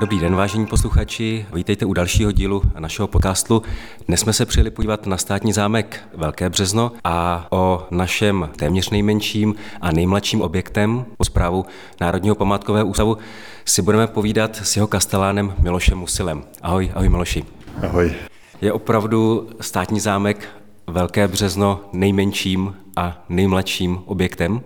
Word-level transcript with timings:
Dobrý 0.00 0.20
den, 0.20 0.34
vážení 0.34 0.66
posluchači. 0.66 1.46
Vítejte 1.54 1.86
u 1.86 1.92
dalšího 1.92 2.32
dílu 2.32 2.62
našeho 2.78 3.08
podcastu. 3.08 3.62
Dnes 4.06 4.20
jsme 4.20 4.32
se 4.32 4.46
přijeli 4.46 4.70
podívat 4.70 5.06
na 5.06 5.16
státní 5.16 5.52
zámek 5.52 6.00
Velké 6.16 6.50
Březno 6.50 6.92
a 7.04 7.46
o 7.50 7.86
našem 7.90 8.50
téměř 8.56 8.90
nejmenším 8.90 9.54
a 9.80 9.92
nejmladším 9.92 10.42
objektem 10.42 11.04
po 11.16 11.24
zprávu 11.24 11.64
Národního 12.00 12.34
památkového 12.34 12.86
ústavu 12.86 13.18
si 13.64 13.82
budeme 13.82 14.06
povídat 14.06 14.56
s 14.56 14.76
jeho 14.76 14.86
kastelánem 14.86 15.54
Milošem 15.58 15.98
Musilem. 15.98 16.44
Ahoj, 16.62 16.92
ahoj 16.94 17.08
Miloši. 17.08 17.44
Ahoj. 17.82 18.14
Je 18.60 18.72
opravdu 18.72 19.48
státní 19.60 20.00
zámek 20.00 20.48
Velké 20.90 21.28
Březno 21.28 21.80
nejmenším 21.92 22.74
a 22.96 23.24
nejmladším 23.28 23.98
objektem? 24.04 24.60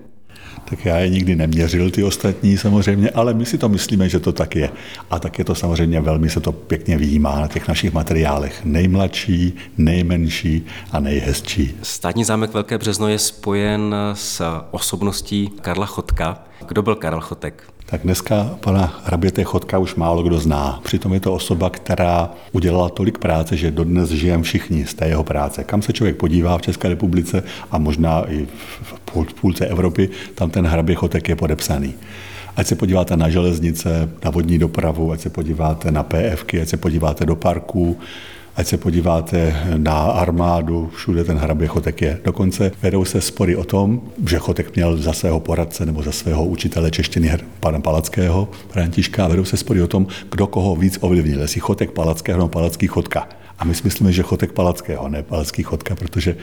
Tak 0.64 0.84
já 0.84 0.98
je 0.98 1.08
nikdy 1.08 1.36
neměřil, 1.36 1.90
ty 1.90 2.04
ostatní 2.04 2.58
samozřejmě, 2.58 3.10
ale 3.10 3.34
my 3.34 3.46
si 3.46 3.58
to 3.58 3.68
myslíme, 3.68 4.08
že 4.08 4.20
to 4.20 4.32
tak 4.32 4.56
je. 4.56 4.70
A 5.10 5.18
tak 5.18 5.38
je 5.38 5.44
to 5.44 5.54
samozřejmě 5.54 6.00
velmi, 6.00 6.30
se 6.30 6.40
to 6.40 6.52
pěkně 6.52 6.98
výjímá 6.98 7.40
na 7.40 7.48
těch 7.48 7.68
našich 7.68 7.92
materiálech. 7.92 8.64
Nejmladší, 8.64 9.54
nejmenší 9.78 10.66
a 10.92 11.00
nejhezčí. 11.00 11.74
Státní 11.82 12.24
zámek 12.24 12.54
Velké 12.54 12.78
Březno 12.78 13.08
je 13.08 13.18
spojen 13.18 13.94
s 14.14 14.42
osobností 14.70 15.50
Karla 15.60 15.86
Chotka. 15.86 16.44
Kdo 16.68 16.82
byl 16.82 16.94
Karel 16.94 17.20
Chotek? 17.20 17.64
Tak 17.90 18.02
dneska 18.02 18.50
pana 18.60 19.00
hraběte 19.04 19.44
Chodka 19.44 19.78
už 19.78 19.94
málo 19.94 20.22
kdo 20.22 20.38
zná. 20.38 20.80
Přitom 20.84 21.14
je 21.14 21.20
to 21.20 21.34
osoba, 21.34 21.70
která 21.70 22.30
udělala 22.52 22.88
tolik 22.88 23.18
práce, 23.18 23.56
že 23.56 23.70
dodnes 23.70 24.10
žijeme 24.10 24.42
všichni 24.42 24.86
z 24.86 24.94
té 24.94 25.06
jeho 25.06 25.24
práce. 25.24 25.64
Kam 25.64 25.82
se 25.82 25.92
člověk 25.92 26.16
podívá 26.16 26.58
v 26.58 26.62
České 26.62 26.88
republice 26.88 27.42
a 27.70 27.78
možná 27.78 28.30
i 28.30 28.46
v 29.14 29.34
půlce 29.40 29.66
Evropy, 29.66 30.08
tam 30.34 30.50
ten 30.50 30.66
hrabě 30.66 30.94
Chotek 30.94 31.28
je 31.28 31.36
podepsaný. 31.36 31.94
Ať 32.56 32.66
se 32.66 32.74
podíváte 32.74 33.16
na 33.16 33.28
železnice, 33.28 34.10
na 34.24 34.30
vodní 34.30 34.58
dopravu, 34.58 35.12
ať 35.12 35.20
se 35.20 35.30
podíváte 35.30 35.90
na 35.90 36.02
PFky, 36.02 36.60
ať 36.60 36.68
se 36.68 36.76
podíváte 36.76 37.26
do 37.26 37.36
parků, 37.36 37.98
Ať 38.56 38.66
se 38.66 38.76
podíváte 38.76 39.56
na 39.76 39.94
armádu, 39.94 40.90
všude 40.94 41.24
ten 41.24 41.36
hrabě 41.36 41.68
Chotek 41.68 42.02
je. 42.02 42.20
Dokonce 42.24 42.72
vedou 42.82 43.04
se 43.04 43.20
spory 43.20 43.56
o 43.56 43.64
tom, 43.64 44.00
že 44.26 44.38
Chotek 44.38 44.76
měl 44.76 44.96
za 44.96 45.12
svého 45.12 45.40
poradce 45.40 45.86
nebo 45.86 46.02
za 46.02 46.12
svého 46.12 46.44
učitele 46.44 46.90
češtiny 46.90 47.38
pana 47.60 47.80
Palackého, 47.80 48.48
Františka, 48.68 49.28
vedou 49.28 49.44
se 49.44 49.56
spory 49.56 49.82
o 49.82 49.86
tom, 49.86 50.06
kdo 50.30 50.46
koho 50.46 50.76
víc 50.76 50.98
ovlivnil, 51.00 51.40
jestli 51.40 51.60
Chotek 51.60 51.90
Palackého 51.90 52.38
nebo 52.38 52.48
Palacký 52.48 52.86
Chotka. 52.86 53.28
A 53.58 53.64
my 53.64 53.74
si 53.74 53.82
myslíme, 53.84 54.12
že 54.12 54.22
Chotek 54.22 54.52
Palackého, 54.52 55.08
ne 55.08 55.22
Palacký 55.22 55.62
Chotka, 55.62 55.94
protože 55.94 56.36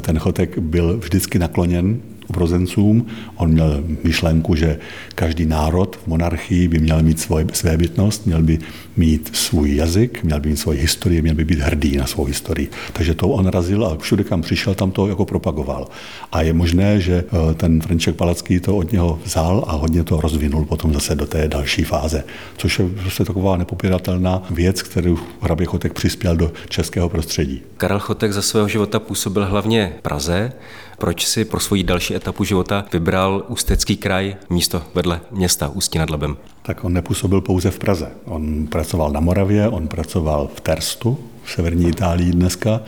ten 0.00 0.18
Chotek 0.18 0.58
byl 0.58 0.98
vždycky 0.98 1.38
nakloněn 1.38 2.00
obrozencům. 2.30 3.06
On 3.36 3.50
měl 3.50 3.84
myšlenku, 4.04 4.54
že 4.54 4.78
každý 5.14 5.46
národ 5.46 5.96
v 5.96 6.06
monarchii 6.06 6.68
by 6.68 6.78
měl 6.78 7.02
mít 7.02 7.20
svoj, 7.20 7.46
své 7.52 7.76
bytnost, 7.76 8.26
měl 8.26 8.42
by 8.42 8.58
mít 8.96 9.30
svůj 9.32 9.76
jazyk, 9.76 10.22
měl 10.24 10.40
by 10.40 10.48
mít 10.48 10.56
svoji 10.56 10.80
historii, 10.80 11.22
měl 11.22 11.34
by 11.34 11.44
být 11.44 11.58
hrdý 11.58 11.96
na 11.96 12.06
svou 12.06 12.24
historii. 12.24 12.68
Takže 12.92 13.14
to 13.14 13.28
on 13.28 13.46
razil 13.46 13.86
a 13.86 13.96
všude, 13.96 14.24
kam 14.24 14.42
přišel, 14.42 14.74
tam 14.74 14.90
to 14.90 15.06
jako 15.06 15.24
propagoval. 15.24 15.88
A 16.32 16.42
je 16.42 16.52
možné, 16.52 17.00
že 17.00 17.24
eh, 17.24 17.54
ten 17.54 17.80
František 17.80 18.16
Palacký 18.16 18.60
to 18.60 18.76
od 18.76 18.92
něho 18.92 19.20
vzal 19.24 19.64
a 19.66 19.72
hodně 19.72 20.04
to 20.04 20.20
rozvinul 20.20 20.64
potom 20.64 20.94
zase 20.94 21.14
do 21.14 21.26
té 21.26 21.48
další 21.48 21.84
fáze. 21.84 22.24
Což 22.56 22.78
je 22.78 22.88
prostě 22.88 23.24
taková 23.24 23.56
nepopiratelná 23.56 24.42
věc, 24.50 24.82
kterou 24.82 25.18
hrabě 25.40 25.66
Chotek 25.66 25.92
přispěl 25.92 26.36
do 26.36 26.52
českého 26.68 27.08
prostředí. 27.08 27.62
Karel 27.76 27.98
Chotek 27.98 28.32
za 28.32 28.42
svého 28.42 28.68
života 28.68 29.00
působil 29.00 29.46
hlavně 29.46 29.92
Praze, 30.02 30.52
proč 30.98 31.26
si 31.26 31.44
pro 31.44 31.60
svoji 31.60 31.82
další 31.82 32.14
etapu 32.14 32.44
života 32.44 32.84
vybral 32.92 33.44
Ústecký 33.48 33.96
kraj 33.96 34.36
místo 34.50 34.82
vedle 34.94 35.20
města 35.30 35.68
Ústí 35.68 35.98
nad 35.98 36.10
Labem? 36.10 36.36
Tak 36.62 36.84
on 36.84 36.92
nepůsobil 36.92 37.40
pouze 37.40 37.70
v 37.70 37.78
Praze. 37.78 38.10
On 38.24 38.66
pracoval 38.66 39.10
na 39.10 39.20
Moravě, 39.20 39.68
on 39.68 39.88
pracoval 39.88 40.48
v 40.54 40.60
Terstu, 40.60 41.18
v 41.44 41.50
severní 41.50 41.88
Itálii 41.88 42.32
dneska, 42.32 42.80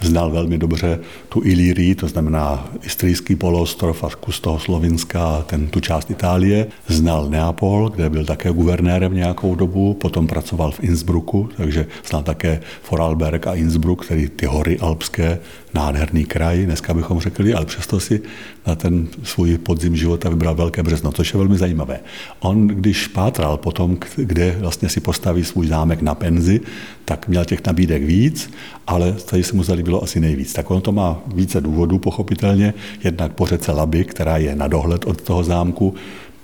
znal 0.00 0.30
velmi 0.30 0.58
dobře 0.58 0.98
tu 1.28 1.40
Ilírii, 1.44 1.94
to 1.94 2.08
znamená 2.08 2.68
Istrijský 2.82 3.36
poloostrov 3.36 4.04
a 4.04 4.08
kus 4.20 4.40
toho 4.40 4.58
Slovinska, 4.58 5.42
ten, 5.46 5.66
tu 5.66 5.80
část 5.80 6.10
Itálie. 6.10 6.66
Znal 6.88 7.30
Neapol, 7.30 7.90
kde 7.94 8.10
byl 8.10 8.24
také 8.24 8.52
guvernérem 8.52 9.14
nějakou 9.14 9.54
dobu, 9.54 9.94
potom 9.94 10.26
pracoval 10.26 10.70
v 10.70 10.80
Innsbrucku, 10.80 11.48
takže 11.56 11.86
znal 12.08 12.22
také 12.22 12.60
Vorarlberg 12.90 13.46
a 13.46 13.54
Innsbruck, 13.54 14.08
tedy 14.08 14.28
ty 14.28 14.46
hory 14.46 14.78
alpské, 14.78 15.38
nádherný 15.74 16.24
kraj, 16.24 16.64
dneska 16.64 16.94
bychom 16.94 17.20
řekli, 17.20 17.54
ale 17.54 17.66
přesto 17.66 18.00
si 18.00 18.20
na 18.66 18.74
ten 18.74 19.08
svůj 19.22 19.58
podzim 19.58 19.96
života 19.96 20.28
vybral 20.28 20.54
Velké 20.54 20.82
březno, 20.82 21.12
což 21.12 21.34
je 21.34 21.38
velmi 21.38 21.58
zajímavé. 21.58 22.00
On, 22.40 22.66
když 22.66 23.08
pátral 23.08 23.56
potom, 23.56 23.98
kde 24.16 24.56
vlastně 24.58 24.88
si 24.88 25.00
postaví 25.00 25.44
svůj 25.44 25.66
zámek 25.66 26.02
na 26.02 26.14
penzi, 26.14 26.60
tak 27.04 27.28
měl 27.28 27.44
těch 27.44 27.66
nabídek 27.66 28.02
víc, 28.02 28.50
ale 28.86 29.12
tady 29.12 29.42
se 29.42 29.56
mu 29.56 29.62
zalíbilo 29.84 30.02
asi 30.02 30.20
nejvíc. 30.20 30.52
Tak 30.52 30.70
ono 30.70 30.80
to 30.80 30.92
má 30.92 31.20
více 31.26 31.60
důvodů, 31.60 31.98
pochopitelně. 31.98 32.74
Jednak 33.04 33.32
po 33.32 33.46
řece 33.46 33.72
Laby, 33.72 34.04
která 34.04 34.36
je 34.36 34.56
na 34.56 34.68
dohled 34.68 35.04
od 35.04 35.20
toho 35.20 35.44
zámku, 35.44 35.94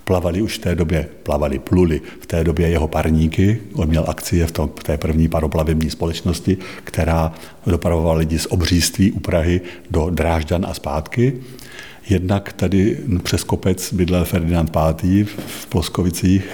plavali 0.05 0.43
už 0.43 0.59
v 0.59 0.61
té 0.61 0.75
době, 0.75 1.09
plavali, 1.23 1.59
pluli 1.59 2.01
v 2.21 2.27
té 2.27 2.45
době 2.45 2.69
jeho 2.69 2.89
parníky. 2.89 3.59
On 3.75 3.89
měl 3.89 4.05
akcie 4.09 4.47
v, 4.47 4.53
tom, 4.53 4.71
v 4.79 4.83
té 4.83 4.99
první 4.99 5.29
paroplavební 5.29 5.91
společnosti, 5.91 6.57
která 6.85 7.33
dopravovala 7.67 8.19
lidi 8.19 8.39
z 8.39 8.47
obříství 8.51 9.13
u 9.13 9.21
Prahy 9.21 9.61
do 9.91 10.11
Drážďan 10.11 10.67
a 10.69 10.75
zpátky. 10.75 11.41
Jednak 12.09 12.53
tady 12.53 12.99
přes 13.23 13.45
kopec 13.45 13.93
bydlel 13.93 14.25
Ferdinand 14.25 14.77
V. 14.77 15.25
v 15.47 15.67
Ploskovicích, 15.67 16.45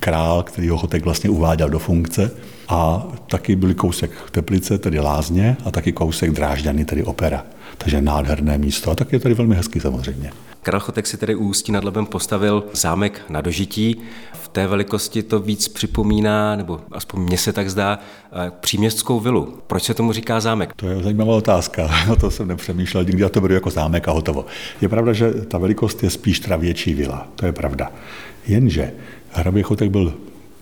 král, 0.00 0.42
který 0.42 0.68
ho 0.68 0.78
Chotek 0.78 1.04
vlastně 1.04 1.30
uváděl 1.30 1.68
do 1.68 1.78
funkce. 1.78 2.30
A 2.68 3.06
taky 3.26 3.56
byly 3.56 3.74
kousek 3.74 4.10
Teplice, 4.30 4.78
tedy 4.78 5.00
Lázně, 5.00 5.56
a 5.64 5.70
taky 5.70 5.92
kousek 5.92 6.30
Drážďany, 6.30 6.84
tedy 6.84 7.04
Opera. 7.04 7.44
Takže 7.78 8.00
nádherné 8.00 8.58
místo. 8.58 8.90
A 8.90 8.94
tak 8.94 9.12
je 9.12 9.20
tady 9.20 9.34
velmi 9.34 9.54
hezký 9.54 9.80
samozřejmě. 9.80 10.30
Karel 10.62 10.80
Chotek 10.80 11.06
si 11.06 11.16
tedy 11.16 11.34
u 11.34 11.48
Ústí 11.48 11.72
nad 11.72 11.84
Labem 11.84 12.06
postavil 12.06 12.64
zámek 12.72 13.22
na 13.28 13.40
dožití. 13.40 13.96
V 14.32 14.48
té 14.48 14.66
velikosti 14.66 15.22
to 15.22 15.40
víc 15.40 15.68
připomíná, 15.68 16.56
nebo 16.56 16.80
aspoň 16.92 17.20
mně 17.20 17.38
se 17.38 17.52
tak 17.52 17.70
zdá, 17.70 17.98
eh, 18.32 18.52
příměstskou 18.60 19.20
vilu. 19.20 19.58
Proč 19.66 19.82
se 19.82 19.94
tomu 19.94 20.12
říká 20.12 20.40
zámek? 20.40 20.72
To 20.76 20.88
je 20.88 21.02
zajímavá 21.02 21.34
otázka. 21.34 21.90
O 22.12 22.16
to 22.16 22.30
jsem 22.30 22.48
nepřemýšlel, 22.48 23.04
nikdy 23.04 23.22
já 23.22 23.28
to 23.28 23.40
beru 23.40 23.54
jako 23.54 23.70
zámek 23.70 24.08
a 24.08 24.12
hotovo. 24.12 24.46
Je 24.80 24.88
pravda, 24.88 25.12
že 25.12 25.32
ta 25.32 25.58
velikost 25.58 26.02
je 26.02 26.10
spíš 26.10 26.40
teda 26.40 26.56
větší 26.56 26.94
vila. 26.94 27.28
To 27.36 27.46
je 27.46 27.52
pravda. 27.52 27.92
Jenže 28.46 28.92
hrabě 29.32 29.62
Chotek 29.62 29.90
byl 29.90 30.14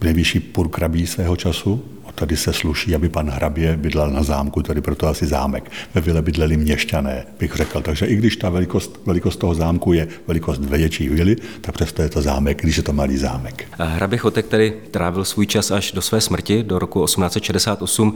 nejvyšší 0.05 0.41
purkrabí 0.41 1.07
svého 1.07 1.37
času, 1.37 1.85
tady 2.15 2.37
se 2.37 2.53
sluší, 2.53 2.95
aby 2.95 3.09
pan 3.09 3.31
hrabě 3.31 3.77
bydlel 3.77 4.11
na 4.11 4.23
zámku, 4.23 4.63
tady 4.63 4.81
proto 4.81 5.07
asi 5.07 5.27
zámek. 5.27 5.71
Ve 5.95 6.01
vile 6.01 6.23
bydleli 6.23 6.57
měšťané, 6.57 7.27
bych 7.39 7.57
řekl. 7.57 7.81
Takže 7.81 8.07
i 8.07 8.17
když 8.17 8.37
ta 8.37 8.51
velikost, 8.51 9.01
velikost 9.07 9.37
toho 9.37 9.55
zámku 9.55 9.93
je 9.93 10.09
velikost 10.27 10.61
větší 10.61 11.09
vily, 11.09 11.37
tak 11.61 11.75
přesto 11.75 12.03
je 12.03 12.09
to 12.09 12.23
zámek, 12.23 12.63
když 12.63 12.77
je 12.77 12.83
to 12.83 12.93
malý 12.93 13.17
zámek. 13.17 13.65
Hrabě 13.79 14.19
Chotek 14.19 14.47
tady 14.47 14.73
trávil 14.91 15.25
svůj 15.25 15.47
čas 15.47 15.71
až 15.71 15.93
do 15.93 16.03
své 16.03 16.21
smrti, 16.21 16.63
do 16.63 16.79
roku 16.79 17.05
1868. 17.05 18.15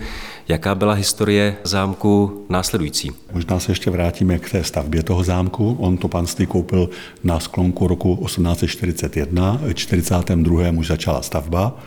Jaká 0.48 0.74
byla 0.74 0.92
historie 0.92 1.56
zámku 1.64 2.44
následující? 2.48 3.10
Možná 3.32 3.60
se 3.60 3.72
ještě 3.72 3.90
vrátíme 3.90 4.38
k 4.38 4.50
té 4.50 4.64
stavbě 4.64 5.02
toho 5.02 5.24
zámku. 5.24 5.76
On 5.80 5.96
to 5.96 6.08
panství 6.08 6.46
koupil 6.46 6.90
na 7.24 7.40
sklonku 7.40 7.88
roku 7.88 8.16
1841, 8.26 9.60
42. 9.74 10.70
už 10.70 10.86
začala 10.86 11.22
stavba. 11.22 11.78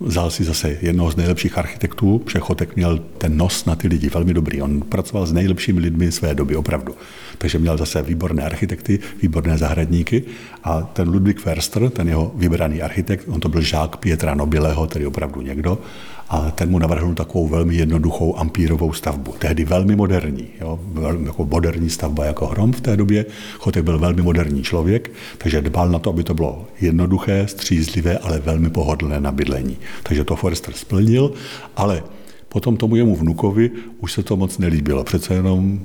Vzal 0.00 0.30
si 0.30 0.44
zase 0.44 0.76
jednoho 0.82 1.10
z 1.10 1.16
nejlepších 1.16 1.58
architektů, 1.58 2.18
Přechotek 2.18 2.76
měl 2.76 2.98
ten 2.98 3.36
nos 3.36 3.64
na 3.64 3.76
ty 3.76 3.88
lidi 3.88 4.08
velmi 4.08 4.34
dobrý. 4.34 4.62
On 4.62 4.80
pracoval 4.80 5.26
s 5.26 5.32
nejlepšími 5.32 5.80
lidmi 5.80 6.12
své 6.12 6.34
doby, 6.34 6.56
opravdu. 6.56 6.94
Takže 7.38 7.58
měl 7.58 7.76
zase 7.76 8.02
výborné 8.02 8.42
architekty, 8.42 8.98
výborné 9.22 9.58
zahradníky 9.58 10.22
a 10.64 10.82
ten 10.82 11.08
Ludwig 11.08 11.40
Förster, 11.40 11.90
ten 11.90 12.08
jeho 12.08 12.32
vybraný 12.34 12.82
architekt, 12.82 13.24
on 13.28 13.40
to 13.40 13.48
byl 13.48 13.60
žák 13.60 13.96
Pietra 13.96 14.34
Nobileho, 14.34 14.86
tedy 14.86 15.06
opravdu 15.06 15.40
někdo, 15.42 15.78
a 16.28 16.50
ten 16.50 16.70
mu 16.70 16.78
navrhl 16.78 17.14
takovou 17.14 17.48
velmi 17.48 17.74
jednoduchou 17.74 18.38
ampírovou 18.38 18.92
stavbu. 18.92 19.34
Tehdy 19.38 19.64
velmi 19.64 19.96
moderní, 19.96 20.46
jo, 20.60 20.80
velmi 20.92 21.26
jako 21.26 21.46
moderní 21.46 21.90
stavba 21.90 22.24
jako 22.24 22.46
hrom 22.46 22.72
v 22.72 22.80
té 22.80 22.96
době. 22.96 23.26
Chotek 23.58 23.84
byl 23.84 23.98
velmi 23.98 24.22
moderní 24.22 24.62
člověk, 24.62 25.10
takže 25.38 25.62
dbal 25.62 25.88
na 25.88 25.98
to, 25.98 26.10
aby 26.10 26.24
to 26.24 26.34
bylo 26.34 26.66
jednoduché, 26.80 27.46
střízlivé, 27.48 28.18
ale 28.18 28.38
velmi 28.38 28.70
pohodlné 28.70 29.20
na 29.20 29.32
bydlení. 29.32 29.76
Takže 30.02 30.24
to 30.24 30.36
Forster 30.36 30.74
splnil, 30.74 31.32
ale 31.76 32.02
Potom 32.56 32.76
tomu 32.76 32.96
jemu 32.96 33.16
vnukovi 33.16 33.70
už 34.00 34.12
se 34.12 34.22
to 34.22 34.36
moc 34.36 34.58
nelíbilo. 34.58 35.04
Přece 35.04 35.34
jenom 35.34 35.80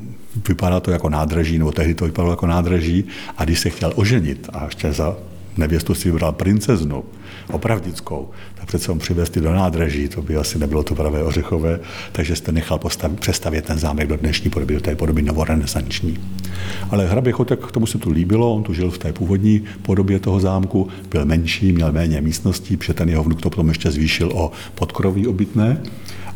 vypadá 0.47 0.79
to 0.79 0.91
jako 0.91 1.09
nádraží, 1.09 1.57
nebo 1.57 1.71
tehdy 1.71 1.95
to 1.95 2.05
vypadalo 2.05 2.31
jako 2.31 2.47
nádraží. 2.47 3.05
A 3.37 3.43
když 3.43 3.59
se 3.59 3.69
chtěl 3.69 3.93
oženit 3.95 4.49
a 4.53 4.65
ještě 4.65 4.93
za 4.93 5.17
nevěstu 5.57 5.95
si 5.95 6.11
vybral 6.11 6.31
princeznu, 6.31 7.03
opravdickou, 7.51 8.29
tak 8.55 8.65
přece 8.65 8.91
on 8.91 8.99
přivést 8.99 9.37
do 9.37 9.53
nádraží, 9.53 10.07
to 10.07 10.21
by 10.21 10.37
asi 10.37 10.59
nebylo 10.59 10.83
to 10.83 10.95
pravé 10.95 11.23
ořechové, 11.23 11.79
takže 12.11 12.35
jste 12.35 12.51
nechal 12.51 12.79
postavit, 12.79 13.19
přestavět 13.19 13.65
ten 13.65 13.77
zámek 13.77 14.07
do 14.07 14.17
dnešní 14.17 14.49
podoby, 14.49 14.73
do 14.73 14.81
té 14.81 14.95
podoby 14.95 15.21
novorenesanční. 15.21 16.17
Ale 16.89 17.07
hrabě 17.07 17.33
Chotek, 17.33 17.71
tomu 17.71 17.85
se 17.85 17.97
to 17.97 18.09
líbilo, 18.09 18.55
on 18.55 18.63
tu 18.63 18.73
žil 18.73 18.91
v 18.91 18.97
té 18.97 19.13
původní 19.13 19.63
podobě 19.81 20.19
toho 20.19 20.39
zámku, 20.39 20.87
byl 21.09 21.25
menší, 21.25 21.71
měl 21.71 21.91
méně 21.91 22.21
místností, 22.21 22.77
protože 22.77 22.93
ten 22.93 23.09
jeho 23.09 23.23
vnuk 23.23 23.41
to 23.41 23.49
potom 23.49 23.67
ještě 23.67 23.91
zvýšil 23.91 24.31
o 24.33 24.51
podkroví 24.75 25.27
obytné. 25.27 25.81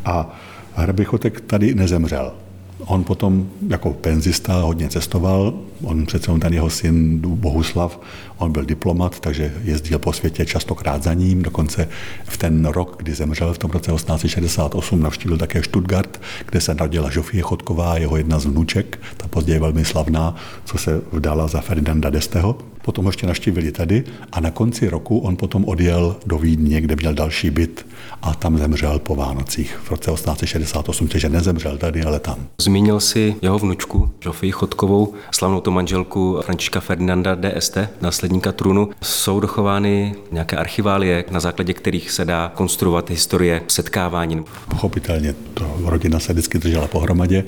A 0.04 0.38
hrabě 0.74 1.04
Chotek 1.04 1.40
tady 1.40 1.74
nezemřel. 1.74 2.32
On 2.78 3.04
potom 3.04 3.48
jako 3.68 3.92
penzista 3.92 4.60
hodně 4.60 4.88
cestoval, 4.88 5.54
on 5.82 6.06
přece 6.06 6.30
on 6.30 6.40
ten 6.40 6.54
jeho 6.54 6.70
syn 6.70 7.20
Bohuslav, 7.20 8.00
on 8.38 8.52
byl 8.52 8.64
diplomat, 8.64 9.20
takže 9.20 9.54
jezdil 9.64 9.98
po 9.98 10.12
světě 10.12 10.46
častokrát 10.46 11.02
za 11.02 11.14
ním, 11.14 11.42
dokonce 11.42 11.88
v 12.24 12.36
ten 12.36 12.64
rok, 12.64 12.94
kdy 12.98 13.14
zemřel 13.14 13.54
v 13.54 13.58
tom 13.58 13.70
roce 13.70 13.92
1868, 13.92 15.02
navštívil 15.02 15.38
také 15.38 15.62
Stuttgart, 15.62 16.20
kde 16.46 16.60
se 16.60 16.74
narodila 16.74 17.10
Žofie 17.10 17.42
Chodková, 17.42 17.98
jeho 17.98 18.16
jedna 18.16 18.38
z 18.38 18.44
vnuček, 18.44 18.98
ta 19.16 19.28
později 19.28 19.58
velmi 19.58 19.84
slavná, 19.84 20.36
co 20.64 20.78
se 20.78 21.00
vdala 21.12 21.48
za 21.48 21.60
Ferdinanda 21.60 22.10
d'Esteho. 22.10 22.58
Potom 22.86 23.04
ho 23.04 23.08
ještě 23.08 23.26
navštívili 23.26 23.72
tady 23.72 24.04
a 24.32 24.40
na 24.40 24.50
konci 24.50 24.88
roku 24.88 25.18
on 25.18 25.36
potom 25.36 25.64
odjel 25.64 26.16
do 26.26 26.38
Vídně, 26.38 26.80
kde 26.80 26.96
měl 26.96 27.14
další 27.14 27.50
byt 27.50 27.86
a 28.22 28.34
tam 28.34 28.58
zemřel 28.58 28.98
po 28.98 29.14
Vánocích 29.14 29.78
v 29.84 29.90
roce 29.90 30.10
1868, 30.10 31.08
takže 31.08 31.28
nezemřel 31.28 31.78
tady, 31.78 32.02
ale 32.02 32.20
tam. 32.20 32.36
Zmínil 32.60 33.00
si 33.00 33.36
jeho 33.42 33.58
vnučku, 33.58 34.10
Žofii 34.20 34.52
Chodkovou, 34.52 35.14
slavnou 35.30 35.60
to 35.60 35.70
manželku 35.70 36.38
Františka 36.44 36.80
Ferdinanda 36.80 37.34
d'Este, 37.34 37.88
následníka 38.00 38.52
trůnu. 38.52 38.90
Jsou 39.02 39.40
dochovány 39.40 40.14
nějaké 40.32 40.56
archiválie, 40.56 41.24
na 41.30 41.40
základě 41.40 41.72
kterých 41.72 42.10
se 42.10 42.24
dá 42.24 42.52
konstruovat 42.54 43.10
historie 43.10 43.62
setkávání. 43.68 44.44
Pochopitelně 44.70 45.34
to 45.54 45.76
rodina 45.84 46.20
se 46.20 46.32
vždycky 46.32 46.58
držela 46.58 46.86
pohromadě 46.86 47.44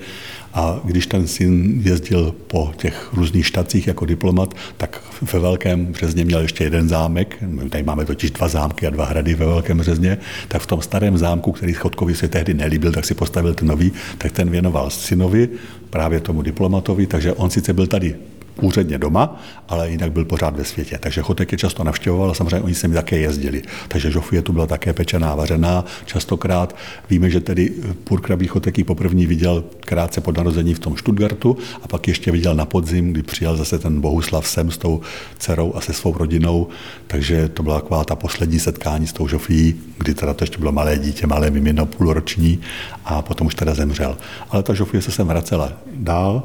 a 0.55 0.81
když 0.85 1.07
ten 1.07 1.27
syn 1.27 1.83
jezdil 1.85 2.35
po 2.47 2.73
těch 2.77 3.11
různých 3.13 3.47
štacích 3.47 3.87
jako 3.87 4.05
diplomat, 4.05 4.55
tak 4.77 5.03
ve 5.33 5.39
Velkém 5.39 5.87
Březně 5.87 6.25
měl 6.25 6.41
ještě 6.41 6.65
jeden 6.65 6.89
zámek, 6.89 7.45
tady 7.71 7.85
máme 7.85 8.05
totiž 8.05 8.31
dva 8.31 8.49
zámky 8.49 8.87
a 8.87 8.91
dva 8.91 9.05
hrady 9.05 9.35
ve 9.35 9.47
Velkém 9.47 9.79
Březně, 9.79 10.19
tak 10.49 10.63
v 10.63 10.67
tom 10.67 10.83
starém 10.83 11.19
zámku, 11.19 11.53
který 11.53 11.73
Chodkovi 11.73 12.15
se 12.15 12.29
tehdy 12.29 12.55
nelíbil, 12.55 12.93
tak 12.93 13.05
si 13.05 13.15
postavil 13.15 13.55
ten 13.55 13.69
nový, 13.69 13.93
tak 14.19 14.33
ten 14.33 14.51
věnoval 14.51 14.91
synovi, 14.91 15.49
právě 15.91 16.21
tomu 16.21 16.43
diplomatovi, 16.43 17.07
takže 17.07 17.33
on 17.33 17.51
sice 17.51 17.73
byl 17.73 17.87
tady 17.87 18.17
úředně 18.63 18.99
doma, 18.99 19.41
ale 19.69 19.91
jinak 19.91 20.13
byl 20.13 20.25
pořád 20.25 20.57
ve 20.57 20.65
světě. 20.65 20.99
Takže 21.01 21.23
Chotek 21.23 21.53
je 21.53 21.59
často 21.59 21.85
navštěvoval 21.85 22.31
a 22.31 22.35
samozřejmě 22.35 22.61
oni 22.61 22.75
se 22.75 22.89
mi 22.89 22.95
také 22.95 23.19
jezdili. 23.19 23.63
Takže 23.89 24.11
Žofie 24.11 24.43
tu 24.43 24.53
byla 24.53 24.67
také 24.67 24.93
pečená, 24.93 25.35
vařená 25.35 25.85
častokrát. 26.07 26.77
Víme, 27.11 27.31
že 27.31 27.41
tedy 27.41 27.73
Purkrabí 28.05 28.47
Chotek 28.47 28.79
ji 28.79 28.85
poprvé 28.85 29.27
viděl 29.27 29.65
krátce 29.81 30.21
po 30.21 30.33
narození 30.33 30.75
v 30.75 30.79
tom 30.79 30.97
Stuttgartu 30.97 31.57
a 31.83 31.89
pak 31.89 32.09
ještě 32.09 32.33
viděl 32.33 32.55
na 32.55 32.65
podzim, 32.65 33.13
kdy 33.13 33.23
přijel 33.23 33.57
zase 33.57 33.79
ten 33.79 34.01
Bohuslav 34.01 34.47
sem 34.47 34.71
s 34.71 34.79
tou 34.79 35.01
dcerou 35.39 35.73
a 35.75 35.81
se 35.81 35.93
svou 35.93 36.19
rodinou. 36.19 36.69
Takže 37.07 37.49
to 37.49 37.63
byla 37.63 37.81
taková 37.81 38.05
ta 38.05 38.17
poslední 38.17 38.59
setkání 38.59 39.07
s 39.07 39.13
tou 39.13 39.29
Žofií, 39.29 39.81
kdy 39.99 40.15
teda 40.15 40.35
to 40.35 40.45
ještě 40.45 40.59
bylo 40.59 40.73
malé 40.73 40.99
dítě, 40.99 41.27
malé 41.27 41.51
mimino, 41.51 41.87
půlroční 41.87 42.61
a 43.05 43.23
potom 43.23 43.47
už 43.47 43.55
teda 43.55 43.75
zemřel. 43.75 44.17
Ale 44.51 44.63
ta 44.63 44.75
Žofie 44.75 45.03
se 45.03 45.11
sem 45.11 45.27
vracela 45.27 45.73
dál 45.95 46.43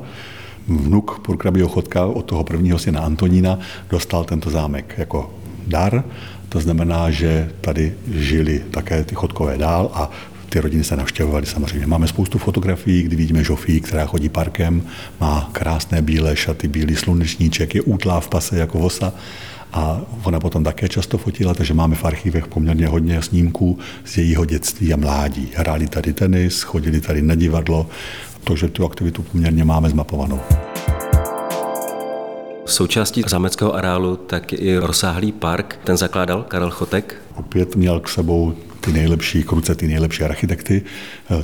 vnuk 0.68 1.20
Purkrabího 1.20 1.68
Chodka 1.68 2.06
od 2.06 2.26
toho 2.26 2.44
prvního 2.44 2.80
syna 2.80 3.02
Antonína 3.02 3.60
dostal 3.90 4.24
tento 4.24 4.50
zámek 4.50 4.94
jako 4.98 5.34
dar. 5.68 6.04
To 6.50 6.60
znamená, 6.60 7.12
že 7.12 7.52
tady 7.62 7.94
žili 8.12 8.62
také 8.72 9.04
ty 9.04 9.16
chodkové 9.16 9.58
dál 9.58 9.92
a 9.94 10.10
ty 10.50 10.60
rodiny 10.60 10.84
se 10.84 10.96
navštěvovaly 10.96 11.46
samozřejmě. 11.46 11.88
Máme 11.88 12.08
spoustu 12.08 12.38
fotografií, 12.38 13.04
kdy 13.04 13.16
vidíme 13.16 13.44
Žofii, 13.44 13.80
která 13.80 14.06
chodí 14.06 14.30
parkem, 14.30 14.84
má 15.20 15.50
krásné 15.52 16.02
bílé 16.02 16.36
šaty, 16.36 16.68
bílý 16.68 16.96
slunečníček, 16.96 17.76
je 17.76 17.82
útlá 17.82 18.20
v 18.20 18.28
pase 18.28 18.58
jako 18.58 18.80
vosa 18.80 19.14
a 19.74 20.02
ona 20.24 20.40
potom 20.40 20.64
také 20.64 20.90
často 20.90 21.18
fotila, 21.18 21.54
takže 21.54 21.74
máme 21.74 21.96
v 21.96 22.06
archívech 22.06 22.48
poměrně 22.48 22.88
hodně 22.88 23.22
snímků 23.22 23.80
z 24.06 24.18
jejího 24.18 24.46
dětství 24.46 24.94
a 24.94 24.98
mládí. 24.98 25.50
Hráli 25.56 25.88
tady 25.88 26.14
tenis, 26.14 26.62
chodili 26.62 27.02
tady 27.02 27.22
na 27.22 27.36
divadlo, 27.36 27.90
takže 28.44 28.68
tu 28.68 28.86
aktivitu 28.86 29.22
poměrně 29.24 29.66
máme 29.66 29.90
zmapovanou. 29.90 30.40
Součástí 32.66 33.24
zámeckého 33.28 33.76
areálu 33.76 34.16
tak 34.16 34.54
i 34.54 34.78
rozsáhlý 34.78 35.32
park. 35.32 35.80
Ten 35.84 35.98
zakládal 35.98 36.44
Karel 36.44 36.70
Chotek. 36.70 37.16
Opět 37.36 37.76
měl 37.76 38.00
k 38.00 38.10
sebou 38.10 38.54
ty 38.80 38.94
nejlepší, 38.94 39.44
kruce 39.44 39.76
ty 39.76 39.88
nejlepší 39.88 40.24
architekty. 40.24 40.82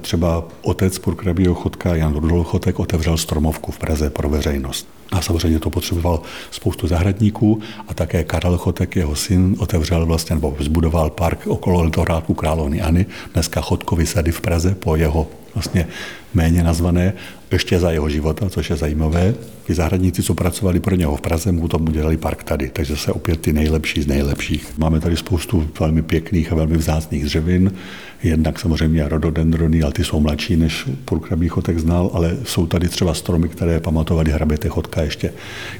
Třeba 0.01 0.43
otec 0.61 0.99
Purkrabího 0.99 1.53
Chotka, 1.55 1.95
Jan 1.95 2.15
Rudolf 2.15 2.47
Chotek, 2.47 2.79
otevřel 2.79 3.17
stromovku 3.17 3.71
v 3.71 3.79
Praze 3.79 4.09
pro 4.09 4.29
veřejnost. 4.29 4.87
A 5.11 5.21
samozřejmě 5.21 5.59
to 5.59 5.69
potřeboval 5.69 6.21
spoustu 6.51 6.87
zahradníků 6.87 7.61
a 7.87 7.93
také 7.93 8.23
Karel 8.23 8.57
Chotek, 8.57 8.95
jeho 8.95 9.15
syn, 9.15 9.55
otevřel 9.59 10.05
vlastně 10.05 10.35
nebo 10.35 10.55
zbudoval 10.59 11.09
park 11.09 11.47
okolo 11.47 11.83
letohrádku 11.83 12.33
KrálovnyAny, 12.33 13.05
dneska 13.33 13.61
Chodkovy 13.61 14.05
sady 14.05 14.31
v 14.31 14.41
Praze 14.41 14.75
po 14.75 14.95
jeho 14.95 15.27
vlastně 15.55 15.87
méně 16.33 16.63
nazvané, 16.63 17.13
ještě 17.51 17.79
za 17.79 17.91
jeho 17.91 18.09
života, 18.09 18.49
což 18.49 18.69
je 18.69 18.75
zajímavé. 18.75 19.33
Ty 19.69 19.75
zahradníci, 19.75 20.23
co 20.23 20.33
pracovali 20.33 20.79
pro 20.79 20.95
něho 20.95 21.15
v 21.15 21.21
Praze, 21.21 21.51
mu 21.51 21.67
tomu 21.67 21.91
dělali 21.91 22.17
park 22.17 22.43
tady, 22.43 22.69
takže 22.69 22.97
se 22.97 23.11
opět 23.11 23.41
ty 23.41 23.53
nejlepší 23.53 24.01
z 24.01 24.07
nejlepších. 24.07 24.77
Máme 24.77 24.99
tady 24.99 25.17
spoustu 25.17 25.69
velmi 25.79 26.01
pěkných 26.01 26.51
a 26.51 26.55
velmi 26.55 26.77
vzácných 26.77 27.23
dřevin, 27.23 27.71
jednak 28.23 28.59
samozřejmě 28.59 29.09
rododendrony, 29.09 29.83
ale 29.83 29.93
ty 29.93 30.03
jsou 30.03 30.19
mladší, 30.19 30.55
než 30.55 30.85
Purkrabí 31.05 31.47
Chotek 31.47 31.79
znal, 31.79 32.09
ale 32.13 32.37
jsou 32.43 32.67
tady 32.67 32.89
třeba 32.89 33.13
stromy, 33.13 33.49
které 33.49 33.79
pamatovali 33.79 34.31
hraběte 34.31 34.69
Chotka 34.69 35.01
ještě. 35.01 35.33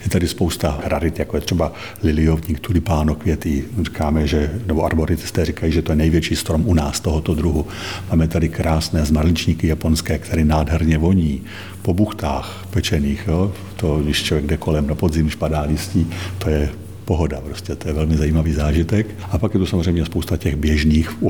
Je 0.04 0.10
tady 0.10 0.28
spousta 0.28 0.80
rarit, 0.84 1.20
jako 1.20 1.38
je 1.38 1.42
třeba 1.42 1.74
liliovník, 2.04 2.60
tulipáno, 2.60 3.16
květy. 3.16 3.64
Říkáme, 3.82 4.28
že, 4.28 4.52
nebo 4.68 4.86
arboritisté 4.86 5.46
říkají, 5.46 5.72
že 5.72 5.82
to 5.82 5.92
je 5.92 5.96
největší 5.96 6.36
strom 6.36 6.64
u 6.66 6.74
nás 6.74 7.00
tohoto 7.00 7.36
druhu. 7.36 7.68
Máme 8.10 8.28
tady 8.28 8.50
krásné 8.50 9.06
zmarličníky 9.06 9.68
japonské, 9.68 10.18
které 10.18 10.46
nádherně 10.46 10.98
voní 10.98 11.42
po 11.90 11.94
buchtách 11.94 12.70
pečených. 12.70 13.24
Jo? 13.28 13.52
To, 13.76 13.98
když 14.00 14.24
člověk 14.24 14.46
jde 14.46 14.58
kolem 14.58 14.88
na 14.88 14.96
podzim, 14.96 15.26
když 15.26 15.36
padá 15.36 15.62
listí, 15.62 16.08
to 16.38 16.50
je 16.50 16.70
pohoda. 17.06 17.42
Prostě 17.42 17.76
to 17.76 17.88
je 17.88 17.94
velmi 17.94 18.18
zajímavý 18.18 18.54
zážitek. 18.54 19.08
A 19.32 19.38
pak 19.38 19.54
je 19.54 19.60
tu 19.60 19.66
samozřejmě 19.66 20.06
spousta 20.06 20.38
těch 20.38 20.56
běžných 20.56 21.10
v 21.10 21.24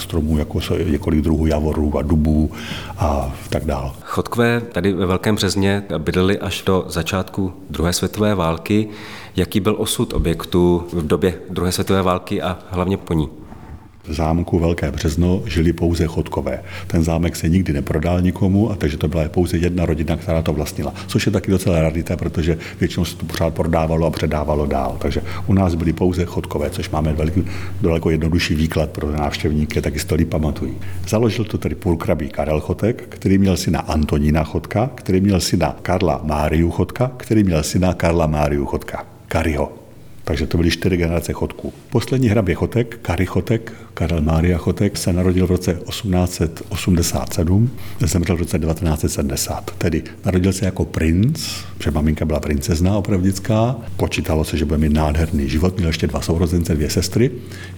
stromů, 0.00 0.38
jako 0.38 0.60
několik 0.90 1.20
druhů 1.20 1.46
javorů 1.46 1.98
a 1.98 2.02
dubů 2.02 2.50
a 2.98 3.34
tak 3.48 3.64
dále. 3.64 3.90
Chodkové 4.02 4.60
tady 4.60 4.92
ve 4.92 5.06
Velkém 5.06 5.34
Březně 5.34 5.82
bydleli 5.98 6.38
až 6.38 6.62
do 6.66 6.84
začátku 6.88 7.52
druhé 7.70 7.92
světové 7.92 8.34
války. 8.34 8.88
Jaký 9.36 9.60
byl 9.60 9.74
osud 9.78 10.12
objektu 10.12 10.86
v 10.92 11.06
době 11.06 11.34
druhé 11.50 11.72
světové 11.72 12.02
války 12.02 12.42
a 12.42 12.58
hlavně 12.70 12.96
po 12.96 13.14
ní? 13.14 13.28
V 14.08 14.12
zámku 14.12 14.58
Velké 14.58 14.90
Březno 14.90 15.42
žili 15.46 15.72
pouze 15.72 16.06
chodkové. 16.06 16.62
Ten 16.86 17.04
zámek 17.04 17.36
se 17.36 17.48
nikdy 17.48 17.72
neprodal 17.72 18.20
nikomu, 18.20 18.70
a 18.70 18.76
takže 18.76 18.96
to 18.96 19.08
byla 19.08 19.28
pouze 19.28 19.56
jedna 19.56 19.86
rodina, 19.86 20.16
která 20.16 20.42
to 20.42 20.52
vlastnila. 20.52 20.94
Což 21.06 21.26
je 21.26 21.32
taky 21.32 21.50
docela 21.50 21.82
rarita, 21.82 22.16
protože 22.16 22.58
většinou 22.80 23.04
se 23.04 23.16
to 23.16 23.26
pořád 23.26 23.54
prodávalo 23.54 24.06
a 24.06 24.10
předávalo 24.10 24.66
dál. 24.66 24.96
Takže 24.98 25.22
u 25.46 25.52
nás 25.52 25.74
byli 25.74 25.92
pouze 25.92 26.24
chodkové, 26.24 26.70
což 26.70 26.90
máme 26.90 27.12
veliký, 27.12 27.44
daleko 27.82 28.10
jednodušší 28.10 28.54
výklad 28.54 28.90
pro 28.90 29.10
návštěvníky, 29.10 29.80
taky 29.80 29.98
si 29.98 30.06
to 30.06 30.16
pamatují. 30.28 30.74
Založil 31.08 31.44
to 31.44 31.58
tedy 31.58 31.74
půlkrabí 31.74 32.28
Karel 32.28 32.60
Chotek, 32.60 33.04
který 33.08 33.38
měl 33.38 33.56
syna 33.56 33.80
Antonína 33.80 34.44
Chotka, 34.44 34.90
který 34.94 35.20
měl 35.20 35.40
syna 35.40 35.76
Karla 35.82 36.20
Máriu 36.24 36.70
Chotka, 36.70 37.12
který 37.16 37.44
měl 37.44 37.62
syna 37.62 37.94
Karla 37.94 38.26
Máriu 38.26 38.66
Chotka. 38.66 39.04
Kariho. 39.28 39.72
Takže 40.24 40.46
to 40.46 40.56
byly 40.56 40.70
čtyři 40.70 40.96
generace 40.96 41.32
chodků. 41.32 41.72
Poslední 41.90 42.28
hrabě 42.28 42.54
Chotek, 42.54 42.98
Kary 43.02 43.26
Chotek, 43.26 43.72
Karel 43.94 44.20
Mária 44.20 44.58
Chotek, 44.58 44.96
se 44.96 45.12
narodil 45.12 45.46
v 45.46 45.50
roce 45.50 45.72
1887, 45.72 47.70
zemřel 48.00 48.36
v 48.36 48.38
roce 48.38 48.58
1970. 48.58 49.70
Tedy 49.78 50.02
narodil 50.24 50.52
se 50.52 50.64
jako 50.64 50.84
princ, 50.84 51.48
že 51.82 51.90
maminka 51.90 52.24
byla 52.24 52.40
princezna 52.40 52.96
opravdická, 52.96 53.76
počítalo 53.96 54.44
se, 54.44 54.56
že 54.56 54.64
bude 54.64 54.78
mít 54.78 54.92
nádherný 54.92 55.48
život, 55.48 55.76
měl 55.76 55.88
ještě 55.88 56.06
dva 56.06 56.20
sourozence, 56.20 56.74
dvě 56.74 56.90
sestry. 56.90 57.30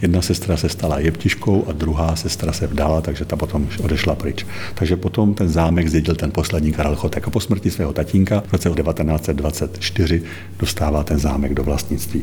Jedna 0.02 0.22
sestra 0.22 0.56
se 0.56 0.68
stala 0.68 0.98
jeptiškou 0.98 1.64
a 1.68 1.72
druhá 1.72 2.16
sestra 2.16 2.52
se 2.52 2.66
vdala, 2.66 3.00
takže 3.00 3.24
ta 3.24 3.36
potom 3.36 3.68
odešla 3.82 4.14
pryč. 4.14 4.46
Takže 4.74 4.96
potom 4.96 5.34
ten 5.34 5.48
zámek 5.48 5.88
zdědil 5.88 6.14
ten 6.14 6.30
poslední 6.30 6.72
Karel 6.72 6.96
Chotek 6.96 7.26
a 7.26 7.30
po 7.30 7.40
smrti 7.40 7.70
svého 7.70 7.92
tatínka 7.92 8.42
v 8.46 8.52
roce 8.52 8.70
1924 8.70 10.22
dostává 10.58 11.04
ten 11.04 11.18
zámek 11.18 11.54
do 11.54 11.64
vlastnictví. 11.64 12.22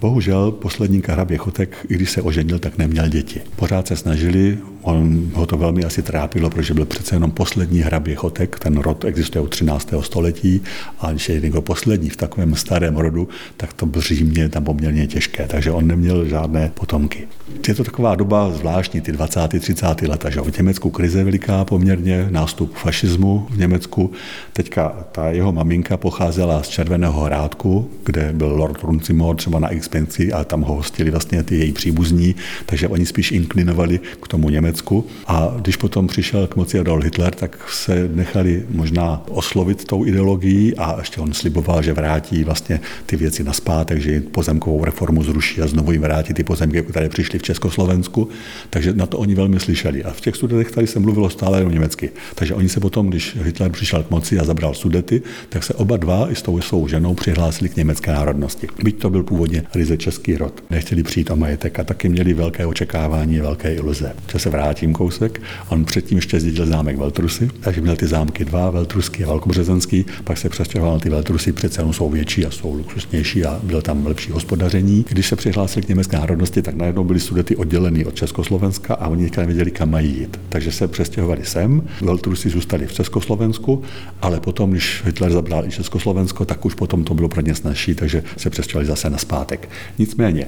Bohužel 0.00 0.50
poslední 0.50 1.02
hrabě 1.08 1.38
Chotek, 1.38 1.86
i 1.88 1.94
když 1.94 2.10
se 2.10 2.22
oženil, 2.22 2.58
tak 2.58 2.78
neměl 2.78 3.08
děti. 3.08 3.27
Pořád 3.56 3.86
se 3.86 3.96
snažili 3.96 4.58
On 4.88 5.30
ho 5.34 5.46
to 5.46 5.56
velmi 5.56 5.84
asi 5.84 6.02
trápilo, 6.02 6.50
protože 6.50 6.74
byl 6.74 6.84
přece 6.84 7.14
jenom 7.14 7.30
poslední 7.30 7.80
hrabě 7.80 8.14
Chotek, 8.14 8.58
ten 8.58 8.78
rod 8.78 9.04
existuje 9.04 9.42
od 9.42 9.48
13. 9.48 9.94
století 10.00 10.60
a 11.00 11.10
když 11.10 11.28
je 11.28 11.40
jako 11.46 11.62
poslední 11.62 12.10
v 12.10 12.16
takovém 12.16 12.54
starém 12.54 12.96
rodu, 12.96 13.28
tak 13.56 13.72
to 13.72 13.86
břímě 13.86 14.42
je 14.42 14.48
tam 14.48 14.64
poměrně 14.64 15.06
těžké, 15.06 15.46
takže 15.46 15.70
on 15.70 15.86
neměl 15.86 16.24
žádné 16.24 16.70
potomky. 16.74 17.28
Je 17.68 17.74
to 17.74 17.84
taková 17.84 18.14
doba 18.14 18.50
zvláštní, 18.50 19.00
ty 19.00 19.12
20. 19.12 19.40
30. 19.60 20.02
leta, 20.02 20.30
že 20.30 20.40
v 20.40 20.56
Německu 20.56 20.90
krize 20.90 21.24
veliká 21.24 21.64
poměrně, 21.64 22.26
nástup 22.30 22.76
fašismu 22.76 23.46
v 23.50 23.58
Německu. 23.58 24.12
Teďka 24.52 25.06
ta 25.12 25.30
jeho 25.30 25.52
maminka 25.52 25.96
pocházela 25.96 26.62
z 26.62 26.68
Červeného 26.68 27.20
hrádku, 27.20 27.90
kde 28.04 28.30
byl 28.32 28.48
Lord 28.48 28.82
Runcimor 28.82 29.36
třeba 29.36 29.58
na 29.58 29.68
expenci 29.68 30.32
a 30.32 30.44
tam 30.44 30.60
ho 30.60 30.74
hostili 30.74 31.10
vlastně 31.10 31.42
ty 31.42 31.56
její 31.56 31.72
příbuzní, 31.72 32.34
takže 32.66 32.88
oni 32.88 33.06
spíš 33.06 33.32
inklinovali 33.32 34.00
k 34.22 34.28
tomu 34.28 34.50
Německu. 34.50 34.77
A 35.26 35.54
když 35.60 35.76
potom 35.76 36.06
přišel 36.06 36.46
k 36.46 36.56
moci 36.56 36.80
Adolf 36.80 37.04
Hitler, 37.04 37.34
tak 37.34 37.70
se 37.70 38.08
nechali 38.14 38.62
možná 38.70 39.22
oslovit 39.30 39.84
tou 39.84 40.06
ideologií 40.06 40.76
a 40.76 40.98
ještě 40.98 41.20
on 41.20 41.32
sliboval, 41.32 41.82
že 41.82 41.92
vrátí 41.92 42.44
vlastně 42.44 42.80
ty 43.06 43.16
věci 43.16 43.44
na 43.44 43.52
zpátek, 43.52 44.00
že 44.00 44.20
pozemkovou 44.20 44.84
reformu 44.84 45.22
zruší 45.22 45.60
a 45.60 45.66
znovu 45.66 45.92
jim 45.92 46.02
vrátí 46.02 46.34
ty 46.34 46.44
pozemky, 46.44 46.82
které 46.82 47.08
přišly 47.08 47.38
v 47.38 47.42
Československu. 47.42 48.28
Takže 48.70 48.92
na 48.92 49.06
to 49.06 49.18
oni 49.18 49.34
velmi 49.34 49.60
slyšeli. 49.60 50.04
A 50.04 50.10
v 50.10 50.20
těch 50.20 50.36
sudetech 50.36 50.70
tady 50.70 50.86
se 50.86 50.98
mluvilo 50.98 51.30
stále 51.30 51.58
jenom 51.58 51.72
německy. 51.72 52.10
Takže 52.34 52.54
oni 52.54 52.68
se 52.68 52.80
potom, 52.80 53.08
když 53.08 53.36
Hitler 53.36 53.70
přišel 53.70 54.02
k 54.02 54.10
moci 54.10 54.38
a 54.38 54.44
zabral 54.44 54.74
sudety, 54.74 55.22
tak 55.48 55.64
se 55.64 55.74
oba 55.74 55.96
dva 55.96 56.30
i 56.30 56.34
s 56.34 56.42
tou 56.42 56.60
svou 56.60 56.88
ženou 56.88 57.14
přihlásili 57.14 57.68
k 57.68 57.76
německé 57.76 58.12
národnosti. 58.12 58.68
Byť 58.82 58.98
to 58.98 59.10
byl 59.10 59.22
původně 59.22 59.64
ryze 59.74 59.96
český 59.96 60.36
rod. 60.36 60.64
Nechtěli 60.70 61.02
přijít 61.02 61.30
o 61.30 61.36
majetek 61.36 61.78
a 61.78 61.84
taky 61.84 62.08
měli 62.08 62.34
velké 62.34 62.66
očekávání, 62.66 63.40
velké 63.40 63.74
iluze. 63.74 64.12
Že 64.32 64.38
se 64.38 64.50
vrátím 64.68 64.92
kousek, 64.92 65.42
on 65.68 65.84
předtím 65.84 66.18
ještě 66.18 66.40
zdědil 66.40 66.66
zámek 66.66 66.96
Veltrusy, 66.96 67.50
takže 67.60 67.80
měl 67.80 67.96
ty 67.96 68.06
zámky 68.06 68.44
dva, 68.44 68.70
Veltrusky 68.70 69.24
a 69.24 69.26
Velkobřezenský, 69.26 70.04
pak 70.24 70.38
se 70.38 70.48
přestěhoval 70.48 70.94
na 70.94 71.00
ty 71.00 71.10
Veltrusy, 71.10 71.52
přece 71.52 71.80
jenom 71.80 71.92
jsou 71.92 72.10
větší 72.10 72.46
a 72.46 72.50
jsou 72.50 72.74
luxusnější 72.74 73.44
a 73.44 73.60
byl 73.62 73.82
tam 73.82 74.06
lepší 74.06 74.32
hospodaření. 74.32 75.04
Když 75.08 75.26
se 75.26 75.36
přihlásil 75.36 75.82
k 75.82 75.88
německé 75.88 76.16
národnosti, 76.16 76.62
tak 76.62 76.74
najednou 76.74 77.04
byli 77.04 77.20
sudety 77.20 77.56
oddělení 77.56 78.04
od 78.04 78.14
Československa 78.14 78.94
a 78.94 79.08
oni 79.08 79.30
nevěděli, 79.36 79.70
kam 79.70 79.90
mají 79.90 80.18
jít. 80.18 80.40
Takže 80.48 80.72
se 80.72 80.88
přestěhovali 80.88 81.44
sem, 81.44 81.82
Veltrusy 82.00 82.50
zůstali 82.50 82.86
v 82.86 82.92
Československu, 82.92 83.82
ale 84.22 84.40
potom, 84.40 84.70
když 84.70 85.02
Hitler 85.04 85.32
zabral 85.32 85.64
i 85.64 85.70
Československo, 85.70 86.44
tak 86.44 86.64
už 86.64 86.74
potom 86.74 87.04
to 87.04 87.14
bylo 87.14 87.28
pro 87.28 87.40
ně 87.40 87.54
snažší, 87.54 87.94
takže 87.94 88.22
se 88.36 88.50
přestěhovali 88.50 88.86
zase 88.86 89.10
na 89.10 89.18
zpátek. 89.18 89.68
Nicméně, 89.98 90.46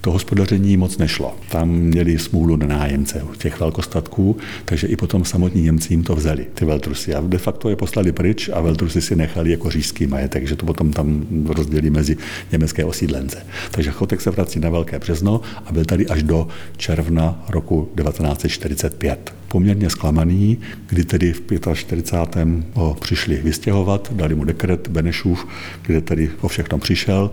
to 0.00 0.12
hospodaření 0.12 0.76
moc 0.76 0.98
nešlo. 0.98 1.34
Tam 1.50 1.68
měli 1.70 2.18
smůlu 2.18 2.56
na 2.56 2.66
nájemce 2.66 3.20
těch 3.46 3.60
velkostatků, 3.60 4.36
takže 4.64 4.86
i 4.86 4.96
potom 4.96 5.24
samotní 5.24 5.62
Němci 5.62 5.92
jim 5.92 6.02
to 6.02 6.16
vzali, 6.16 6.46
ty 6.54 6.64
Veltrusy. 6.64 7.14
A 7.14 7.20
de 7.20 7.38
facto 7.38 7.68
je 7.68 7.76
poslali 7.76 8.12
pryč 8.12 8.50
a 8.52 8.60
Veltrusy 8.60 9.00
si 9.02 9.16
nechali 9.16 9.50
jako 9.50 9.70
říšský 9.70 10.06
majetek, 10.06 10.48
že 10.48 10.56
to 10.56 10.66
potom 10.66 10.90
tam 10.90 11.26
rozdělí 11.46 11.90
mezi 11.90 12.16
německé 12.52 12.84
osídlence. 12.84 13.46
Takže 13.70 13.90
Chotek 13.90 14.20
se 14.20 14.30
vrací 14.30 14.60
na 14.60 14.70
Velké 14.70 14.98
březno 14.98 15.40
a 15.66 15.72
byl 15.72 15.84
tady 15.84 16.06
až 16.06 16.22
do 16.22 16.48
června 16.76 17.44
roku 17.48 17.88
1945 18.02 19.34
poměrně 19.48 19.90
zklamaný, 19.90 20.58
kdy 20.86 21.04
tedy 21.04 21.32
v 21.32 21.42
45. 21.74 22.48
ho 22.74 22.96
přišli 23.00 23.36
vystěhovat, 23.36 24.12
dali 24.12 24.34
mu 24.34 24.44
dekret 24.44 24.88
Benešův, 24.88 25.46
kde 25.82 26.00
tedy 26.00 26.30
o 26.40 26.48
všechno 26.48 26.78
přišel, 26.78 27.30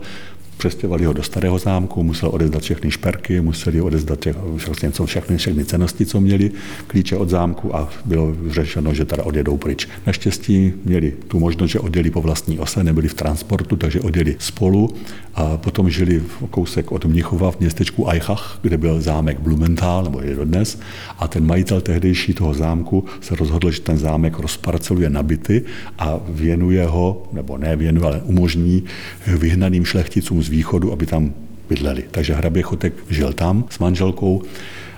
přestěhovali 0.56 1.04
ho 1.04 1.12
do 1.12 1.22
starého 1.22 1.58
zámku, 1.58 2.02
musel 2.02 2.28
odezdat 2.28 2.62
všechny 2.62 2.90
šperky, 2.90 3.40
museli 3.40 3.80
odezdat 3.80 4.20
těch, 4.20 4.36
vlastně 4.36 4.90
všechny, 5.04 5.36
všechny 5.36 5.64
cenosti, 5.64 6.06
co 6.06 6.20
měli, 6.20 6.50
klíče 6.86 7.16
od 7.16 7.30
zámku 7.30 7.76
a 7.76 7.88
bylo 8.04 8.34
řešeno, 8.48 8.94
že 8.94 9.04
teda 9.04 9.24
odjedou 9.24 9.56
pryč. 9.56 9.88
Naštěstí 10.06 10.72
měli 10.84 11.12
tu 11.28 11.38
možnost, 11.38 11.70
že 11.70 11.80
odjeli 11.80 12.10
po 12.10 12.20
vlastní 12.20 12.58
ose, 12.58 12.84
nebyli 12.84 13.08
v 13.08 13.14
transportu, 13.14 13.76
takže 13.76 14.00
odjeli 14.00 14.36
spolu 14.38 14.94
a 15.34 15.56
potom 15.56 15.90
žili 15.90 16.20
v 16.20 16.46
kousek 16.50 16.92
od 16.92 17.04
Mnichova 17.04 17.50
v 17.50 17.60
městečku 17.60 18.10
Eichach, 18.10 18.58
kde 18.62 18.76
byl 18.76 19.00
zámek 19.00 19.40
Blumenthal, 19.40 20.04
nebo 20.04 20.20
je 20.20 20.34
dodnes, 20.34 20.78
a 21.18 21.28
ten 21.28 21.46
majitel 21.46 21.80
tehdejší 21.80 22.34
toho 22.34 22.54
zámku 22.54 23.04
se 23.20 23.36
rozhodl, 23.36 23.70
že 23.70 23.80
ten 23.80 23.98
zámek 23.98 24.38
rozparceluje 24.38 25.10
na 25.10 25.22
byty 25.22 25.62
a 25.98 26.20
věnuje 26.28 26.86
ho, 26.86 27.28
nebo 27.32 27.58
ne 27.58 27.76
věnuje, 27.76 28.06
ale 28.06 28.20
umožní 28.24 28.84
vyhnaným 29.26 29.84
šlechticům 29.84 30.42
z 30.44 30.48
východu, 30.48 30.92
aby 30.92 31.06
tam 31.06 31.32
bydleli. 31.68 32.04
Takže 32.10 32.34
hrabě 32.34 32.62
Chotek 32.62 32.94
žil 33.10 33.32
tam 33.32 33.64
s 33.70 33.78
manželkou, 33.78 34.42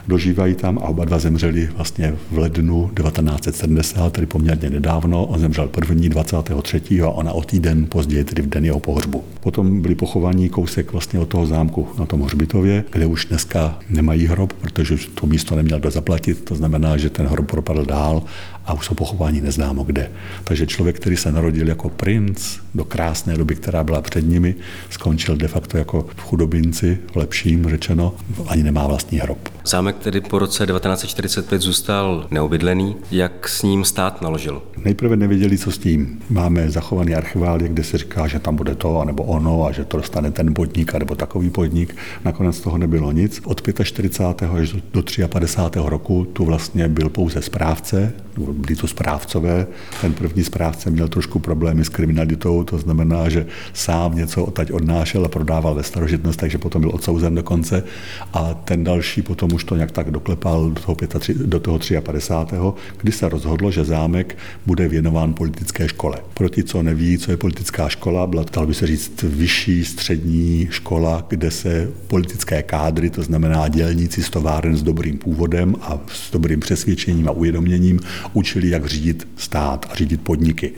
dožívají 0.09 0.55
tam 0.55 0.79
a 0.79 0.83
oba 0.83 1.05
dva 1.05 1.19
zemřeli 1.19 1.69
vlastně 1.77 2.15
v 2.31 2.39
lednu 2.39 2.91
1970, 2.97 4.13
tedy 4.13 4.27
poměrně 4.27 4.71
nedávno. 4.71 5.25
On 5.25 5.41
zemřel 5.41 5.69
první 5.69 6.09
23. 6.09 7.03
a 7.03 7.09
ona 7.09 7.33
o 7.33 7.43
týden 7.43 7.87
později, 7.87 8.25
tedy 8.25 8.43
v 8.43 8.47
den 8.47 8.65
jeho 8.65 8.81
pohřbu. 8.81 9.25
Potom 9.41 9.83
byli 9.83 9.95
pochovaní 9.95 10.49
kousek 10.49 10.93
vlastně 10.93 11.21
od 11.21 11.29
toho 11.29 11.47
zámku 11.47 11.89
na 11.99 12.07
tom 12.07 12.23
hřbitově, 12.23 12.85
kde 12.93 13.07
už 13.07 13.25
dneska 13.25 13.79
nemají 13.91 14.27
hrob, 14.27 14.53
protože 14.53 14.97
to 15.15 15.27
místo 15.27 15.57
neměl 15.57 15.81
kdo 15.81 15.91
zaplatit, 15.91 16.45
to 16.45 16.55
znamená, 16.55 16.97
že 16.97 17.11
ten 17.11 17.27
hrob 17.27 17.51
propadl 17.51 17.85
dál 17.85 18.23
a 18.67 18.73
už 18.73 18.87
jsou 18.87 18.95
pochování 18.95 19.41
neznámo 19.41 19.85
kde. 19.85 20.11
Takže 20.45 20.67
člověk, 20.67 20.97
který 20.97 21.17
se 21.17 21.33
narodil 21.33 21.69
jako 21.69 21.89
princ 21.89 22.57
do 22.75 22.85
krásné 22.85 23.37
doby, 23.37 23.55
která 23.55 23.85
byla 23.85 24.01
před 24.01 24.21
nimi, 24.21 24.55
skončil 24.91 25.37
de 25.37 25.49
facto 25.49 25.79
jako 25.79 26.07
v 26.17 26.21
chudobinci, 26.21 26.99
v 27.13 27.17
lepším 27.17 27.71
řečeno, 27.71 28.15
ani 28.47 28.63
nemá 28.63 28.87
vlastní 28.87 29.19
hrob. 29.19 29.49
Zámek 29.65 29.99
tedy 29.99 30.21
po 30.21 30.39
roce 30.39 30.67
1945 30.67 31.63
zůstal 31.63 32.27
neobydlený. 32.31 32.97
Jak 33.11 33.49
s 33.49 33.63
ním 33.63 33.85
stát 33.85 34.23
naložil? 34.23 34.63
Nejprve 34.85 35.17
nevěděli, 35.17 35.59
co 35.59 35.73
s 35.73 35.79
tím. 35.79 36.23
Máme 36.31 36.71
zachovaný 36.71 37.15
archiválie, 37.15 37.69
kde 37.69 37.85
se 37.85 37.99
říká, 37.99 38.27
že 38.27 38.39
tam 38.39 38.57
bude 38.57 38.75
to, 38.75 39.01
anebo 39.01 39.25
ono, 39.25 39.67
a 39.67 39.73
že 39.73 39.85
to 39.85 39.97
dostane 39.97 40.31
ten 40.31 40.55
podnik, 40.55 40.95
nebo 40.95 41.15
takový 41.15 41.51
podnik. 41.51 41.97
Nakonec 42.25 42.61
toho 42.61 42.79
nebylo 42.79 43.13
nic. 43.13 43.41
Od 43.45 43.63
45. 43.83 44.51
až 44.51 44.73
do 44.73 45.03
53. 45.29 45.81
roku 45.89 46.25
tu 46.25 46.45
vlastně 46.45 46.89
byl 46.89 47.09
pouze 47.09 47.43
správce, 47.43 48.13
byli 48.57 48.77
to 48.77 48.87
správcové. 48.87 49.67
Ten 50.01 50.13
první 50.13 50.45
správce 50.45 50.91
měl 50.91 51.09
trošku 51.09 51.39
problémy 51.39 51.85
s 51.85 51.89
kriminalitou, 51.89 52.65
to 52.65 52.79
znamená, 52.79 53.29
že 53.29 53.47
sám 53.73 54.17
něco 54.17 54.45
odtaď 54.45 54.73
odnášel 54.73 55.25
a 55.25 55.29
prodával 55.29 55.75
ve 55.75 55.83
starožitnost, 55.83 56.39
takže 56.39 56.59
potom 56.59 56.81
byl 56.81 56.91
odsouzen 56.95 57.35
dokonce. 57.35 57.85
A 58.33 58.55
ten 58.55 58.85
další 58.85 59.23
potom 59.23 59.53
už 59.53 59.65
to 59.65 59.77
nějak 59.77 59.91
tak 59.91 60.11
doklepal 60.11 60.71
do 60.71 60.81
toho, 60.81 60.95
35, 60.95 61.47
do 61.47 61.61
toho 61.61 61.79
53. 62.03 62.57
kdy 62.99 63.13
se 63.13 63.29
rozhodlo, 63.29 63.71
že 63.71 63.85
zámek 63.85 64.39
bude 64.67 64.89
věnován 64.89 65.35
politické 65.35 65.89
škole. 65.89 66.19
Pro 66.35 66.49
ty, 66.49 66.65
co 66.65 66.83
neví, 66.83 67.19
co 67.19 67.31
je 67.31 67.37
politická 67.37 67.89
škola, 67.89 68.27
byla, 68.27 68.45
dalo 68.53 68.67
by 68.67 68.75
se 68.75 68.87
říct, 68.87 69.23
vyšší 69.23 69.85
střední 69.85 70.69
škola, 70.71 71.27
kde 71.29 71.51
se 71.51 71.89
politické 72.07 72.63
kádry, 72.63 73.11
to 73.11 73.23
znamená 73.23 73.69
dělníci 73.69 74.23
z 74.23 74.31
továren 74.31 74.77
s 74.77 74.83
dobrým 74.83 75.19
původem 75.19 75.75
a 75.83 75.99
s 76.13 76.31
dobrým 76.31 76.61
přesvědčením 76.61 77.29
a 77.29 77.31
uvědoměním, 77.31 78.01
učili, 78.47 78.71
jak 78.71 78.87
řídit 78.87 79.29
stát 79.37 79.87
a 79.91 79.95
řídit 79.95 80.21
podniky. 80.21 80.73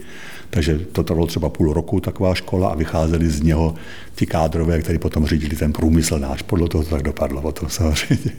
Takže 0.50 0.78
to 0.92 1.02
trvalo 1.02 1.26
třeba 1.26 1.48
půl 1.48 1.72
roku, 1.72 2.00
taková 2.00 2.34
škola, 2.34 2.68
a 2.68 2.74
vycházeli 2.74 3.28
z 3.28 3.42
něho 3.42 3.74
ti 4.14 4.26
kádrové, 4.26 4.80
kteří 4.80 4.98
potom 4.98 5.26
řídili 5.26 5.56
ten 5.56 5.72
průmysl 5.72 6.18
náš. 6.18 6.42
Podle 6.42 6.68
toho 6.68 6.84
to 6.84 6.90
tak 6.90 7.02
dopadlo 7.02 7.42
potom 7.42 7.68
samozřejmě. 7.68 8.32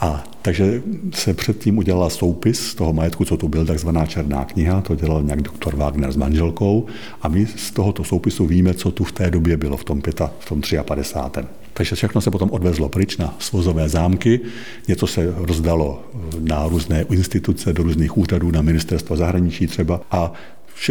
A 0.00 0.24
takže 0.42 0.82
se 1.14 1.34
předtím 1.34 1.78
udělala 1.78 2.10
soupis 2.10 2.74
toho 2.74 2.92
majetku, 2.92 3.24
co 3.24 3.36
tu 3.36 3.48
byl, 3.48 3.66
takzvaná 3.66 4.06
černá 4.06 4.44
kniha, 4.44 4.80
to 4.80 4.94
dělal 4.94 5.22
nějak 5.22 5.42
doktor 5.42 5.76
Wagner 5.76 6.12
s 6.12 6.16
manželkou 6.16 6.86
a 7.22 7.28
my 7.28 7.46
z 7.46 7.70
tohoto 7.70 8.04
soupisu 8.04 8.46
víme, 8.46 8.74
co 8.74 8.90
tu 8.90 9.04
v 9.04 9.12
té 9.12 9.30
době 9.30 9.56
bylo 9.56 9.76
v 9.76 9.84
tom, 9.84 10.02
pěta, 10.02 10.30
v 10.38 10.48
tom 10.48 10.62
53. 10.84 11.57
Takže 11.78 11.96
všechno 11.96 12.20
se 12.20 12.30
potom 12.30 12.50
odvezlo 12.50 12.88
pryč 12.88 13.16
na 13.16 13.34
svozové 13.38 13.88
zámky, 13.88 14.40
něco 14.88 15.06
se 15.06 15.34
rozdalo 15.36 16.02
na 16.40 16.68
různé 16.68 17.02
instituce, 17.02 17.72
do 17.72 17.82
různých 17.82 18.18
úřadů, 18.18 18.50
na 18.50 18.62
ministerstvo 18.62 19.16
zahraničí 19.16 19.66
třeba. 19.66 20.00
A 20.10 20.32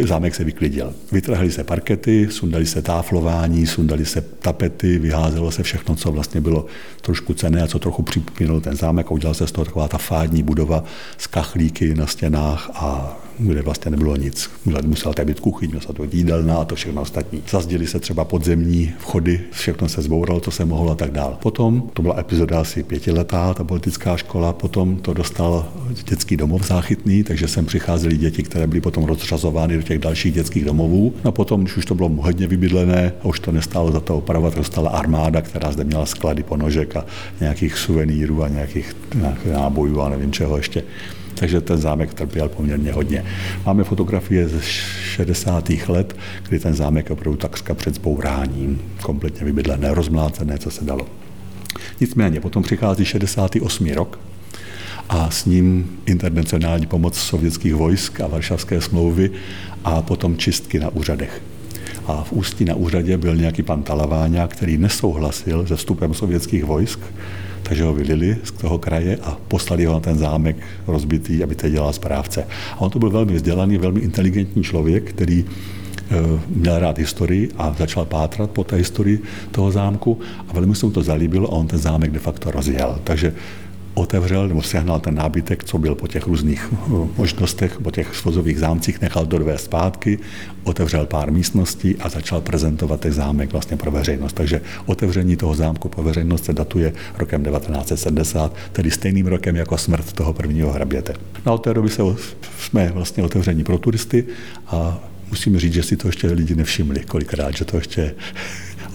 zámek 0.04 0.36
se 0.36 0.44
vyklidil. 0.44 0.94
Vytrhali 1.12 1.52
se 1.52 1.64
parkety, 1.64 2.28
sundali 2.32 2.66
se 2.66 2.82
táflování, 2.82 3.68
sundali 3.68 4.06
se 4.06 4.22
tapety, 4.22 5.00
vyházelo 5.00 5.52
se 5.52 5.64
všechno, 5.64 5.96
co 5.96 6.12
vlastně 6.12 6.42
bylo 6.42 6.66
trošku 7.02 7.34
cené 7.34 7.62
a 7.62 7.68
co 7.68 7.80
trochu 7.80 8.04
připomínalo 8.04 8.62
ten 8.62 8.76
zámek. 8.76 9.08
A 9.08 9.12
udělal 9.12 9.34
se 9.34 9.48
z 9.48 9.52
toho 9.52 9.66
taková 9.66 9.88
ta 9.88 9.98
fádní 9.98 10.44
budova 10.44 10.84
s 11.18 11.28
kachlíky 11.28 11.96
na 11.96 12.08
stěnách 12.08 12.72
a 12.74 13.18
kde 13.40 13.62
vlastně 13.62 13.92
nebylo 13.92 14.16
nic. 14.16 14.50
Musela 14.86 15.14
tady 15.14 15.26
být 15.26 15.40
kuchyň, 15.40 15.72
musela 15.74 15.94
to 15.94 16.04
být 16.04 16.14
jídelna 16.14 16.58
a 16.58 16.66
to 16.66 16.76
všechno 16.76 17.02
ostatní. 17.02 17.44
Zazděli 17.50 17.88
se 17.88 18.00
třeba 18.00 18.26
podzemní 18.26 18.94
vchody, 19.00 19.42
všechno 19.52 19.90
se 19.90 20.02
zbouralo, 20.02 20.40
to 20.40 20.52
se 20.52 20.66
mohlo 20.66 20.92
a 20.92 20.96
tak 20.96 21.12
dál. 21.12 21.38
Potom, 21.42 21.90
to 21.94 22.02
byla 22.02 22.20
epizoda 22.20 22.62
asi 22.62 22.84
pětiletá, 22.84 23.54
ta 23.54 23.64
politická 23.64 24.18
škola, 24.18 24.54
potom 24.54 24.96
to 24.96 25.14
dostal 25.14 25.66
dětský 26.10 26.38
domov 26.38 26.68
záchytný, 26.68 27.24
takže 27.24 27.48
sem 27.48 27.66
přicházeli 27.66 28.18
děti, 28.18 28.44
které 28.44 28.68
byly 28.68 28.82
potom 28.82 29.04
rozřazovány 29.04 29.76
do 29.76 29.82
těch 29.82 30.00
dalších 30.00 30.34
dětských 30.34 30.66
domovů. 30.66 31.14
A 31.24 31.32
potom, 31.32 31.62
když 31.62 31.78
už 31.78 31.86
to 31.86 31.96
bylo 31.96 32.10
hodně 32.10 32.48
vybydlené 32.48 33.14
už 33.24 33.40
to 33.40 33.52
nestálo 33.52 33.92
za 33.92 34.00
to 34.00 34.18
opravovat, 34.18 34.56
dostala 34.56 34.90
armáda, 34.90 35.42
která 35.42 35.72
zde 35.72 35.84
měla 35.84 36.06
sklady 36.06 36.44
ponožek 36.44 36.96
a 36.96 37.06
nějakých 37.40 37.78
suvenýrů 37.78 38.44
a 38.44 38.48
nějakých, 38.48 38.96
nějakých 39.16 39.52
nábojů 39.52 40.02
a 40.02 40.10
nevím 40.10 40.32
čeho 40.32 40.58
ještě 40.58 40.84
takže 41.40 41.62
ten 41.62 41.78
zámek 41.78 42.14
trpěl 42.14 42.50
poměrně 42.50 42.92
hodně. 42.92 43.26
Máme 43.66 43.84
fotografie 43.84 44.48
ze 44.48 44.62
60. 44.62 45.70
let, 45.88 46.16
kdy 46.50 46.60
ten 46.60 46.74
zámek 46.74 47.10
je 47.10 47.14
opravdu 47.14 47.38
takřka 47.38 47.74
před 47.74 47.96
zbouráním, 47.96 48.82
kompletně 49.02 49.46
vybydlené, 49.46 49.94
rozmlácené, 49.94 50.58
co 50.58 50.72
se 50.72 50.86
dalo. 50.86 51.08
Nicméně, 52.00 52.40
potom 52.40 52.64
přichází 52.64 53.06
68. 53.06 53.88
rok 53.88 54.20
a 55.10 55.30
s 55.30 55.46
ním 55.46 56.00
internacionální 56.06 56.86
pomoc 56.86 57.18
sovětských 57.18 57.76
vojsk 57.76 58.22
a 58.22 58.28
varšavské 58.28 58.82
smlouvy 58.82 59.32
a 59.84 60.02
potom 60.02 60.38
čistky 60.38 60.80
na 60.80 60.90
úřadech. 60.90 61.42
A 62.08 62.24
v 62.24 62.32
Ústí 62.32 62.66
na 62.66 62.76
úřadě 62.76 63.18
byl 63.18 63.36
nějaký 63.36 63.64
pan 63.64 63.84
Talaváňa, 63.84 64.48
který 64.48 64.78
nesouhlasil 64.78 65.68
se 65.68 65.76
vstupem 65.76 66.14
sovětských 66.14 66.66
vojsk 66.66 67.00
takže 67.64 67.84
ho 67.84 67.94
vylili 67.94 68.38
z 68.44 68.52
toho 68.52 68.78
kraje 68.78 69.18
a 69.24 69.38
poslali 69.48 69.86
ho 69.86 69.94
na 69.94 70.00
ten 70.00 70.18
zámek 70.18 70.56
rozbitý, 70.88 71.44
aby 71.44 71.56
to 71.56 71.70
dělal 71.70 71.94
správce. 71.94 72.48
A 72.74 72.82
on 72.82 72.90
to 72.90 73.00
byl 73.00 73.10
velmi 73.10 73.34
vzdělaný, 73.34 73.78
velmi 73.78 74.00
inteligentní 74.00 74.64
člověk, 74.64 75.10
který 75.10 75.46
eh, 75.46 76.16
měl 76.48 76.80
rád 76.80 76.98
historii 76.98 77.50
a 77.58 77.76
začal 77.78 78.06
pátrat 78.06 78.52
po 78.52 78.64
té 78.64 78.76
historii 78.76 79.22
toho 79.52 79.72
zámku 79.72 80.20
a 80.48 80.54
velmi 80.54 80.76
se 80.76 80.86
mu 80.86 80.92
to 80.92 81.04
zalíbilo 81.04 81.48
a 81.48 81.52
on 81.52 81.68
ten 81.68 81.80
zámek 81.80 82.12
de 82.12 82.20
facto 82.20 82.52
rozjel. 82.52 83.00
Takže 83.04 83.34
otevřel 83.98 84.48
nebo 84.48 84.62
sehnal 84.62 85.00
ten 85.00 85.16
nábytek, 85.16 85.64
co 85.64 85.78
byl 85.78 85.96
po 85.96 86.08
těch 86.08 86.28
různých 86.28 86.70
eh, 86.74 87.08
možnostech, 87.18 87.80
po 87.84 87.92
těch 87.92 88.16
svozových 88.16 88.60
zámcích, 88.60 89.02
nechal 89.02 89.26
to 89.26 89.38
dvě 89.38 89.58
zpátky, 89.58 90.20
otevřel 90.64 91.06
pár 91.06 91.32
místností 91.32 91.96
a 91.96 92.10
začal 92.10 92.42
prezentovat 92.42 93.00
ten 93.00 93.14
zámek 93.14 93.52
vlastně 93.52 93.78
pro 93.78 93.92
veřejnost. 93.92 94.34
Takže 94.34 94.62
otevření 94.86 95.36
toho 95.36 95.56
zámku 95.56 95.90
pro 95.90 96.04
veřejnost 96.04 96.46
se 96.46 96.54
datuje 96.54 96.94
rokem 97.18 97.44
1970, 97.44 98.56
tedy 98.72 98.92
stejným 98.92 99.28
rokem 99.28 99.56
jako 99.56 99.78
smrt 99.78 100.14
toho 100.14 100.34
prvního 100.34 100.72
hraběte. 100.72 101.14
Na 101.46 101.52
od 101.52 101.58
té 101.58 101.74
doby 101.74 101.90
se, 101.90 102.04
jsme 102.60 102.92
vlastně 102.94 103.24
otevření 103.24 103.64
pro 103.64 103.78
turisty 103.78 104.26
a 104.68 105.00
musím 105.30 105.60
říct, 105.60 105.74
že 105.74 105.84
si 105.84 105.98
to 105.98 106.08
ještě 106.08 106.28
lidi 106.28 106.56
nevšimli 106.56 107.00
kolikrát, 107.00 107.58
že 107.58 107.66
to 107.66 107.78
ještě 107.78 108.16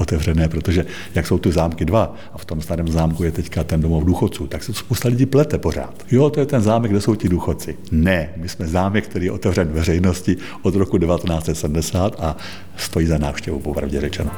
otevřené, 0.03 0.49
protože 0.49 0.87
jak 1.15 1.27
jsou 1.27 1.39
tu 1.39 1.53
zámky 1.53 1.85
dva 1.85 2.15
a 2.33 2.39
v 2.39 2.45
tom 2.45 2.61
starém 2.61 2.89
zámku 2.89 3.25
je 3.25 3.33
teďka 3.33 3.65
ten 3.65 3.81
domov 3.81 4.05
důchodců, 4.05 4.47
tak 4.47 4.63
se 4.63 4.75
spousta 4.75 5.09
lidí 5.09 5.27
plete 5.27 5.59
pořád. 5.59 5.95
Jo, 6.11 6.31
to 6.31 6.41
je 6.41 6.47
ten 6.47 6.61
zámek, 6.61 6.91
kde 6.91 7.01
jsou 7.01 7.15
ti 7.15 7.29
důchodci. 7.29 7.77
Ne, 7.91 8.29
my 8.37 8.49
jsme 8.49 8.67
zámek, 8.67 9.09
který 9.09 9.27
je 9.27 9.33
otevřen 9.33 9.69
veřejnosti 9.69 10.37
od 10.63 10.75
roku 10.75 10.99
1970 10.99 12.17
a 12.21 12.37
stojí 12.77 13.07
za 13.07 13.19
návštěvu, 13.19 13.61
popravdě 13.61 14.01
řečeno. 14.01 14.31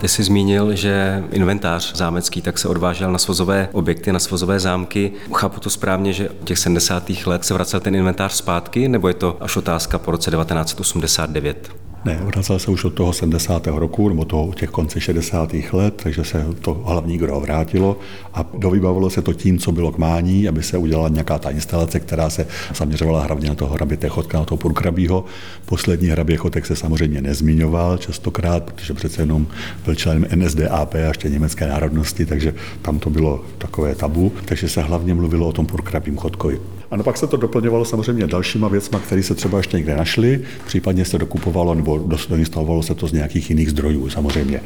Ty 0.00 0.08
jsi 0.08 0.22
zmínil, 0.22 0.74
že 0.74 1.24
inventář 1.32 1.96
zámecký 1.96 2.42
tak 2.42 2.58
se 2.58 2.68
odvážel 2.68 3.12
na 3.12 3.18
svozové 3.18 3.68
objekty, 3.72 4.12
na 4.12 4.18
svozové 4.18 4.60
zámky. 4.60 5.12
Chápu 5.34 5.60
to 5.60 5.70
správně, 5.70 6.12
že 6.12 6.28
těch 6.44 6.58
70. 6.58 7.10
let 7.26 7.44
se 7.44 7.54
vracel 7.54 7.80
ten 7.80 7.94
inventář 7.94 8.32
zpátky, 8.32 8.88
nebo 8.88 9.08
je 9.08 9.14
to 9.14 9.36
až 9.40 9.56
otázka 9.56 9.98
po 9.98 10.10
roce 10.10 10.30
1989? 10.30 11.89
Ne, 12.04 12.20
vracel 12.24 12.58
se 12.58 12.70
už 12.70 12.84
od 12.84 12.94
toho 12.94 13.12
70. 13.12 13.66
roku, 13.66 14.08
nebo 14.08 14.24
toho 14.24 14.52
těch 14.52 14.70
konce 14.70 15.00
60. 15.00 15.54
let, 15.72 15.94
takže 16.02 16.24
se 16.24 16.46
to 16.60 16.74
hlavní 16.74 17.18
gro 17.18 17.40
vrátilo 17.40 17.98
a 18.34 18.44
dovybavilo 18.58 19.10
se 19.10 19.22
to 19.22 19.32
tím, 19.32 19.58
co 19.58 19.72
bylo 19.72 19.92
k 19.92 19.98
mání, 19.98 20.48
aby 20.48 20.62
se 20.62 20.78
udělala 20.78 21.08
nějaká 21.08 21.38
ta 21.38 21.50
instalace, 21.50 22.00
která 22.00 22.30
se 22.30 22.46
zaměřovala 22.74 23.24
hlavně 23.24 23.48
na 23.48 23.54
toho 23.54 23.74
hraběte 23.74 24.08
chodka, 24.08 24.38
na 24.38 24.44
toho 24.44 24.58
purkrabího. 24.58 25.24
Poslední 25.64 26.08
hrabě 26.08 26.36
chodek 26.36 26.66
se 26.66 26.76
samozřejmě 26.76 27.20
nezmiňoval 27.20 27.98
častokrát, 27.98 28.64
protože 28.64 28.94
přece 28.94 29.22
jenom 29.22 29.46
byl 29.84 29.94
členem 29.94 30.26
NSDAP 30.34 30.94
a 30.94 30.98
ještě 30.98 31.28
německé 31.28 31.66
národnosti, 31.66 32.26
takže 32.26 32.54
tam 32.82 32.98
to 32.98 33.10
bylo 33.10 33.44
takové 33.58 33.94
tabu, 33.94 34.32
takže 34.44 34.68
se 34.68 34.82
hlavně 34.82 35.14
mluvilo 35.14 35.48
o 35.48 35.52
tom 35.52 35.66
purkrabím 35.66 36.16
chodkovi. 36.16 36.79
A 36.90 36.96
no 36.96 37.04
pak 37.04 37.16
se 37.16 37.26
to 37.26 37.36
doplňovalo 37.36 37.84
samozřejmě 37.84 38.26
dalšíma 38.26 38.68
věcma, 38.68 38.98
které 38.98 39.22
se 39.22 39.34
třeba 39.34 39.58
ještě 39.58 39.76
někde 39.76 39.96
našly, 39.96 40.40
případně 40.66 41.04
se 41.04 41.18
dokupovalo 41.18 41.74
nebo 41.74 41.98
doinstalovalo 42.28 42.82
se 42.82 42.94
to 42.94 43.06
z 43.06 43.12
nějakých 43.12 43.50
jiných 43.50 43.70
zdrojů 43.70 44.10
samozřejmě. 44.10 44.60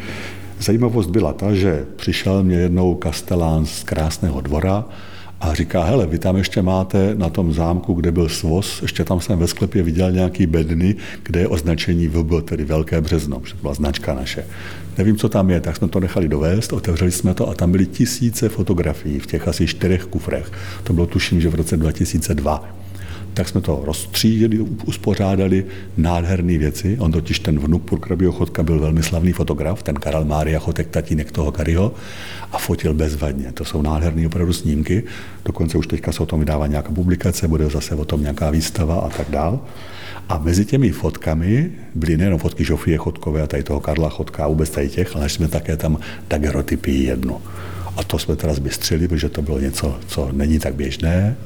Zajímavost 0.61 1.11
byla 1.11 1.33
ta, 1.33 1.55
že 1.55 1.87
přišel 1.97 2.43
mě 2.43 2.57
jednou 2.57 2.95
kastelán 2.95 3.67
z 3.67 3.85
krásného 3.85 4.41
dvora 4.41 4.85
a 5.45 5.55
říká, 5.55 5.85
hele, 5.85 6.07
vy 6.07 6.19
tam 6.19 6.37
ještě 6.37 6.63
máte 6.63 7.15
na 7.15 7.29
tom 7.29 7.53
zámku, 7.53 7.95
kde 7.95 8.13
byl 8.13 8.29
svoz, 8.29 8.83
ještě 8.83 9.05
tam 9.05 9.21
jsem 9.21 9.39
ve 9.39 9.47
sklepě 9.47 9.83
viděl 9.83 10.13
nějaký 10.13 10.47
bedny, 10.47 10.97
kde 11.23 11.41
je 11.41 11.49
označení 11.49 12.09
VB, 12.09 12.45
tedy 12.45 12.65
Velké 12.65 13.01
březno, 13.01 13.43
že 13.45 13.55
to 13.55 13.61
byla 13.63 13.75
značka 13.75 14.15
naše. 14.15 14.45
Nevím, 14.99 15.17
co 15.17 15.29
tam 15.29 15.51
je, 15.51 15.61
tak 15.61 15.77
jsme 15.77 15.89
to 15.89 16.01
nechali 16.01 16.29
dovést, 16.29 16.73
otevřeli 16.73 17.13
jsme 17.13 17.35
to 17.35 17.49
a 17.49 17.55
tam 17.55 17.73
byly 17.73 17.87
tisíce 17.87 18.49
fotografií 18.49 19.19
v 19.19 19.27
těch 19.27 19.49
asi 19.49 19.67
čtyřech 19.67 20.05
kufrech. 20.05 20.53
To 20.85 20.93
bylo 20.93 21.07
tuším, 21.07 21.41
že 21.41 21.49
v 21.49 21.55
roce 21.55 21.77
2002 21.77 22.84
tak 23.35 23.49
jsme 23.49 23.61
to 23.61 23.83
rozstřídili, 23.85 24.59
uspořádali 24.61 25.65
nádherné 25.97 26.59
věci. 26.59 26.97
On 27.01 27.13
totiž 27.13 27.39
ten 27.39 27.59
vnuk 27.59 27.83
Purkrabího 27.83 28.33
Chodka 28.33 28.63
byl 28.63 28.81
velmi 28.81 29.03
slavný 29.03 29.33
fotograf, 29.33 29.83
ten 29.83 29.95
Karel 29.95 30.25
Mária 30.25 30.59
Chotek, 30.59 30.89
tatínek 30.89 31.33
toho 31.33 31.53
Kariho, 31.53 31.95
a 32.53 32.59
fotil 32.59 32.95
bezvadně. 32.95 33.53
To 33.53 33.65
jsou 33.65 33.83
nádherné 33.83 34.27
opravdu 34.27 34.53
snímky. 34.53 35.03
Dokonce 35.45 35.79
už 35.79 35.87
teďka 35.87 36.13
se 36.13 36.23
o 36.23 36.27
tom 36.27 36.41
vydává 36.41 36.67
nějaká 36.67 36.91
publikace, 36.93 37.49
bude 37.49 37.67
zase 37.67 37.95
o 37.95 38.05
tom 38.05 38.21
nějaká 38.21 38.51
výstava 38.51 38.95
a 38.95 39.09
tak 39.09 39.31
dál. 39.31 39.61
A 40.29 40.39
mezi 40.39 40.65
těmi 40.65 40.91
fotkami 40.91 41.71
byly 41.95 42.17
nejen 42.17 42.39
fotky 42.39 42.65
Žofie 42.65 42.99
Chodkové 42.99 43.43
a 43.43 43.47
tady 43.47 43.63
toho 43.63 43.81
Karla 43.81 44.09
Chodka 44.09 44.45
a 44.45 44.49
vůbec 44.49 44.71
tady 44.71 44.89
těch, 44.89 45.17
ale 45.17 45.29
jsme 45.29 45.49
také 45.49 45.77
tam 45.77 45.99
dagerotypii 46.29 47.05
jednu. 47.05 47.41
A 47.97 48.05
to 48.05 48.19
jsme 48.19 48.37
teda 48.37 48.55
zbystřili, 48.55 49.09
protože 49.09 49.29
to 49.29 49.43
bylo 49.43 49.61
něco, 49.61 49.99
co 50.07 50.29
není 50.33 50.59
tak 50.59 50.75
běžné. 50.75 51.37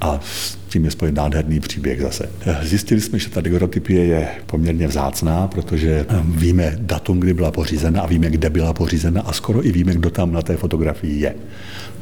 A 0.00 0.20
s 0.24 0.58
tím 0.68 0.84
je 0.84 0.90
spojen 0.90 1.14
nádherný 1.14 1.60
příběh 1.60 2.00
zase. 2.00 2.28
Zjistili 2.62 3.00
jsme, 3.00 3.18
že 3.18 3.30
ta 3.30 3.40
daguerreotypie 3.40 4.04
je 4.04 4.28
poměrně 4.46 4.86
vzácná, 4.86 5.46
protože 5.48 6.06
víme 6.24 6.76
datum, 6.80 7.20
kdy 7.20 7.34
byla 7.34 7.50
pořízena 7.50 8.02
a 8.02 8.06
víme, 8.06 8.30
kde 8.30 8.50
byla 8.50 8.72
pořízena 8.72 9.22
a 9.22 9.32
skoro 9.32 9.66
i 9.66 9.72
víme, 9.72 9.94
kdo 9.94 10.10
tam 10.10 10.32
na 10.32 10.42
té 10.42 10.56
fotografii 10.56 11.20
je. 11.20 11.34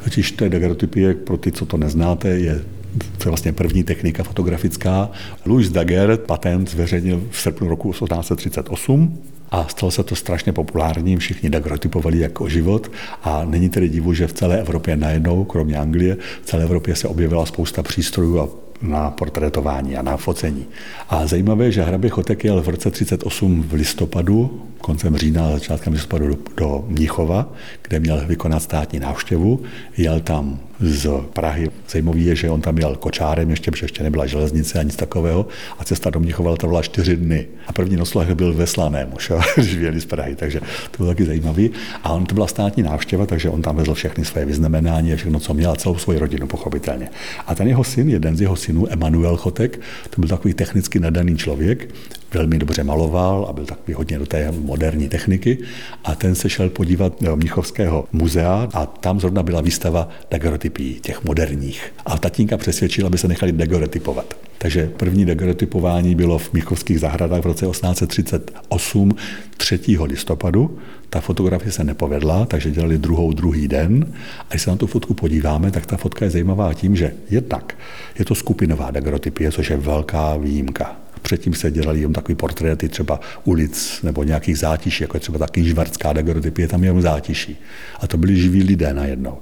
Totiž 0.03 0.31
té 0.31 0.49
daguerreotypie, 0.49 1.13
pro 1.13 1.37
ty, 1.37 1.51
co 1.51 1.65
to 1.65 1.77
neznáte, 1.77 2.29
je 2.29 2.61
to 2.97 3.27
je 3.27 3.29
vlastně 3.29 3.53
první 3.53 3.83
technika 3.83 4.23
fotografická. 4.23 5.11
Louis 5.45 5.69
Daguerre 5.69 6.17
patent 6.17 6.69
zveřejnil 6.69 7.23
v 7.31 7.39
srpnu 7.39 7.69
roku 7.69 7.91
1838 7.91 9.17
a 9.51 9.67
stalo 9.67 9.91
se 9.91 10.03
to 10.03 10.15
strašně 10.15 10.53
populárním, 10.53 11.19
všichni 11.19 11.49
dagrotypovali 11.49 12.19
jako 12.19 12.49
život 12.49 12.91
a 13.23 13.45
není 13.45 13.69
tedy 13.69 13.89
divu, 13.89 14.13
že 14.13 14.27
v 14.27 14.33
celé 14.33 14.59
Evropě 14.59 14.95
najednou, 14.95 15.43
kromě 15.43 15.77
Anglie, 15.77 16.17
v 16.41 16.45
celé 16.45 16.63
Evropě 16.63 16.95
se 16.95 17.07
objevila 17.07 17.45
spousta 17.45 17.83
přístrojů 17.83 18.39
a 18.39 18.47
na 18.81 19.11
portrétování 19.11 19.97
a 19.97 20.01
na 20.01 20.17
focení. 20.17 20.65
A 21.09 21.27
zajímavé, 21.27 21.71
že 21.71 21.83
hrabě 21.83 22.09
Chotek 22.09 22.43
jel 22.43 22.61
v 22.61 22.69
roce 22.69 22.91
38 22.91 23.63
v 23.63 23.73
listopadu, 23.73 24.61
koncem 24.81 25.17
října 25.17 25.51
začátkem 25.51 25.93
listopadu 25.93 26.27
do, 26.27 26.37
do 26.57 26.85
Mnichova, 26.87 27.53
kde 27.89 27.99
měl 27.99 28.21
vykonat 28.27 28.63
státní 28.63 28.99
návštěvu. 28.99 29.61
Jel 29.97 30.19
tam 30.19 30.59
z 30.79 31.09
Prahy. 31.33 31.69
Zajímavé 31.89 32.19
je, 32.19 32.35
že 32.35 32.49
on 32.49 32.61
tam 32.61 32.77
jel 32.77 32.95
kočárem, 32.95 33.49
ještě, 33.49 33.71
protože 33.71 33.85
ještě 33.85 34.03
nebyla 34.03 34.25
železnice 34.25 34.79
a 34.79 34.83
nic 34.83 34.95
takového. 34.95 35.47
A 35.79 35.83
cesta 35.83 36.09
do 36.09 36.19
Mnichova 36.19 36.55
trvala 36.55 36.81
čtyři 36.81 37.15
dny. 37.15 37.47
A 37.67 37.73
první 37.73 37.95
nocleh 37.95 38.29
byl 38.29 38.53
ve 38.53 38.67
Slaném, 38.67 39.09
už, 39.15 39.31
když 39.55 39.75
vyjeli 39.75 40.01
z 40.01 40.05
Prahy, 40.05 40.35
takže 40.35 40.59
to 40.91 40.97
bylo 40.97 41.09
taky 41.09 41.25
zajímavý. 41.25 41.71
A 42.03 42.09
on 42.09 42.25
to 42.25 42.35
byla 42.35 42.47
státní 42.47 42.83
návštěva, 42.83 43.25
takže 43.25 43.49
on 43.49 43.61
tam 43.61 43.75
vezl 43.75 43.93
všechny 43.93 44.25
své 44.25 44.45
vyznamenání, 44.45 45.15
všechno, 45.15 45.39
co 45.39 45.53
měl, 45.53 45.71
a 45.71 45.75
celou 45.75 45.97
svoji 45.97 46.19
rodinu, 46.19 46.47
pochopitelně. 46.47 47.09
A 47.47 47.55
ten 47.55 47.67
jeho 47.67 47.83
syn, 47.83 48.09
jeden 48.09 48.37
z 48.37 48.41
jeho 48.41 48.55
synů, 48.55 48.93
Emanuel 48.93 49.37
Chotek, 49.37 49.79
to 50.09 50.21
byl 50.21 50.27
takový 50.27 50.53
technicky 50.53 50.99
nadaný 50.99 51.37
člověk 51.37 51.89
velmi 52.33 52.59
dobře 52.59 52.83
maloval 52.83 53.45
a 53.49 53.53
byl 53.53 53.65
takový 53.65 53.93
hodně 53.93 54.19
do 54.19 54.25
té 54.25 54.51
moderní 54.51 55.09
techniky. 55.09 55.57
A 56.03 56.15
ten 56.15 56.35
se 56.35 56.49
šel 56.49 56.69
podívat 56.69 57.13
do 57.21 57.35
Mnichovského 57.79 58.07
muzea 58.11 58.67
a 58.73 58.85
tam 58.85 59.19
zrovna 59.19 59.43
byla 59.43 59.61
výstava 59.61 60.09
daguerreotypí, 60.31 60.99
těch 61.01 61.23
moderních. 61.23 61.93
A 62.05 62.17
tatínka 62.17 62.57
přesvědčil, 62.57 63.05
aby 63.05 63.17
se 63.17 63.27
nechali 63.27 63.51
daguerreotypovat. 63.51 64.37
Takže 64.57 64.91
první 64.97 65.25
daguerreotypování 65.25 66.15
bylo 66.15 66.37
v 66.37 66.53
Mnichovských 66.53 66.99
zahradách 66.99 67.41
v 67.41 67.45
roce 67.45 67.65
1838 67.65 69.11
3. 69.57 69.79
listopadu. 70.03 70.79
Ta 71.09 71.21
fotografie 71.21 71.71
se 71.71 71.83
nepovedla, 71.83 72.45
takže 72.45 72.71
dělali 72.71 72.97
druhou 72.97 73.33
druhý 73.33 73.67
den. 73.67 74.13
A 74.39 74.45
když 74.49 74.61
se 74.61 74.69
na 74.69 74.75
tu 74.75 74.87
fotku 74.87 75.13
podíváme, 75.13 75.71
tak 75.71 75.85
ta 75.85 75.97
fotka 75.97 76.25
je 76.25 76.31
zajímavá 76.31 76.73
tím, 76.73 76.95
že 76.95 77.13
jednak 77.29 77.77
je 78.19 78.25
to 78.25 78.35
skupinová 78.35 78.91
daguerreotypie, 78.91 79.51
což 79.51 79.69
je 79.69 79.77
velká 79.77 80.37
výjimka. 80.37 80.95
Předtím 81.29 81.53
se 81.53 81.71
dělali 81.71 82.01
jen 82.01 82.13
takové 82.13 82.35
portréty 82.35 82.89
třeba 82.89 83.19
ulic 83.43 83.99
nebo 84.03 84.23
nějakých 84.23 84.57
zátiší, 84.57 85.03
jako 85.03 85.17
je 85.17 85.21
třeba 85.21 85.37
taky 85.37 85.63
žvarská 85.63 86.13
daguerreotypie, 86.13 86.67
tam 86.67 86.83
jenom 86.83 87.01
zátiší. 87.01 87.57
A 87.99 88.07
to 88.07 88.17
byli 88.17 88.37
živí 88.37 88.63
lidé 88.63 88.93
najednou. 88.93 89.37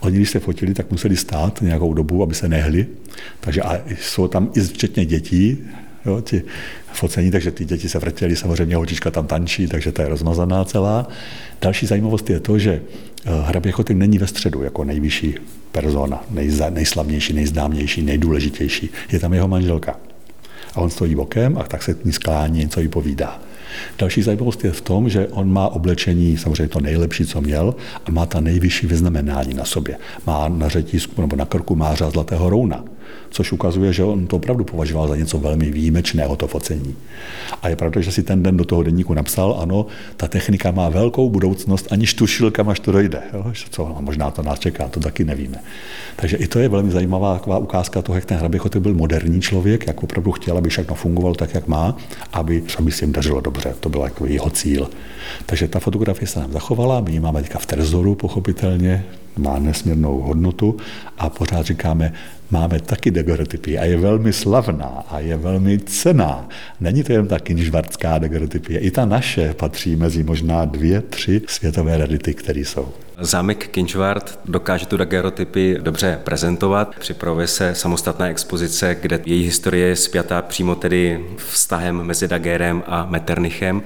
Oni, 0.00 0.16
když 0.16 0.30
se 0.30 0.38
fotili, 0.38 0.74
tak 0.74 0.90
museli 0.90 1.16
stát 1.16 1.62
nějakou 1.62 1.94
dobu, 1.94 2.22
aby 2.22 2.34
se 2.34 2.48
nehli. 2.48 2.86
Takže 3.40 3.62
a 3.62 3.80
jsou 4.00 4.28
tam 4.28 4.50
i 4.54 4.60
včetně 4.60 5.04
dětí, 5.04 5.58
jo, 6.06 6.20
ti 6.20 6.42
focení, 6.92 7.30
takže 7.30 7.50
ty 7.50 7.64
děti 7.64 7.88
se 7.88 7.98
vrtěly, 7.98 8.36
samozřejmě 8.36 8.76
holčička 8.76 9.10
tam 9.10 9.26
tančí, 9.26 9.66
takže 9.66 9.92
to 9.92 10.02
je 10.02 10.08
rozmazaná 10.08 10.64
celá. 10.64 11.08
Další 11.60 11.86
zajímavost 11.86 12.30
je 12.30 12.40
to, 12.40 12.58
že 12.58 12.72
eh, 12.72 13.30
hrabě 13.46 13.72
Chotek 13.72 13.96
není 13.96 14.18
ve 14.18 14.26
středu 14.26 14.62
jako 14.62 14.84
nejvyšší 14.84 15.34
persona, 15.72 16.24
nejza, 16.30 16.70
nejslavnější, 16.70 17.32
nejznámější, 17.32 18.02
nejdůležitější. 18.02 18.90
Je 19.12 19.18
tam 19.18 19.34
jeho 19.34 19.48
manželka. 19.48 20.03
A 20.74 20.80
on 20.80 20.90
stojí 20.90 21.14
bokem 21.14 21.58
a 21.58 21.62
tak 21.62 21.82
se 21.82 21.94
k 21.94 22.04
ní 22.04 22.12
sklání, 22.12 22.58
něco 22.58 22.80
jí 22.80 22.88
povídá. 22.88 23.40
Další 23.98 24.22
zajímavost 24.22 24.64
je 24.64 24.72
v 24.72 24.80
tom, 24.80 25.08
že 25.08 25.28
on 25.28 25.52
má 25.52 25.68
oblečení 25.68 26.36
samozřejmě 26.36 26.68
to 26.68 26.80
nejlepší, 26.80 27.26
co 27.26 27.40
měl, 27.40 27.74
a 28.06 28.10
má 28.10 28.26
ta 28.26 28.40
nejvyšší 28.40 28.86
vyznamenání 28.86 29.54
na 29.54 29.64
sobě. 29.64 29.96
Má 30.26 30.48
na 30.48 30.68
řetízku 30.68 31.20
nebo 31.20 31.36
na 31.36 31.44
krku 31.44 31.76
má 31.76 31.94
řád 31.94 32.12
zlatého 32.12 32.50
rouna 32.50 32.84
což 33.30 33.52
ukazuje, 33.52 33.92
že 33.92 34.04
on 34.04 34.26
to 34.26 34.36
opravdu 34.36 34.64
považoval 34.64 35.08
za 35.08 35.16
něco 35.16 35.38
velmi 35.38 35.70
výjimečného, 35.70 36.36
to 36.36 36.46
focení. 36.46 36.96
A 37.62 37.68
je 37.68 37.76
pravda, 37.76 38.00
že 38.00 38.12
si 38.12 38.22
ten 38.22 38.42
den 38.42 38.56
do 38.56 38.64
toho 38.64 38.82
denníku 38.82 39.14
napsal, 39.14 39.56
ano, 39.60 39.86
ta 40.16 40.28
technika 40.28 40.70
má 40.70 40.88
velkou 40.88 41.30
budoucnost, 41.30 41.88
aniž 41.90 42.14
tušil, 42.14 42.50
kam 42.50 42.68
až 42.68 42.80
to 42.80 42.92
dojde. 42.92 43.22
Jo? 43.32 43.52
Co, 43.70 43.88
no, 43.88 43.96
možná 44.00 44.30
to 44.30 44.42
nás 44.42 44.58
čeká, 44.58 44.88
to 44.88 45.00
taky 45.00 45.24
nevíme. 45.24 45.58
Takže 46.16 46.36
i 46.36 46.46
to 46.46 46.58
je 46.58 46.68
velmi 46.68 46.90
zajímavá 46.90 47.34
taková 47.34 47.58
ukázka 47.58 48.02
toho, 48.02 48.16
jak 48.16 48.24
ten 48.24 48.38
Hraběchoty 48.38 48.80
byl 48.80 48.94
moderní 48.94 49.40
člověk, 49.40 49.86
jak 49.86 50.02
opravdu 50.02 50.32
chtěl, 50.32 50.58
aby 50.58 50.68
všechno 50.68 50.94
fungovalo 50.94 51.34
tak, 51.34 51.54
jak 51.54 51.66
má, 51.68 51.96
aby, 52.32 52.62
aby 52.78 52.92
se 52.92 53.04
jim 53.04 53.12
dařilo 53.12 53.40
dobře. 53.40 53.74
To 53.80 53.88
byl 53.88 54.00
jako 54.00 54.26
jeho 54.26 54.50
cíl. 54.50 54.90
Takže 55.46 55.68
ta 55.68 55.80
fotografie 55.80 56.28
se 56.28 56.40
nám 56.40 56.52
zachovala, 56.52 57.00
my 57.00 57.12
ji 57.12 57.20
máme 57.20 57.42
teďka 57.42 57.58
v 57.58 57.66
Terzoru, 57.66 58.14
pochopitelně, 58.14 59.04
má 59.36 59.58
nesmírnou 59.58 60.20
hodnotu 60.20 60.76
a 61.18 61.30
pořád 61.30 61.66
říkáme, 61.66 62.12
máme 62.50 62.80
taky 62.80 63.10
daguerreotypii 63.10 63.78
a 63.78 63.84
je 63.84 63.96
velmi 63.96 64.32
slavná 64.32 65.04
a 65.10 65.18
je 65.18 65.36
velmi 65.36 65.78
cená. 65.78 66.48
Není 66.80 67.04
to 67.04 67.12
jen 67.12 67.26
ta 67.26 67.38
kinžvartská 67.38 68.18
daguerreotypie, 68.18 68.80
i 68.80 68.90
ta 68.90 69.04
naše 69.04 69.54
patří 69.54 69.96
mezi 69.96 70.24
možná 70.24 70.64
dvě, 70.64 71.00
tři 71.00 71.42
světové 71.46 71.98
rarity, 71.98 72.34
které 72.34 72.60
jsou. 72.60 72.88
Zámek 73.20 73.68
Kinčvart 73.68 74.38
dokáže 74.44 74.86
tu 74.86 74.96
daguerreotypy 74.96 75.78
dobře 75.80 76.20
prezentovat. 76.24 76.94
Připravuje 76.98 77.46
se 77.46 77.74
samostatná 77.74 78.28
expozice, 78.28 78.96
kde 79.00 79.20
její 79.26 79.44
historie 79.44 79.86
je 79.86 79.96
spjatá 79.96 80.42
přímo 80.42 80.74
tedy 80.74 81.24
vztahem 81.36 82.02
mezi 82.02 82.28
Dagerem 82.28 82.82
a 82.86 83.06
Metternichem 83.10 83.82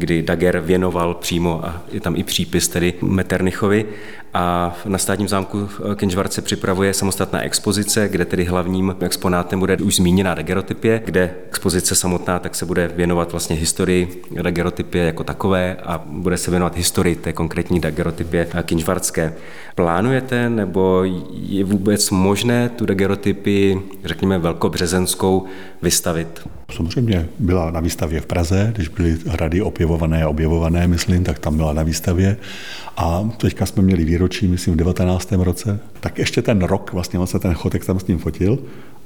kdy 0.00 0.22
Dager 0.22 0.60
věnoval 0.60 1.14
přímo, 1.14 1.66
a 1.66 1.82
je 1.92 2.00
tam 2.00 2.16
i 2.16 2.22
přípis 2.22 2.68
tedy 2.68 2.94
Metternichovi, 3.02 3.86
a 4.34 4.76
na 4.84 4.98
státním 4.98 5.28
zámku 5.28 5.68
Kenžvart 5.94 6.32
se 6.32 6.42
připravuje 6.42 6.94
samostatná 6.94 7.42
expozice, 7.42 8.08
kde 8.08 8.24
tedy 8.24 8.44
hlavním 8.44 8.96
exponátem 9.00 9.58
bude 9.58 9.76
už 9.76 9.96
zmíněná 9.96 10.34
dagerotypie, 10.34 11.02
kde 11.04 11.34
expozice 11.48 11.94
samotná 11.94 12.38
tak 12.38 12.54
se 12.54 12.66
bude 12.66 12.88
věnovat 12.88 13.32
vlastně 13.32 13.56
historii 13.56 14.22
dagerotypie 14.42 15.04
jako 15.04 15.24
takové 15.24 15.76
a 15.76 16.02
bude 16.06 16.36
se 16.36 16.50
věnovat 16.50 16.76
historii 16.76 17.16
té 17.16 17.32
konkrétní 17.32 17.80
dagerotypie 17.80 18.46
kinžvartské. 18.62 19.34
Plánujete 19.74 20.50
nebo 20.50 21.02
je 21.32 21.64
vůbec 21.64 22.10
možné 22.10 22.68
tu 22.68 22.86
dagerotypii, 22.86 23.80
řekněme 24.04 24.38
velkobřezenskou, 24.38 25.46
vystavit? 25.82 26.48
Samozřejmě 26.76 27.28
byla 27.38 27.70
na 27.70 27.80
výstavě 27.80 28.20
v 28.20 28.26
Praze, 28.26 28.72
když 28.74 28.88
byly 28.88 29.18
hrady 29.26 29.62
opěvované 29.62 30.22
a 30.22 30.28
objevované, 30.28 30.86
myslím, 30.86 31.24
tak 31.24 31.38
tam 31.38 31.56
byla 31.56 31.72
na 31.72 31.82
výstavě. 31.82 32.36
A 32.96 33.28
teďka 33.36 33.66
jsme 33.66 33.82
měli 33.82 34.04
výročí, 34.20 34.48
myslím, 34.48 34.74
v 34.74 34.76
19. 34.76 35.32
roce. 35.32 35.80
Tak 36.00 36.18
ještě 36.18 36.42
ten 36.42 36.62
rok, 36.62 36.92
vlastně 36.92 37.18
on 37.18 37.26
se 37.26 37.38
ten 37.38 37.54
chotek 37.54 37.84
tam 37.84 38.00
s 38.00 38.06
ním 38.06 38.18
fotil. 38.18 38.58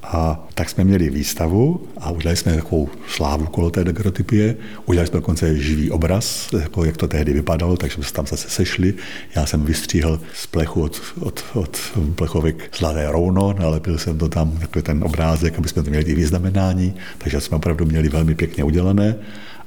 A 0.02 0.48
tak 0.54 0.70
jsme 0.70 0.84
měli 0.84 1.10
výstavu 1.10 1.86
a 2.00 2.10
udělali 2.10 2.36
jsme 2.36 2.54
takovou 2.54 2.88
slávu 3.08 3.46
kolo 3.46 3.70
té 3.70 3.84
daguerreotypie. 3.84 4.56
Udělali 4.86 5.08
jsme 5.08 5.20
dokonce 5.20 5.56
živý 5.56 5.90
obraz, 5.90 6.48
jako 6.60 6.84
jak 6.84 6.96
to 6.96 7.08
tehdy 7.08 7.32
vypadalo, 7.32 7.76
takže 7.76 7.94
jsme 7.94 8.04
se 8.04 8.12
tam 8.12 8.26
zase 8.26 8.50
sešli. 8.50 8.94
Já 9.36 9.46
jsem 9.46 9.64
vystříhl 9.64 10.20
z 10.34 10.46
plechu 10.46 10.82
od, 10.82 11.02
od, 11.20 11.44
od 11.54 11.78
plechovek 12.14 12.70
zlaté 12.78 13.06
rouno, 13.10 13.54
nalepil 13.58 13.98
jsem 13.98 14.18
to 14.18 14.28
tam, 14.28 14.58
takový 14.58 14.82
ten 14.82 15.04
obrázek, 15.04 15.58
aby 15.58 15.68
jsme 15.68 15.82
to 15.82 15.90
měli 15.90 16.04
i 16.04 16.14
vyznamenání, 16.14 16.94
takže 17.18 17.40
jsme 17.40 17.56
opravdu 17.56 17.84
měli 17.84 18.08
velmi 18.08 18.34
pěkně 18.34 18.64
udělané. 18.64 19.16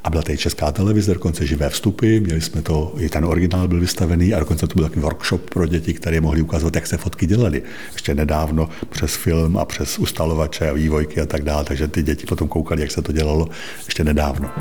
A 0.03 0.09
byla 0.09 0.23
tady 0.23 0.37
česká 0.37 0.71
televize, 0.71 1.13
dokonce 1.13 1.45
živé 1.45 1.69
vstupy, 1.69 2.19
měli 2.19 2.41
jsme 2.41 2.61
to, 2.61 2.93
i 2.97 3.09
ten 3.09 3.25
originál 3.25 3.67
byl 3.67 3.79
vystavený 3.79 4.33
a 4.33 4.39
dokonce 4.39 4.67
to 4.67 4.75
byl 4.75 4.83
takový 4.83 5.01
workshop 5.01 5.49
pro 5.49 5.67
děti, 5.67 5.93
které 5.93 6.21
mohli 6.21 6.41
ukázat, 6.41 6.75
jak 6.75 6.87
se 6.87 6.97
fotky 6.97 7.25
dělaly. 7.25 7.63
Ještě 7.93 8.15
nedávno 8.15 8.69
přes 8.89 9.15
film 9.15 9.57
a 9.57 9.65
přes 9.65 9.99
ustalovače 9.99 10.69
a 10.69 10.73
vývojky 10.73 11.21
a 11.21 11.25
tak 11.25 11.43
dále, 11.43 11.65
takže 11.65 11.87
ty 11.87 12.03
děti 12.03 12.25
potom 12.25 12.47
koukali, 12.47 12.81
jak 12.81 12.91
se 12.91 13.01
to 13.01 13.11
dělalo 13.11 13.47
ještě 13.85 14.03
nedávno. 14.03 14.51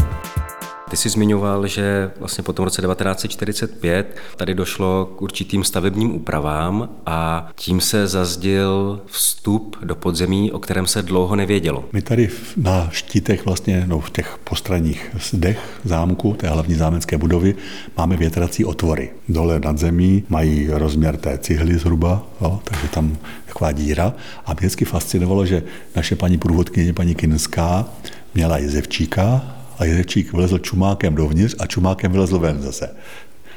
Ty 0.90 0.96
jsi 0.96 1.08
zmiňoval, 1.08 1.66
že 1.66 2.10
vlastně 2.18 2.44
po 2.44 2.52
tom 2.52 2.64
roce 2.64 2.82
1945 2.82 4.16
tady 4.36 4.54
došlo 4.54 5.06
k 5.06 5.22
určitým 5.22 5.64
stavebním 5.64 6.14
úpravám 6.14 6.88
a 7.06 7.48
tím 7.54 7.80
se 7.80 8.06
zazdil 8.06 9.00
vstup 9.06 9.76
do 9.84 9.94
podzemí, 9.94 10.52
o 10.52 10.58
kterém 10.58 10.86
se 10.86 11.02
dlouho 11.02 11.36
nevědělo. 11.36 11.84
My 11.92 12.02
tady 12.02 12.30
na 12.56 12.88
štítech 12.92 13.44
vlastně, 13.44 13.84
no 13.86 14.00
v 14.00 14.10
těch 14.10 14.38
postranních 14.44 15.10
zdech 15.20 15.58
zámku, 15.84 16.32
té 16.32 16.48
hlavní 16.48 16.74
zámecké 16.74 17.18
budovy, 17.18 17.54
máme 17.96 18.16
větrací 18.16 18.64
otvory. 18.64 19.10
Dole 19.28 19.60
nad 19.60 19.78
zemí 19.78 20.24
mají 20.28 20.68
rozměr 20.70 21.16
té 21.16 21.38
cihly 21.38 21.78
zhruba, 21.78 22.26
jo, 22.40 22.60
takže 22.64 22.88
tam 22.88 23.16
taková 23.46 23.72
díra. 23.72 24.14
A 24.46 24.52
mě 24.52 24.58
vždycky 24.58 24.84
fascinovalo, 24.84 25.46
že 25.46 25.62
naše 25.96 26.16
paní 26.16 26.38
průvodkyně, 26.38 26.92
paní 26.92 27.14
Kinská, 27.14 27.88
měla 28.34 28.58
jezevčíka, 28.58 29.55
a 29.78 29.84
Jirečík 29.84 30.32
vlezl 30.32 30.58
čumákem 30.58 31.14
dovnitř 31.14 31.54
a 31.58 31.66
čumákem 31.66 32.12
vylezl 32.12 32.38
ven 32.38 32.62
zase. 32.62 32.90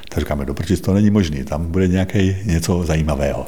Tak 0.09 0.19
říkáme, 0.19 0.45
do 0.45 0.55
to 0.81 0.93
není 0.93 1.09
možný, 1.09 1.43
tam 1.43 1.71
bude 1.71 1.87
nějaké 1.87 2.35
něco 2.45 2.83
zajímavého. 2.83 3.47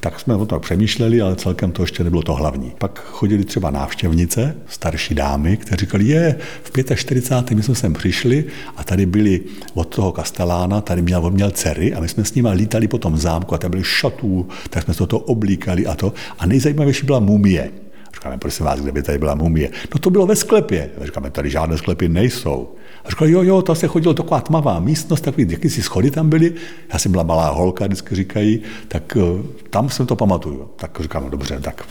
Tak 0.00 0.20
jsme 0.20 0.34
o 0.34 0.46
tom 0.46 0.60
přemýšleli, 0.60 1.20
ale 1.20 1.36
celkem 1.36 1.72
to 1.72 1.82
ještě 1.82 2.04
nebylo 2.04 2.22
to 2.22 2.34
hlavní. 2.34 2.72
Pak 2.78 3.04
chodili 3.04 3.44
třeba 3.44 3.70
návštěvnice, 3.70 4.56
starší 4.68 5.14
dámy, 5.14 5.56
které 5.56 5.76
říkali, 5.76 6.04
je, 6.04 6.36
v 6.62 6.94
45. 6.94 7.56
my 7.56 7.62
jsme 7.62 7.74
sem 7.74 7.92
přišli 7.92 8.44
a 8.76 8.84
tady 8.84 9.06
byli 9.06 9.40
od 9.74 9.94
toho 9.94 10.12
kastelána, 10.12 10.80
tady 10.80 11.02
měl, 11.02 11.26
on 11.26 11.32
měl 11.32 11.50
dcery 11.50 11.94
a 11.94 12.00
my 12.00 12.08
jsme 12.08 12.24
s 12.24 12.34
nimi 12.34 12.48
lítali 12.52 12.88
po 12.88 12.98
tom 12.98 13.16
zámku 13.16 13.54
a 13.54 13.58
tady 13.58 13.70
byli 13.70 13.84
šatů, 13.84 14.48
tak 14.70 14.84
jsme 14.84 14.94
se 14.94 15.06
to 15.06 15.18
oblíkali 15.18 15.86
a 15.86 15.94
to. 15.94 16.12
A 16.38 16.46
nejzajímavější 16.46 17.06
byla 17.06 17.20
mumie. 17.20 17.70
Říkáme, 18.16 18.38
prosím 18.38 18.66
vás, 18.66 18.80
kde 18.80 18.92
by 18.92 19.02
tady 19.02 19.18
byla 19.18 19.34
mumie? 19.34 19.70
No 19.94 20.00
to 20.00 20.10
bylo 20.10 20.26
ve 20.26 20.36
sklepě. 20.36 20.90
Říkáme, 21.02 21.30
tady 21.30 21.50
žádné 21.50 21.78
sklepy 21.78 22.08
nejsou. 22.08 22.68
A 23.04 23.10
říkal, 23.10 23.28
jo, 23.28 23.42
jo, 23.42 23.62
to 23.62 23.74
se 23.74 23.86
chodilo 23.86 24.14
taková 24.14 24.40
tmavá 24.40 24.80
místnost, 24.80 25.20
takový 25.20 25.46
jakýsi 25.50 25.82
schody 25.82 26.10
tam 26.10 26.30
byly. 26.30 26.52
Já 26.92 26.98
jsem 26.98 27.12
byla 27.12 27.24
malá 27.24 27.50
holka, 27.50 27.86
vždycky 27.86 28.14
říkají, 28.14 28.60
tak 28.88 29.16
uh, 29.16 29.46
tam 29.70 29.88
jsem 29.88 30.06
to 30.06 30.16
pamatuju. 30.16 30.68
Tak 30.76 30.98
říkám, 31.00 31.22
no 31.22 31.30
dobře, 31.30 31.60
tak 31.60 31.84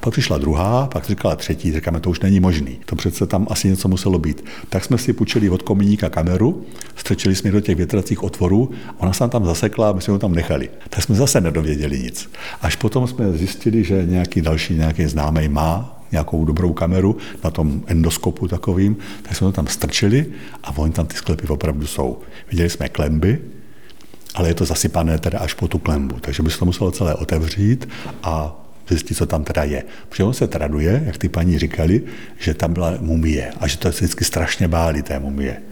Pak 0.00 0.12
přišla 0.12 0.38
druhá, 0.38 0.86
pak 0.92 1.04
říkala 1.04 1.36
třetí, 1.36 1.72
říkáme, 1.72 2.00
to 2.00 2.10
už 2.10 2.20
není 2.20 2.40
možný. 2.40 2.78
To 2.86 2.96
přece 2.96 3.26
tam 3.26 3.46
asi 3.50 3.68
něco 3.68 3.88
muselo 3.88 4.18
být. 4.18 4.44
Tak 4.68 4.84
jsme 4.84 4.98
si 4.98 5.12
půjčili 5.12 5.50
od 5.50 5.62
kominíka 5.62 6.08
kameru, 6.08 6.64
strčili 6.96 7.34
jsme 7.34 7.50
do 7.50 7.60
těch 7.60 7.76
větracích 7.76 8.22
otvorů, 8.22 8.70
ona 8.98 9.12
se 9.12 9.28
tam 9.28 9.44
zasekla 9.44 9.90
a 9.90 9.92
my 9.92 10.02
jsme 10.02 10.12
ho 10.12 10.18
tam 10.18 10.34
nechali. 10.34 10.70
Tak 10.90 11.02
jsme 11.02 11.14
zase 11.14 11.40
nedověděli 11.40 11.98
nic. 11.98 12.30
Až 12.62 12.76
potom 12.76 13.06
jsme 13.06 13.32
zjistili, 13.32 13.84
že 13.84 14.06
nějaký 14.06 14.40
další 14.40 14.74
nějaký 14.74 15.06
známý 15.06 15.48
má 15.56 16.02
nějakou 16.12 16.44
dobrou 16.44 16.72
kameru 16.72 17.16
na 17.44 17.50
tom 17.50 17.82
endoskopu 17.86 18.48
takovým, 18.48 18.96
tak 19.22 19.36
jsme 19.36 19.46
to 19.46 19.52
tam 19.52 19.66
strčili 19.66 20.26
a 20.64 20.78
oni 20.78 20.92
tam 20.92 21.06
ty 21.06 21.16
sklepy 21.16 21.48
opravdu 21.48 21.86
jsou. 21.86 22.18
Viděli 22.50 22.70
jsme 22.70 22.88
klemby, 22.88 23.40
ale 24.34 24.48
je 24.48 24.54
to 24.54 24.64
zasypané 24.64 25.18
teda 25.18 25.38
až 25.38 25.54
po 25.54 25.68
tu 25.68 25.78
klembu, 25.78 26.20
takže 26.20 26.42
by 26.42 26.50
se 26.50 26.58
to 26.58 26.64
muselo 26.64 26.90
celé 26.90 27.14
otevřít 27.14 27.88
a 28.22 28.60
zjistit, 28.88 29.14
co 29.14 29.26
tam 29.26 29.44
teda 29.44 29.64
je. 29.64 29.84
Protože 30.08 30.24
on 30.24 30.34
se 30.34 30.46
traduje, 30.46 31.02
jak 31.06 31.18
ty 31.18 31.28
paní 31.28 31.58
říkali, 31.58 32.02
že 32.38 32.54
tam 32.54 32.72
byla 32.72 32.94
mumie 33.00 33.52
a 33.60 33.66
že 33.66 33.78
to 33.78 33.88
vždycky 33.88 34.24
strašně 34.24 34.68
báli 34.68 35.02
té 35.02 35.18
mumie. 35.18 35.62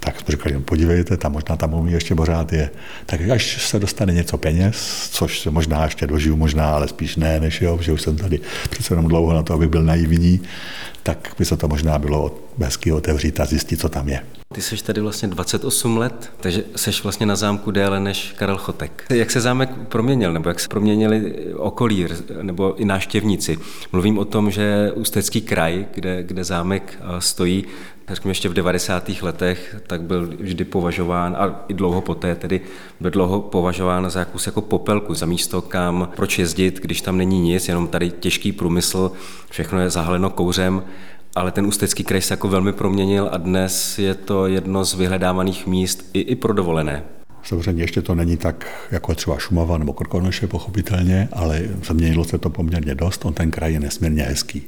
Tak 0.00 0.20
jsme 0.20 0.32
říkali, 0.32 0.54
no 0.54 0.60
podívejte, 0.60 1.16
tam 1.16 1.32
možná 1.32 1.56
ta 1.56 1.66
mumie 1.66 1.96
ještě 1.96 2.14
pořád 2.14 2.52
je. 2.52 2.70
Tak 3.06 3.20
až 3.20 3.68
se 3.68 3.78
dostane 3.78 4.12
něco 4.12 4.38
peněz, 4.38 5.08
což 5.12 5.40
se 5.40 5.50
možná 5.50 5.84
ještě 5.84 6.06
dožiju, 6.06 6.36
možná, 6.36 6.70
ale 6.70 6.88
spíš 6.88 7.16
ne, 7.16 7.40
než 7.40 7.60
jo, 7.62 7.78
že 7.80 7.92
už 7.92 8.02
jsem 8.02 8.16
tady 8.16 8.40
přece 8.70 8.92
jenom 8.92 9.08
dlouho 9.08 9.34
na 9.34 9.42
to, 9.42 9.54
abych 9.54 9.68
byl 9.68 9.82
naivní, 9.82 10.40
tak 11.02 11.34
by 11.38 11.44
se 11.44 11.56
to 11.56 11.68
možná 11.68 11.98
bylo 11.98 12.38
hezky 12.58 12.92
otevřít 12.92 13.40
a 13.40 13.44
zjistit, 13.44 13.80
co 13.80 13.88
tam 13.88 14.08
je. 14.08 14.20
Ty 14.54 14.62
jsi 14.62 14.84
tady 14.84 15.00
vlastně 15.00 15.28
28 15.28 15.96
let, 15.98 16.32
takže 16.40 16.64
jsi 16.76 16.90
vlastně 17.02 17.26
na 17.26 17.36
zámku 17.36 17.70
déle 17.70 18.00
než 18.00 18.34
Karel 18.36 18.56
Chotek. 18.56 19.04
Jak 19.10 19.30
se 19.30 19.40
zámek 19.40 19.70
proměnil, 19.88 20.32
nebo 20.32 20.48
jak 20.48 20.60
se 20.60 20.68
proměnili 20.68 21.34
okolí, 21.54 22.06
nebo 22.42 22.80
i 22.80 22.84
náštěvníci? 22.84 23.58
Mluvím 23.92 24.18
o 24.18 24.24
tom, 24.24 24.50
že 24.50 24.92
Ústecký 24.94 25.40
kraj, 25.40 25.86
kde, 25.94 26.22
kde 26.22 26.44
zámek 26.44 26.98
stojí, 27.18 27.64
řekněme 28.14 28.30
ještě 28.30 28.48
v 28.48 28.54
90. 28.54 29.08
letech, 29.22 29.76
tak 29.86 30.02
byl 30.02 30.26
vždy 30.26 30.64
považován, 30.64 31.36
a 31.38 31.64
i 31.68 31.74
dlouho 31.74 32.00
poté 32.00 32.34
tedy, 32.34 32.60
byl 33.00 33.10
dlouho 33.10 33.40
považován 33.40 34.10
za 34.10 34.20
jakousi 34.20 34.48
jako 34.48 34.60
popelku, 34.60 35.14
za 35.14 35.26
místo, 35.26 35.62
kam 35.62 36.08
proč 36.16 36.38
jezdit, 36.38 36.80
když 36.80 37.00
tam 37.00 37.16
není 37.16 37.40
nic, 37.40 37.68
jenom 37.68 37.88
tady 37.88 38.10
těžký 38.10 38.52
průmysl, 38.52 39.12
všechno 39.50 39.80
je 39.80 39.90
zahaleno 39.90 40.30
kouřem, 40.30 40.82
ale 41.36 41.52
ten 41.52 41.66
ústecký 41.66 42.04
kraj 42.04 42.22
se 42.22 42.32
jako 42.34 42.48
velmi 42.48 42.72
proměnil 42.72 43.28
a 43.32 43.36
dnes 43.36 43.98
je 43.98 44.14
to 44.14 44.46
jedno 44.46 44.84
z 44.84 44.94
vyhledávaných 44.94 45.66
míst 45.66 46.10
i, 46.12 46.20
i 46.20 46.36
pro 46.36 46.52
dovolené. 46.52 47.19
Samozřejmě 47.42 47.82
ještě 47.82 48.02
to 48.02 48.14
není 48.14 48.36
tak 48.36 48.88
jako 48.90 49.14
třeba 49.14 49.38
Šumava 49.38 49.78
nebo 49.78 49.92
Krkonoše, 49.92 50.46
pochopitelně, 50.46 51.28
ale 51.32 51.62
změnilo 51.84 52.24
se 52.24 52.38
to 52.38 52.50
poměrně 52.50 52.94
dost. 52.94 53.24
On 53.24 53.34
ten 53.34 53.50
kraj 53.50 53.72
je 53.72 53.80
nesmírně 53.80 54.22
hezký. 54.22 54.62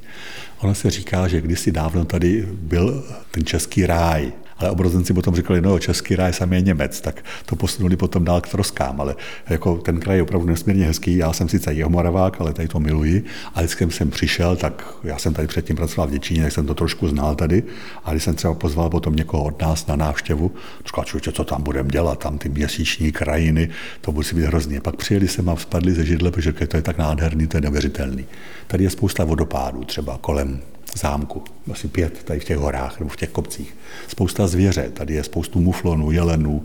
Ono 0.61 0.75
se 0.75 0.91
říká, 0.91 1.29
že 1.29 1.41
kdysi 1.41 1.73
dávno 1.73 2.05
tady 2.05 2.49
byl 2.53 3.05
ten 3.31 3.45
český 3.45 3.87
ráj, 3.87 4.33
ale 4.63 4.71
obrozenci 4.71 5.15
potom 5.15 5.35
říkali, 5.35 5.61
no 5.61 5.79
český 5.79 6.17
ráj 6.17 6.33
sam 6.33 6.53
je 6.53 6.61
Němec, 6.61 7.01
tak 7.01 7.25
to 7.47 7.57
posunuli 7.57 7.97
potom 7.97 8.25
dál 8.25 8.41
k 8.41 8.49
troskám, 8.49 9.01
ale 9.01 9.15
jako 9.49 9.77
ten 9.77 10.01
kraj 10.01 10.17
je 10.17 10.23
opravdu 10.23 10.47
nesmírně 10.47 10.87
hezký, 10.87 11.17
já 11.17 11.33
jsem 11.33 11.49
sice 11.49 11.73
jeho 11.73 11.91
moravák, 11.91 12.41
ale 12.41 12.53
tady 12.53 12.69
to 12.69 12.81
miluji 12.81 13.25
a 13.55 13.63
když 13.63 13.95
jsem 13.95 14.11
přišel, 14.11 14.57
tak 14.57 14.95
já 15.05 15.19
jsem 15.19 15.35
tady 15.35 15.49
předtím 15.49 15.77
pracoval 15.77 16.09
v 16.09 16.11
Děčíně, 16.11 16.43
tak 16.43 16.53
jsem 16.53 16.67
to 16.67 16.75
trošku 16.75 17.09
znal 17.09 17.35
tady 17.35 17.63
a 18.05 18.11
když 18.11 18.23
jsem 18.23 18.35
třeba 18.35 18.55
pozval 18.55 18.91
potom 18.91 19.17
někoho 19.17 19.45
od 19.45 19.63
nás 19.63 19.87
na 19.87 19.97
návštěvu, 19.97 20.51
říkal, 20.87 21.05
co 21.33 21.45
tam 21.45 21.63
budeme 21.63 21.89
dělat, 21.89 22.19
tam 22.19 22.39
ty 22.39 22.49
měsíční 22.49 23.13
krajiny, 23.13 23.69
to 24.01 24.13
musí 24.13 24.37
být 24.37 24.45
hrozně. 24.45 24.81
Pak 24.81 24.97
přijeli 24.97 25.29
jsem 25.29 25.49
a 25.49 25.57
spadli 25.57 25.93
ze 25.93 26.05
židle, 26.05 26.31
protože 26.31 26.53
to 26.53 26.77
je 26.77 26.83
tak 26.83 26.99
nádherný, 26.99 27.47
to 27.47 27.57
je 27.57 27.61
neuvěřitelný. 27.61 28.25
Tady 28.67 28.85
je 28.85 28.91
spousta 28.91 29.25
vodopádů, 29.25 29.85
třeba 29.85 30.19
kolem 30.21 30.61
zámku, 30.99 31.45
asi 31.73 31.89
pět 31.89 32.23
tady 32.25 32.41
v 32.41 32.45
těch 32.45 32.57
horách 32.57 32.99
nebo 32.99 33.09
v 33.09 33.17
těch 33.17 33.29
kopcích. 33.29 33.77
Spousta 34.09 34.47
zvěře, 34.47 34.91
tady 34.95 35.15
je 35.15 35.25
spoustu 35.25 35.61
muflonů, 35.61 36.11
jelenů, 36.11 36.65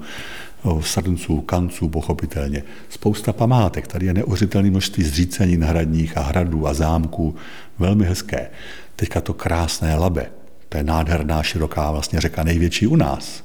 srnců, 0.82 1.42
kanců, 1.42 1.90
pochopitelně. 1.90 2.64
Spousta 2.90 3.34
památek, 3.34 3.88
tady 3.88 4.06
je 4.06 4.14
neuvěřitelné 4.14 4.70
množství 4.70 5.04
zřícenin 5.04 5.64
hradních 5.64 6.18
a 6.18 6.22
hradů 6.22 6.68
a 6.68 6.74
zámků, 6.74 7.36
velmi 7.80 8.06
hezké. 8.06 8.50
Teďka 8.96 9.22
to 9.22 9.34
krásné 9.34 9.96
Labe, 9.96 10.30
to 10.70 10.78
je 10.78 10.84
nádherná, 10.84 11.44
široká 11.44 11.92
vlastně 11.92 12.22
řeka, 12.22 12.44
největší 12.44 12.88
u 12.88 12.96
nás. 12.96 13.44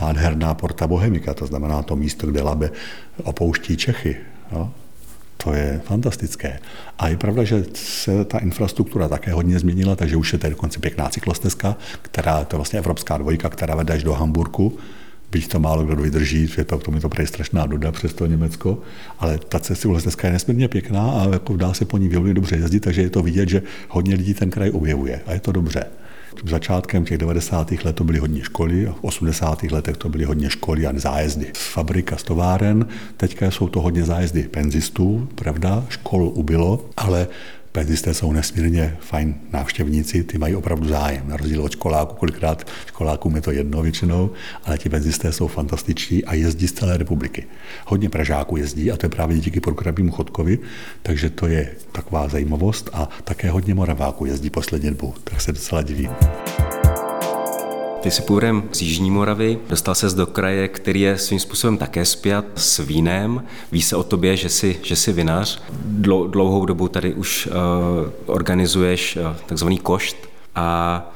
Nádherná 0.00 0.54
Porta 0.54 0.86
Bohemika, 0.86 1.34
to 1.34 1.46
znamená 1.46 1.82
to 1.82 1.96
místo, 1.96 2.26
kde 2.26 2.42
Labe 2.42 2.70
opouští 3.22 3.76
Čechy. 3.76 4.16
Jo? 4.52 4.70
To 5.44 5.52
je 5.52 5.80
fantastické. 5.84 6.58
A 6.98 7.08
je 7.08 7.16
pravda, 7.16 7.44
že 7.44 7.64
se 7.74 8.24
ta 8.24 8.38
infrastruktura 8.38 9.08
také 9.08 9.32
hodně 9.32 9.58
změnila, 9.58 9.96
takže 9.96 10.16
už 10.16 10.32
je 10.32 10.38
tady 10.38 10.50
dokonce 10.50 10.80
pěkná 10.80 11.08
cyklostezka, 11.08 11.76
která 12.02 12.44
to 12.44 12.56
je 12.56 12.58
vlastně 12.58 12.78
evropská 12.78 13.18
dvojka, 13.18 13.48
která 13.48 13.74
vede 13.74 13.94
až 13.94 14.02
do 14.02 14.12
Hamburku. 14.12 14.78
Byť 15.30 15.48
to 15.48 15.60
málo 15.60 15.84
kdo 15.84 16.02
vydrží, 16.02 16.46
že 16.46 16.64
to, 16.64 16.78
to 16.78 16.90
mi 16.90 17.00
to 17.00 17.08
prej 17.08 17.26
strašná 17.26 17.66
doda 17.66 17.92
přes 17.92 18.14
to 18.14 18.26
Německo, 18.26 18.78
ale 19.18 19.38
ta 19.38 19.60
cyklostezka 19.60 20.26
je 20.26 20.32
nesmírně 20.32 20.68
pěkná 20.68 21.10
a 21.10 21.28
jako 21.32 21.56
dá 21.56 21.74
se 21.74 21.84
po 21.84 21.98
ní 21.98 22.08
velmi 22.08 22.34
dobře 22.34 22.56
jezdit, 22.56 22.80
takže 22.80 23.02
je 23.02 23.10
to 23.10 23.22
vidět, 23.22 23.48
že 23.48 23.62
hodně 23.88 24.14
lidí 24.14 24.34
ten 24.34 24.50
kraj 24.50 24.70
objevuje 24.70 25.20
a 25.26 25.32
je 25.32 25.40
to 25.40 25.52
dobře. 25.52 25.84
Začátkem 26.44 27.04
těch 27.04 27.18
90. 27.18 27.72
let 27.84 27.96
to 27.96 28.04
byly 28.04 28.18
hodně 28.18 28.44
školy, 28.44 28.86
v 28.86 29.04
80. 29.04 29.62
letech 29.62 29.96
to 29.96 30.08
byly 30.08 30.24
hodně 30.24 30.50
školy 30.50 30.86
a 30.86 30.92
zájezdy 30.98 31.50
z 31.54 31.72
fabrik 31.72 32.12
a 32.12 32.16
z 32.16 32.22
továren. 32.22 32.86
Teďka 33.16 33.50
jsou 33.50 33.68
to 33.68 33.80
hodně 33.80 34.04
zájezdy 34.04 34.42
penzistů, 34.42 35.28
pravda, 35.34 35.84
škol 35.88 36.30
ubylo, 36.34 36.84
ale 36.96 37.28
Penzisté 37.72 38.14
jsou 38.14 38.32
nesmírně 38.32 38.96
fajn 39.00 39.34
návštěvníci, 39.52 40.24
ty 40.24 40.38
mají 40.38 40.54
opravdu 40.54 40.88
zájem, 40.88 41.28
na 41.28 41.36
rozdíl 41.36 41.62
od 41.62 41.72
školáků, 41.72 42.14
kolikrát 42.14 42.66
školákům 42.86 43.36
je 43.36 43.42
to 43.42 43.50
jedno 43.50 43.82
většinou, 43.82 44.30
ale 44.64 44.78
ti 44.78 44.88
penzisté 44.88 45.32
jsou 45.32 45.46
fantastiční 45.46 46.24
a 46.24 46.34
jezdí 46.34 46.68
z 46.68 46.72
celé 46.72 46.96
republiky. 46.96 47.46
Hodně 47.86 48.08
Pražáků 48.08 48.56
jezdí 48.56 48.92
a 48.92 48.96
to 48.96 49.06
je 49.06 49.10
právě 49.10 49.38
díky 49.38 49.60
prograbímu 49.60 50.10
Chodkovi, 50.10 50.58
takže 51.02 51.30
to 51.30 51.46
je 51.46 51.70
taková 51.92 52.28
zajímavost 52.28 52.90
a 52.92 53.08
také 53.24 53.50
hodně 53.50 53.74
Moraváků 53.74 54.26
jezdí 54.26 54.50
poslední 54.50 54.90
dobu, 54.90 55.14
tak 55.24 55.40
se 55.40 55.52
docela 55.52 55.82
divím. 55.82 56.10
Ty 58.00 58.10
jsi 58.10 58.22
původem 58.22 58.62
z 58.72 58.82
Jižní 58.82 59.10
Moravy, 59.10 59.58
dostal 59.68 59.94
ses 59.94 60.14
do 60.14 60.26
kraje, 60.26 60.68
který 60.68 61.00
je 61.00 61.18
svým 61.18 61.40
způsobem 61.40 61.78
také 61.78 62.04
spjat 62.04 62.44
s 62.56 62.78
vínem. 62.78 63.44
Ví 63.72 63.82
se 63.82 63.96
o 63.96 64.02
tobě, 64.02 64.36
že 64.36 64.48
jsi, 64.48 64.80
že 64.82 64.96
jsi 64.96 65.12
vinař. 65.12 65.62
Dlouhou 66.28 66.66
dobu 66.66 66.88
tady 66.88 67.14
už 67.14 67.46
uh, 67.46 67.52
organizuješ 68.26 69.16
uh, 69.16 69.36
takzvaný 69.46 69.78
košt 69.78 70.16
a 70.54 71.10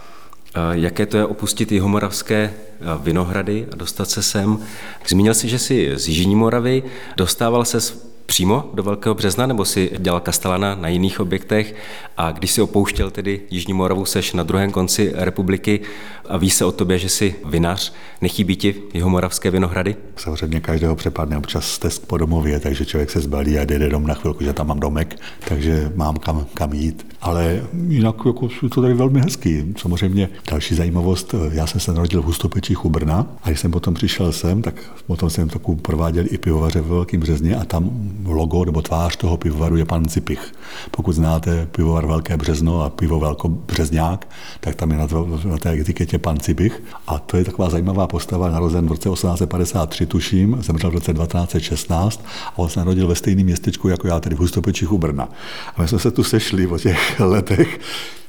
uh, 0.57 0.73
jaké 0.73 1.07
to 1.07 1.17
je 1.17 1.27
opustit 1.27 1.73
jihomoravské 1.73 2.55
vinohrady 3.03 3.67
a 3.73 3.77
dostat 3.77 4.11
se 4.11 4.23
sem. 4.23 4.59
Zmínil 5.07 5.35
jsi, 5.35 5.49
že 5.49 5.59
jsi 5.59 5.93
z 5.97 6.09
Jižní 6.09 6.37
Moravy, 6.37 6.83
dostával 7.17 7.65
se 7.65 7.81
přímo 8.27 8.71
do 8.75 8.83
Velkého 8.83 9.15
března, 9.15 9.47
nebo 9.47 9.65
si 9.65 9.91
dělal 9.99 10.21
kastelana 10.21 10.75
na 10.75 10.89
jiných 10.89 11.21
objektech 11.21 11.75
a 12.17 12.31
když 12.31 12.51
si 12.51 12.63
opouštěl 12.63 13.11
tedy 13.11 13.41
Jižní 13.51 13.73
Moravu, 13.73 14.05
seš 14.05 14.33
na 14.33 14.43
druhém 14.43 14.71
konci 14.71 15.13
republiky 15.15 15.81
a 16.29 16.37
ví 16.37 16.51
se 16.51 16.65
o 16.65 16.73
tobě, 16.73 16.99
že 16.99 17.09
jsi 17.09 17.35
vinař, 17.45 17.93
nechybí 18.21 18.57
ti 18.57 18.75
jeho 18.95 19.11
moravské 19.11 19.51
vinohrady? 19.51 19.97
Samozřejmě 20.17 20.61
každého 20.61 20.97
přepadne 20.97 21.39
občas 21.39 21.79
test 21.79 22.09
po 22.09 22.19
domově, 22.19 22.61
takže 22.61 22.85
člověk 22.85 23.11
se 23.11 23.21
zbalí 23.21 23.59
a 23.59 23.65
jde 23.65 23.89
dom 23.89 24.07
na 24.07 24.15
chvilku, 24.15 24.45
že 24.45 24.53
tam 24.53 24.67
mám 24.67 24.81
domek, 24.81 25.21
takže 25.49 25.93
mám 25.95 26.17
kam, 26.17 26.47
kam 26.55 26.73
jít. 26.73 27.07
Ale 27.21 27.63
jinak 27.89 28.17
jako, 28.27 28.49
je 28.63 28.69
to 28.69 28.83
tady 28.83 28.95
velmi 28.95 29.21
hezký. 29.21 29.75
Samozřejmě 29.77 30.29
další 30.51 30.75
zajímavost, 30.75 31.35
já 31.51 31.67
jsem 31.67 31.81
se 31.81 31.93
narodil 31.93 32.23
v 32.23 32.25
Hustopečích 32.25 32.85
u 32.85 32.91
Brna 32.91 33.27
a 33.43 33.49
když 33.49 33.61
jsem 33.61 33.71
potom 33.71 33.95
přišel 33.95 34.33
sem, 34.33 34.63
tak 34.63 34.75
potom 35.07 35.31
jsem 35.31 35.49
takovou 35.49 35.77
prováděl 35.77 36.25
i 36.31 36.39
pivovaře 36.39 36.81
ve 36.81 36.89
Velkém 36.89 37.21
Březně 37.21 37.57
a 37.57 37.65
tam 37.65 37.91
logo 38.27 38.65
nebo 38.65 38.83
tvář 38.83 39.17
toho 39.17 39.37
pivovaru 39.37 39.77
je 39.77 39.85
pan 39.85 40.05
Cipich. 40.05 40.53
Pokud 40.91 41.13
znáte 41.13 41.67
pivovar 41.67 42.07
Velké 42.07 42.37
Březno 42.37 42.83
a 42.83 42.91
pivo 42.91 43.21
Velko 43.21 43.49
Březňák, 43.49 44.29
tak 44.61 44.75
tam 44.75 44.91
je 44.91 44.99
na, 44.99 45.07
to, 45.07 45.41
na 45.45 45.59
té 45.59 45.73
etiketě 45.81 46.19
pan 46.19 46.39
Cipich. 46.39 46.83
A 47.07 47.19
to 47.19 47.37
je 47.37 47.45
taková 47.45 47.71
zajímavá 47.71 48.07
postava, 48.07 48.51
narozen 48.51 48.87
v 48.87 48.91
roce 48.91 49.09
1853, 49.11 50.07
tuším, 50.07 50.57
zemřel 50.61 50.91
v 50.91 50.95
roce 50.95 51.13
1916 51.13 52.25
a 52.47 52.59
on 52.59 52.69
se 52.69 52.81
narodil 52.81 53.07
ve 53.07 53.15
stejném 53.15 53.47
městečku 53.47 53.89
jako 53.89 54.07
já, 54.09 54.21
tedy 54.21 54.37
v 54.37 54.39
Hustopečích 54.39 54.93
u 54.93 54.99
Brna. 54.99 55.29
A 55.77 55.83
my 55.83 55.89
jsme 55.89 55.99
se 55.99 56.11
tu 56.11 56.25
sešli 56.25 56.67
o 56.67 56.79
těch 56.79 57.21
letech, 57.21 57.81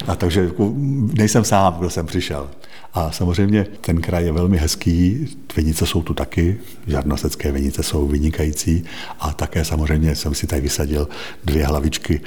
a 0.08 0.16
takže 0.16 0.44
jako, 0.44 0.72
nejsem 1.14 1.44
sám, 1.44 1.76
kdo 1.80 1.90
jsem 1.90 2.06
přišel. 2.06 2.48
A 2.96 3.12
samozřejmě 3.12 3.68
ten 3.82 4.02
kraj 4.02 4.26
je 4.26 4.32
velmi 4.32 4.58
hezký, 4.58 5.28
vinice 5.56 5.86
jsou 5.86 6.02
tu 6.02 6.14
taky, 6.14 6.58
žarnosecké 6.88 7.52
vinice 7.52 7.84
jsou 7.84 8.08
vynikající 8.08 8.84
a 9.20 9.34
také 9.34 9.66
samozřejmě 9.66 10.16
jsem 10.16 10.36
si 10.36 10.48
tady 10.48 10.62
vysadil 10.62 11.08
dvě 11.46 11.66
hlavičky 11.66 12.22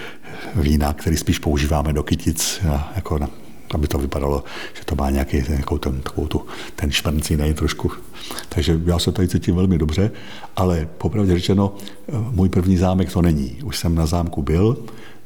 vína, 0.54 0.92
které 0.92 1.16
spíš 1.16 1.38
používáme 1.38 1.92
do 1.92 2.02
kytic, 2.02 2.60
jako 2.96 3.18
na, 3.18 3.30
aby 3.74 3.88
to 3.88 3.98
vypadalo, 3.98 4.44
že 4.78 4.84
to 4.84 4.94
má 4.94 5.10
nějaký 5.10 5.44
jako 5.48 5.78
ten, 5.78 6.00
takovou 6.00 6.26
tu, 6.26 6.46
ten 6.76 6.90
šmrncínej 6.90 7.54
trošku. 7.54 7.90
Takže 8.48 8.80
já 8.84 8.98
se 8.98 9.12
tady 9.12 9.28
cítím 9.28 9.56
velmi 9.56 9.78
dobře, 9.78 10.10
ale 10.56 10.88
popravdě 10.98 11.34
řečeno, 11.34 11.74
můj 12.30 12.48
první 12.48 12.76
zámek 12.76 13.12
to 13.12 13.22
není. 13.22 13.58
Už 13.64 13.78
jsem 13.78 13.94
na 13.94 14.06
zámku 14.06 14.42
byl, 14.42 14.76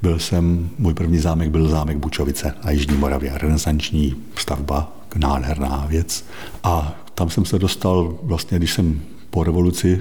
byl 0.02 0.18
jsem, 0.18 0.70
můj 0.78 0.94
první 0.94 1.18
zámek 1.18 1.50
byl 1.50 1.68
zámek 1.68 1.96
Bučovice 1.96 2.54
na 2.64 2.70
Jižní 2.70 2.96
Moravě, 2.96 3.32
renesanční 3.34 4.14
stavba, 4.36 5.01
nádherná 5.16 5.86
věc. 5.88 6.24
A 6.64 6.94
tam 7.14 7.30
jsem 7.30 7.44
se 7.44 7.58
dostal 7.58 8.18
vlastně, 8.22 8.58
když 8.58 8.72
jsem 8.72 9.00
po 9.30 9.44
revoluci 9.44 10.00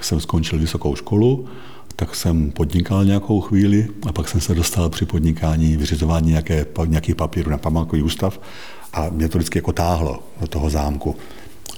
jsem 0.00 0.20
skončil 0.20 0.58
vysokou 0.58 0.96
školu, 0.96 1.46
tak 1.96 2.14
jsem 2.14 2.50
podnikal 2.50 3.04
nějakou 3.04 3.40
chvíli 3.40 3.88
a 4.08 4.12
pak 4.12 4.28
jsem 4.28 4.40
se 4.40 4.54
dostal 4.54 4.88
při 4.88 5.06
podnikání 5.06 5.76
vyřizování 5.76 6.28
nějaké, 6.28 6.66
nějakých 6.86 7.14
papírů 7.14 7.50
na 7.50 7.58
památkový 7.58 8.02
ústav 8.02 8.40
a 8.92 9.08
mě 9.10 9.28
to 9.28 9.38
vždycky 9.38 9.58
jako 9.58 9.72
táhlo 9.72 10.22
do 10.40 10.46
toho 10.46 10.70
zámku. 10.70 11.16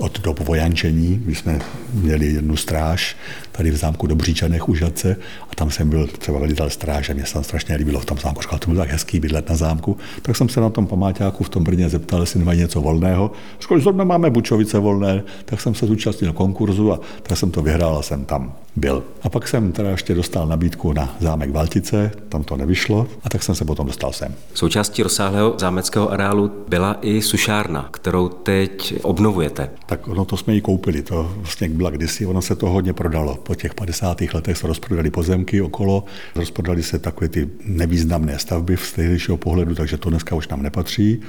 Od 0.01 0.21
dob 0.21 0.41
vojančení, 0.41 1.21
kdy 1.25 1.35
jsme 1.35 1.59
měli 1.95 2.27
jednu 2.27 2.57
stráž 2.57 3.17
tady 3.53 3.71
v 3.71 3.77
zámku 3.77 4.07
Dobříčanech 4.07 4.69
u 4.69 4.75
Žadce 4.75 5.17
a 5.51 5.55
tam 5.55 5.71
jsem 5.71 5.91
byl 5.91 6.07
třeba 6.07 6.39
velitel 6.39 6.71
stráže, 6.71 7.15
mě 7.15 7.27
se 7.27 7.35
tam 7.35 7.45
strašně 7.45 7.77
líbilo 7.77 8.01
v 8.01 8.05
tom 8.05 8.19
zámku, 8.19 8.43
říkal, 8.43 8.59
to 8.59 8.71
bylo 8.71 8.83
tak 8.83 8.91
hezký 8.91 9.21
bydlet 9.21 9.49
na 9.49 9.57
zámku, 9.57 9.97
tak 10.23 10.37
jsem 10.37 10.49
se 10.49 10.61
na 10.61 10.71
tom 10.71 10.87
pamáťáku 10.87 11.45
v 11.45 11.49
tom 11.49 11.65
Brně 11.65 11.89
zeptal, 11.89 12.21
jestli 12.21 12.39
nemají 12.39 12.61
něco 12.61 12.81
volného. 12.81 13.31
Říkal, 13.61 13.79
že 13.79 13.93
máme 13.93 14.31
Bučovice 14.31 14.79
volné, 14.79 15.23
tak 15.45 15.61
jsem 15.61 15.75
se 15.75 15.87
zúčastnil 15.87 16.33
konkurzu 16.33 16.93
a 16.93 17.01
tak 17.23 17.39
jsem 17.39 17.51
to 17.51 17.63
vyhrál 17.63 17.99
a 17.99 18.03
jsem 18.03 18.25
tam 18.25 18.53
byl. 18.77 19.05
A 19.23 19.29
pak 19.29 19.49
jsem 19.49 19.73
teda 19.73 19.91
ještě 19.91 20.15
dostal 20.15 20.49
nabídku 20.49 20.93
na 20.93 21.17
zámek 21.21 21.51
Valtice, 21.51 22.11
tam 22.29 22.45
to 22.45 22.57
nevyšlo 22.57 23.07
a 23.23 23.29
tak 23.29 23.43
jsem 23.43 23.55
se 23.55 23.65
potom 23.65 23.87
dostal 23.87 24.13
sem. 24.13 24.35
Součástí 24.55 25.03
rozsáhlého 25.03 25.55
zámeckého 25.59 26.13
areálu 26.13 26.51
byla 26.69 26.97
i 27.01 27.23
sušárna, 27.23 27.89
kterou 27.91 28.29
teď 28.29 28.95
obnovujete. 29.03 29.71
Tak 29.91 30.09
ono 30.09 30.25
to 30.25 30.37
jsme 30.37 30.55
ji 30.55 30.61
koupili, 30.61 31.03
to 31.03 31.35
vlastně 31.37 31.69
byla 31.69 31.91
kdysi, 31.91 32.27
ono 32.27 32.43
se 32.43 32.57
to 32.57 32.69
hodně 32.69 32.93
prodalo. 32.93 33.35
Po 33.35 33.55
těch 33.55 33.75
50. 33.75 34.21
letech 34.35 34.57
se 34.57 34.67
rozprodali 34.67 35.11
pozemky 35.11 35.63
okolo, 35.63 36.05
rozprodali 36.35 36.83
se 36.83 36.99
takové 36.99 37.29
ty 37.29 37.49
nevýznamné 37.65 38.39
stavby 38.39 38.77
z 38.77 38.93
tehdejšího 38.93 39.37
pohledu, 39.37 39.75
takže 39.75 39.97
to 39.97 40.11
dneska 40.11 40.37
už 40.37 40.49
nám 40.49 40.63
nepatří. 40.63 41.21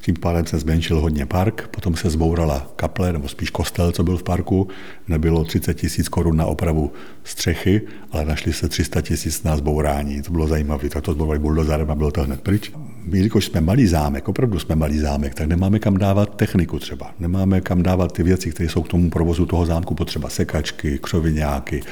Tím 0.00 0.14
pádem 0.14 0.46
se 0.46 0.58
zmenšil 0.58 1.00
hodně 1.00 1.26
park, 1.26 1.68
potom 1.68 1.96
se 1.96 2.10
zbourala 2.10 2.72
kaple, 2.76 3.12
nebo 3.12 3.28
spíš 3.28 3.50
kostel, 3.50 3.92
co 3.92 4.02
byl 4.02 4.16
v 4.16 4.22
parku. 4.22 4.68
Nebylo 5.08 5.44
30 5.44 5.74
tisíc 5.74 6.08
korun 6.08 6.36
na 6.36 6.46
opravu 6.46 6.92
střechy, 7.24 7.82
ale 8.12 8.24
našli 8.24 8.52
se 8.52 8.68
300 8.68 9.00
tisíc 9.00 9.42
na 9.42 9.56
zbourání. 9.56 10.22
To 10.22 10.32
bylo 10.32 10.46
zajímavé, 10.46 10.88
tak 10.88 11.04
to 11.04 11.12
zbourovali 11.12 11.38
buldozerem 11.38 11.90
a 11.90 11.94
bylo 11.94 12.10
to 12.10 12.22
hned 12.22 12.40
pryč. 12.40 12.72
Jelikož 13.12 13.44
jsme 13.44 13.60
malý 13.60 13.86
zámek, 13.86 14.28
opravdu 14.28 14.58
jsme 14.58 14.76
malý 14.76 14.98
zámek, 14.98 15.34
tak 15.34 15.46
nemáme 15.46 15.78
kam 15.78 15.98
dávat 15.98 16.36
techniku 16.36 16.78
třeba. 16.78 17.14
Nemáme 17.18 17.60
kam 17.60 17.82
dávat 17.82 18.12
ty 18.12 18.22
věci, 18.22 18.50
které 18.50 18.68
jsou 18.68 18.82
k 18.82 18.88
tomu 18.88 19.10
provozu 19.10 19.46
toho 19.46 19.66
zámku 19.66 19.94
potřeba. 19.94 20.28
Sekačky, 20.28 20.98
křovináky, 20.98 21.82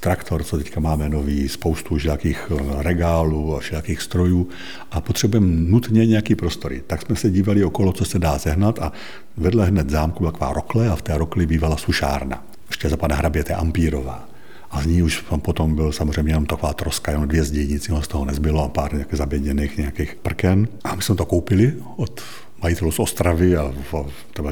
traktor, 0.00 0.44
co 0.44 0.56
teďka 0.58 0.80
máme 0.80 1.08
nový, 1.08 1.48
spoustu 1.48 1.98
nějakých 2.04 2.52
regálů 2.78 3.56
a 3.56 3.60
všelijakých 3.60 4.02
strojů 4.02 4.48
a 4.90 5.00
potřebujeme 5.00 5.46
nutně 5.46 6.06
nějaký 6.06 6.34
prostory. 6.34 6.82
Tak 6.86 7.02
jsme 7.02 7.16
se 7.16 7.30
dívali 7.30 7.64
okolo, 7.64 7.92
co 7.92 8.04
se 8.04 8.18
dá 8.18 8.38
sehnat 8.38 8.78
a 8.78 8.92
vedle 9.36 9.66
hned 9.66 9.90
zámku 9.90 10.18
byla 10.18 10.32
taková 10.32 10.52
rokle 10.52 10.88
a 10.88 10.96
v 10.96 11.02
té 11.02 11.18
rokli 11.18 11.46
bývala 11.46 11.76
sušárna. 11.76 12.44
Ještě 12.68 12.88
za 12.88 12.96
pana 12.96 13.16
hraběte 13.16 13.54
Ampírová. 13.54 14.33
A 14.74 14.82
z 14.82 14.86
ní 14.86 15.02
už 15.02 15.24
potom 15.42 15.74
byl 15.74 15.92
samozřejmě 15.92 16.32
jenom 16.32 16.46
taková 16.46 16.72
troska, 16.72 17.12
jenom 17.12 17.28
dvě 17.28 17.44
zdi, 17.44 17.66
nic 17.66 17.90
z 18.00 18.08
toho 18.08 18.24
nezbylo 18.24 18.64
a 18.64 18.68
pár 18.68 18.94
nějakých 18.94 19.18
zaběděných 19.18 19.78
nějakých 19.78 20.14
prken. 20.14 20.68
A 20.84 20.94
my 20.94 21.02
jsme 21.02 21.14
to 21.14 21.24
koupili 21.26 21.74
od 21.96 22.20
majitelů 22.62 22.92
z 22.92 22.98
Ostravy 22.98 23.56
a 23.56 23.74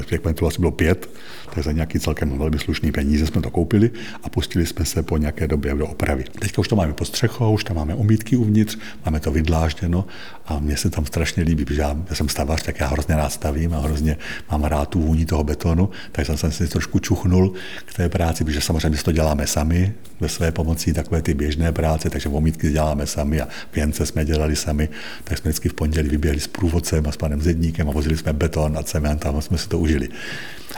těch 0.05 0.23
majitelů 0.23 0.47
asi 0.47 0.59
bylo 0.59 0.71
pět, 0.71 1.09
tak 1.55 1.63
za 1.63 1.71
nějaký 1.71 1.99
celkem 1.99 2.37
velmi 2.37 2.59
slušný 2.59 2.91
peníze 2.91 3.27
jsme 3.27 3.41
to 3.41 3.51
koupili 3.51 3.91
a 4.23 4.29
pustili 4.29 4.65
jsme 4.65 4.85
se 4.85 5.03
po 5.03 5.17
nějaké 5.17 5.47
době 5.47 5.73
do 5.75 5.87
opravy. 5.87 6.23
Teďka 6.39 6.59
už 6.59 6.67
to 6.67 6.75
máme 6.75 6.93
pod 6.93 7.05
střechou, 7.05 7.53
už 7.53 7.63
tam 7.63 7.75
máme 7.75 7.95
omítky 7.95 8.35
uvnitř, 8.35 8.77
máme 9.05 9.19
to 9.19 9.31
vydlážděno 9.31 10.05
a 10.45 10.59
mně 10.59 10.77
se 10.77 10.89
tam 10.89 11.05
strašně 11.05 11.43
líbí, 11.43 11.65
protože 11.65 11.81
já, 11.81 11.97
já 12.09 12.15
jsem 12.15 12.29
stavař, 12.29 12.63
tak 12.63 12.79
já 12.79 12.87
hrozně 12.87 13.15
rád 13.15 13.29
stavím 13.29 13.73
a 13.73 13.79
hrozně 13.79 14.17
mám 14.51 14.63
rád 14.63 14.89
tu 14.89 15.01
vůni 15.01 15.25
toho 15.25 15.43
betonu, 15.43 15.89
tak 16.11 16.25
jsem 16.25 16.51
se 16.51 16.67
trošku 16.67 16.99
čuchnul 16.99 17.53
k 17.85 17.93
té 17.93 18.09
práci, 18.09 18.43
protože 18.43 18.61
samozřejmě 18.61 18.99
to 19.03 19.11
děláme 19.11 19.47
sami 19.47 19.93
ve 20.19 20.29
své 20.29 20.51
pomocí, 20.51 20.93
takové 20.93 21.21
ty 21.21 21.33
běžné 21.33 21.71
práce, 21.71 22.09
takže 22.09 22.29
omítky 22.29 22.71
děláme 22.71 23.07
sami 23.07 23.41
a 23.41 23.47
věnce 23.75 24.05
jsme 24.05 24.25
dělali 24.25 24.55
sami, 24.55 24.89
tak 25.23 25.37
jsme 25.37 25.49
vždycky 25.49 25.69
v 25.69 25.73
pondělí 25.73 26.09
vyběhli 26.09 26.39
s 26.39 26.47
průvodcem 26.47 27.07
a 27.07 27.11
s 27.11 27.17
panem 27.17 27.41
Zedníkem 27.41 27.89
a 27.89 27.91
vozili 27.91 28.17
jsme 28.17 28.33
beton 28.33 28.77
a 28.77 28.83
cement 28.83 29.25
a 29.25 29.41
jsme 29.41 29.57
si 29.57 29.69
to 29.69 29.79
užili. 29.79 30.09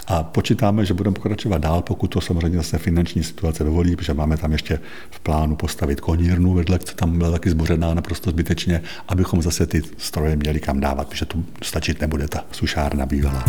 A 0.07 0.23
počítáme, 0.23 0.85
že 0.85 0.93
budeme 0.93 1.13
pokračovat 1.13 1.57
dál, 1.57 1.81
pokud 1.81 2.07
to 2.07 2.21
samozřejmě 2.21 2.57
zase 2.57 2.77
finanční 2.77 3.23
situace 3.23 3.63
dovolí, 3.63 3.95
protože 3.95 4.13
máme 4.13 4.37
tam 4.37 4.51
ještě 4.51 4.79
v 5.09 5.19
plánu 5.19 5.55
postavit 5.55 6.01
konírnu 6.01 6.53
vedle, 6.53 6.79
co 6.79 6.95
tam 6.95 7.17
byla 7.17 7.31
taky 7.31 7.49
zbořená 7.49 7.93
naprosto 7.93 8.29
zbytečně, 8.29 8.81
abychom 9.07 9.41
zase 9.41 9.65
ty 9.65 9.81
stroje 9.97 10.35
měli 10.35 10.59
kam 10.59 10.79
dávat, 10.79 11.07
protože 11.07 11.25
tu 11.25 11.45
stačit 11.63 12.01
nebude 12.01 12.27
ta 12.27 12.45
sušárna 12.51 13.05
bývalá. 13.05 13.45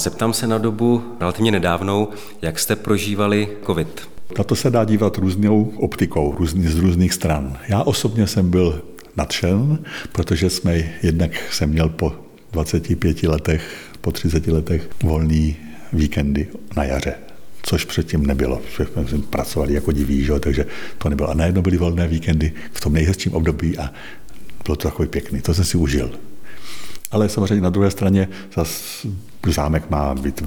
Zeptám 0.00 0.32
se 0.32 0.46
na 0.46 0.58
dobu 0.58 1.02
relativně 1.20 1.50
nedávnou, 1.50 2.08
jak 2.42 2.58
jste 2.58 2.76
prožívali 2.76 3.48
COVID. 3.66 4.08
Na 4.38 4.44
to 4.44 4.56
se 4.56 4.70
dá 4.70 4.84
dívat 4.84 5.18
různou 5.18 5.72
optikou, 5.76 6.34
různý, 6.38 6.68
z 6.68 6.78
různých 6.78 7.12
stran. 7.12 7.58
Já 7.68 7.82
osobně 7.82 8.26
jsem 8.26 8.50
byl 8.50 8.82
nadšen, 9.16 9.78
protože 10.12 10.50
jsme 10.50 10.74
jednak 11.02 11.30
jsem 11.52 11.70
měl 11.70 11.88
po 11.88 12.12
25 12.52 13.22
letech, 13.22 13.91
po 14.02 14.12
30 14.12 14.46
letech 14.46 14.90
volný 15.02 15.56
víkendy 15.92 16.48
na 16.76 16.84
jaře 16.84 17.14
což 17.62 17.84
předtím 17.84 18.26
nebylo. 18.26 18.60
Jsme 18.74 19.18
pracovali 19.30 19.74
jako 19.74 19.92
diví, 19.92 20.24
že? 20.24 20.40
takže 20.40 20.66
to 20.98 21.08
nebylo. 21.08 21.30
A 21.30 21.34
najednou 21.34 21.62
byly 21.62 21.76
volné 21.76 22.08
víkendy 22.08 22.52
v 22.72 22.80
tom 22.80 22.92
nejhezčím 22.92 23.34
období 23.34 23.78
a 23.78 23.90
bylo 24.64 24.76
to 24.76 24.88
takový 24.88 25.08
pěkný. 25.08 25.40
To 25.40 25.54
jsem 25.54 25.64
si 25.64 25.76
užil. 25.76 26.10
Ale 27.10 27.28
samozřejmě 27.28 27.60
na 27.60 27.70
druhé 27.70 27.90
straně 27.90 28.28
zase 28.56 29.08
zámek 29.46 29.90
má 29.90 30.14
být 30.14 30.42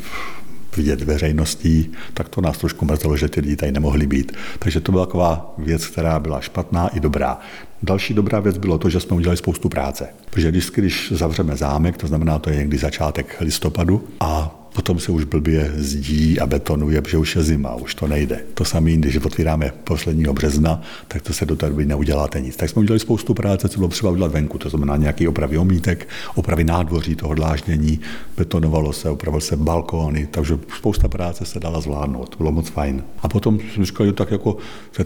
vidět 0.78 1.02
veřejností, 1.02 1.92
tak 2.14 2.30
to 2.30 2.42
nás 2.42 2.58
trošku 2.58 2.86
mrzelo, 2.86 3.18
že 3.18 3.30
ty 3.30 3.42
lidi 3.42 3.56
tady 3.56 3.72
nemohli 3.72 4.08
být. 4.08 4.32
Takže 4.60 4.80
to 4.80 4.92
byla 4.92 5.06
taková 5.06 5.54
věc, 5.58 5.88
která 5.88 6.20
byla 6.20 6.42
špatná 6.42 6.88
i 6.88 7.00
dobrá. 7.00 7.40
Další 7.84 8.14
dobrá 8.14 8.40
věc 8.40 8.58
bylo 8.58 8.78
to, 8.78 8.90
že 8.90 9.00
jsme 9.00 9.16
udělali 9.16 9.38
spoustu 9.38 9.70
práce. 9.70 10.08
Protože 10.30 10.52
když, 10.52 10.70
když 10.70 11.12
zavřeme 11.16 11.56
zámek, 11.56 11.98
to 11.98 12.08
znamená, 12.08 12.40
to 12.40 12.50
je 12.50 12.56
někdy 12.56 12.78
začátek 12.78 13.38
listopadu 13.42 14.08
a 14.20 14.62
potom 14.76 15.00
se 15.00 15.12
už 15.12 15.24
blbě 15.24 15.72
zdí 15.76 16.40
a 16.40 16.46
betonuje, 16.46 17.02
protože 17.02 17.18
už 17.18 17.36
je 17.36 17.44
zima, 17.44 17.76
už 17.76 17.96
to 17.96 18.08
nejde. 18.08 18.40
To 18.54 18.66
samé, 18.66 18.92
když 18.92 19.18
otvíráme 19.18 19.72
posledního 19.84 20.34
března, 20.34 20.82
tak 21.08 21.22
to 21.22 21.34
se 21.34 21.46
do 21.46 21.56
té 21.56 21.70
doby 21.70 21.86
neuděláte 21.86 22.42
nic. 22.42 22.56
Tak 22.56 22.70
jsme 22.70 22.80
udělali 22.80 23.00
spoustu 23.00 23.34
práce, 23.34 23.70
co 23.70 23.80
bylo 23.80 23.90
třeba 23.90 24.12
udělat 24.12 24.32
venku, 24.32 24.58
to 24.58 24.70
znamená 24.70 24.98
nějaký 24.98 25.28
opravy 25.28 25.58
omítek, 25.58 26.08
opravy 26.36 26.64
nádvoří 26.64 27.16
toho 27.16 27.34
dláždění, 27.34 28.00
betonovalo 28.38 28.94
se, 28.94 29.10
opravil 29.10 29.42
se 29.42 29.56
balkóny, 29.56 30.28
takže 30.32 30.60
spousta 30.78 31.08
práce 31.08 31.46
se 31.46 31.60
dala 31.60 31.82
zvládnout, 31.82 32.36
bylo 32.38 32.52
moc 32.52 32.70
fajn. 32.70 33.04
A 33.20 33.28
potom 33.28 33.60
jsme 33.74 33.86
říkali, 33.86 34.14
tak 34.14 34.32
jako 34.32 34.58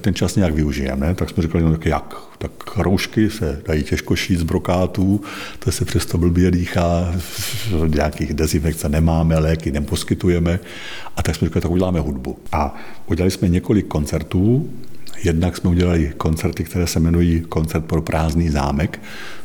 ten 0.01 0.13
čas 0.13 0.35
nějak 0.35 0.53
využijeme, 0.53 1.07
ne? 1.07 1.15
tak 1.15 1.29
jsme 1.29 1.43
říkali, 1.43 1.63
no 1.63 1.71
tak 1.71 1.85
jak? 1.85 2.28
Tak 2.39 2.51
roušky 2.77 3.29
se 3.29 3.61
dají 3.67 3.83
těžko 3.83 4.15
šít 4.15 4.39
z 4.39 4.43
brokátů, 4.43 5.21
to 5.59 5.71
se 5.71 5.85
přesto 5.85 6.17
blbě 6.17 6.51
dýchá, 6.51 7.15
nějakých 7.87 8.33
dezinfekce 8.33 8.89
nemáme, 8.89 9.39
léky 9.39 9.71
neposkytujeme. 9.71 10.59
A 11.17 11.23
tak 11.23 11.35
jsme 11.35 11.47
říkali, 11.47 11.61
tak 11.61 11.71
uděláme 11.71 11.99
hudbu. 11.99 12.39
A 12.51 12.75
udělali 13.07 13.31
jsme 13.31 13.47
několik 13.47 13.87
koncertů, 13.87 14.69
Jednak 15.23 15.57
jsme 15.57 15.69
udělali 15.69 16.13
koncerty, 16.17 16.63
které 16.63 16.87
se 16.87 16.99
jmenují 16.99 17.41
Koncert 17.41 17.85
pro 17.85 18.01
prázdný 18.01 18.49
zámek. 18.49 19.01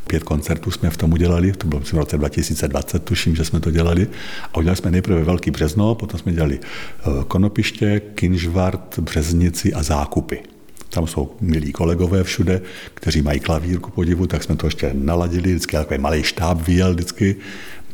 Pět 0.06 0.22
koncertů 0.22 0.70
jsme 0.70 0.90
v 0.90 0.96
tom 0.96 1.12
udělali, 1.12 1.52
to 1.52 1.66
bylo 1.66 1.80
v 1.80 1.92
roce 1.92 2.18
2020, 2.18 3.04
tuším, 3.04 3.36
že 3.36 3.44
jsme 3.44 3.60
to 3.60 3.70
dělali. 3.70 4.06
A 4.52 4.56
udělali 4.56 4.76
jsme 4.76 4.90
nejprve 4.90 5.24
Velký 5.24 5.50
březno, 5.50 5.94
potom 5.94 6.20
jsme 6.20 6.32
dělali 6.32 6.60
eh, 6.60 7.24
Konopiště, 7.28 8.02
Kinžvart, 8.14 8.98
Březnici 8.98 9.74
a 9.74 9.82
Zákupy. 9.82 10.53
Tam 10.94 11.06
jsou 11.06 11.36
milí 11.40 11.72
kolegové 11.72 12.24
všude, 12.24 12.60
kteří 12.94 13.22
mají 13.22 13.40
klavír 13.40 13.78
ku 13.78 13.90
podivu, 13.90 14.26
tak 14.26 14.42
jsme 14.42 14.56
to 14.56 14.66
ještě 14.66 14.90
naladili, 14.92 15.50
vždycky 15.50 15.76
takový 15.76 16.00
malý 16.00 16.22
štáb 16.22 16.66
vyjel 16.66 16.94
vždycky. 16.94 17.36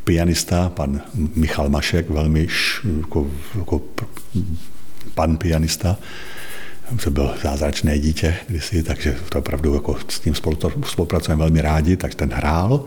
Pianista, 0.05 0.69
pan 0.69 1.01
Michal 1.35 1.69
Mašek, 1.69 2.11
velmi 2.11 2.49
š, 2.49 2.87
jako, 3.01 3.31
jako 3.59 3.81
pan 5.15 5.37
pianista, 5.37 5.99
to 7.05 7.11
byl 7.11 7.35
zázračné 7.43 7.99
dítě 7.99 8.37
kdysi, 8.49 8.83
takže 8.83 9.17
to 9.29 9.39
opravdu 9.39 9.75
jako 9.75 9.97
s 10.09 10.21
tím 10.21 10.35
spolupracujeme 10.85 11.39
velmi 11.39 11.61
rádi, 11.61 11.97
tak 11.97 12.15
ten 12.15 12.31
hrál. 12.33 12.85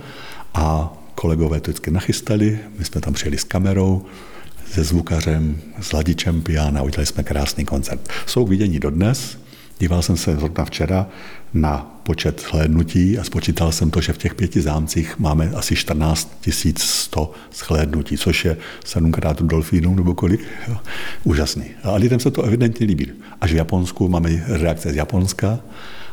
A 0.54 0.93
kolegové 1.15 1.60
to 1.60 1.71
vždycky 1.71 1.91
nachystali, 1.91 2.60
my 2.80 2.86
jsme 2.86 3.02
tam 3.02 3.13
přijeli 3.13 3.38
s 3.38 3.43
kamerou, 3.43 4.06
se 4.71 4.84
zvukařem, 4.84 5.62
s 5.82 5.91
ladičem 5.91 6.41
piana, 6.41 6.82
udělali 6.82 7.06
jsme 7.06 7.23
krásný 7.23 7.65
koncert. 7.65 8.10
Jsou 8.26 8.45
vidění 8.45 8.80
dodnes, 8.80 9.42
díval 9.84 10.02
jsem 10.02 10.17
se 10.17 10.36
zrovna 10.36 10.65
včera 10.65 11.08
na 11.54 12.00
počet 12.04 12.41
shlédnutí 12.41 13.19
a 13.19 13.24
spočítal 13.24 13.72
jsem 13.72 13.91
to, 13.91 14.02
že 14.02 14.13
v 14.13 14.17
těch 14.17 14.36
pěti 14.36 14.62
zámcích 14.62 15.19
máme 15.19 15.52
asi 15.56 15.76
14 15.76 16.39
100 16.78 17.32
shlédnutí, 17.54 18.17
což 18.17 18.46
je 18.46 18.58
sedmkrát 18.86 19.41
dolfínů 19.41 19.96
nebo 19.96 20.15
kolik. 20.15 20.39
Jo. 20.67 20.78
Úžasný. 21.24 21.65
A 21.84 21.96
lidem 21.96 22.19
se 22.19 22.32
to 22.32 22.43
evidentně 22.43 22.86
líbí. 22.86 23.12
Až 23.41 23.54
v 23.54 23.56
Japonsku 23.56 24.10
máme 24.10 24.30
reakce 24.48 24.91
z 24.91 24.96
Japonska 24.96 25.60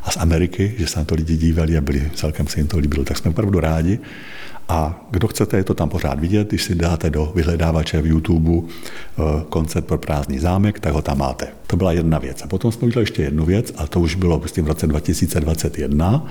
a 0.02 0.10
z 0.10 0.16
Ameriky, 0.16 0.74
že 0.78 0.86
se 0.86 0.98
na 0.98 1.04
to 1.04 1.14
lidi 1.14 1.36
dívali 1.36 1.76
a 1.76 1.80
byli, 1.80 2.10
celkem 2.14 2.46
se 2.46 2.60
jim 2.60 2.66
to 2.66 2.78
líbilo. 2.78 3.04
Tak 3.04 3.18
jsme 3.18 3.30
opravdu 3.30 3.60
rádi. 3.60 3.98
A 4.70 5.00
kdo 5.10 5.28
chcete, 5.28 5.56
je 5.56 5.64
to 5.64 5.74
tam 5.74 5.88
pořád 5.88 6.20
vidět, 6.20 6.48
když 6.48 6.62
si 6.62 6.74
dáte 6.74 7.10
do 7.10 7.32
vyhledávače 7.34 8.02
v 8.02 8.06
YouTube 8.06 8.50
eh, 8.68 9.22
koncert 9.48 9.84
pro 9.84 9.98
prázdný 9.98 10.38
zámek, 10.38 10.80
tak 10.80 10.92
ho 10.92 11.02
tam 11.02 11.18
máte. 11.18 11.48
To 11.66 11.76
byla 11.76 11.92
jedna 11.92 12.18
věc. 12.18 12.42
A 12.42 12.46
potom 12.46 12.72
jsme 12.72 12.86
udělali 12.86 13.02
ještě 13.02 13.22
jednu 13.22 13.44
věc, 13.44 13.72
a 13.76 13.86
to 13.86 14.00
už 14.00 14.14
bylo 14.14 14.38
v 14.38 14.66
roce 14.66 14.86
2021, 14.86 16.26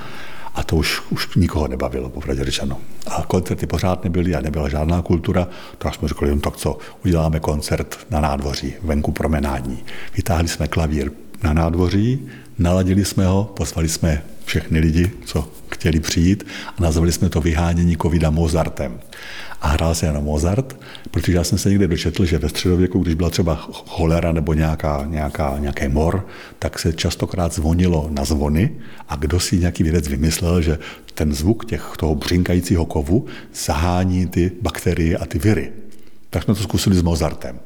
a 0.56 0.64
to 0.64 0.76
už, 0.76 1.02
už 1.10 1.36
nikoho 1.36 1.68
nebavilo, 1.68 2.10
popravdě 2.10 2.44
řečeno. 2.44 2.78
A 3.08 3.24
koncerty 3.28 3.68
pořád 3.68 4.04
nebyly 4.04 4.36
a 4.36 4.42
nebyla 4.42 4.70
žádná 4.70 5.02
kultura, 5.02 5.48
tak 5.78 5.96
jsme 5.96 6.08
řekli, 6.08 6.30
no 6.30 6.40
tak 6.40 6.58
co, 6.58 6.78
uděláme 7.06 7.40
koncert 7.40 7.98
na 8.10 8.20
nádvoří, 8.20 8.74
venku 8.84 9.12
promenádní. 9.12 9.78
Vytáhli 10.16 10.48
jsme 10.48 10.68
klavír 10.68 11.12
na 11.44 11.54
nádvoří, 11.54 12.28
naladili 12.60 13.06
jsme 13.06 13.26
ho, 13.28 13.44
poslali 13.44 13.90
jsme 13.90 14.22
všechny 14.50 14.80
lidi, 14.80 15.12
co 15.26 15.52
chtěli 15.72 16.00
přijít 16.00 16.48
a 16.78 16.82
nazvali 16.82 17.12
jsme 17.12 17.30
to 17.30 17.42
vyhánění 17.42 17.98
covida 17.98 18.30
Mozartem. 18.30 19.00
A 19.62 19.68
hrál 19.68 19.96
se 19.96 20.06
jenom 20.06 20.24
Mozart, 20.24 20.80
protože 21.12 21.38
já 21.38 21.44
jsem 21.44 21.58
se 21.58 21.70
někde 21.70 21.88
dočetl, 21.88 22.26
že 22.26 22.38
ve 22.38 22.50
středověku, 22.50 23.00
když 23.00 23.16
byla 23.16 23.30
třeba 23.30 23.56
cholera 23.72 24.32
nebo 24.32 24.54
nějaká, 24.54 25.06
nějaká, 25.06 25.56
nějaký 25.60 25.88
mor, 25.88 26.28
tak 26.60 26.80
se 26.80 26.94
častokrát 26.94 27.54
zvonilo 27.54 28.10
na 28.10 28.26
zvony 28.26 28.76
a 29.10 29.16
kdo 29.16 29.40
si 29.40 29.58
nějaký 29.58 29.84
vědec 29.84 30.08
vymyslel, 30.08 30.62
že 30.62 30.80
ten 31.14 31.34
zvuk 31.34 31.66
těch, 31.66 31.94
toho 31.98 32.16
břinkajícího 32.16 32.86
kovu 32.86 33.26
zahání 33.54 34.28
ty 34.28 34.52
bakterie 34.62 35.18
a 35.18 35.26
ty 35.26 35.40
viry. 35.40 35.72
Tak 36.30 36.44
jsme 36.44 36.56
to 36.56 36.64
zkusili 36.64 36.96
s 36.96 37.02
Mozartem. 37.02 37.60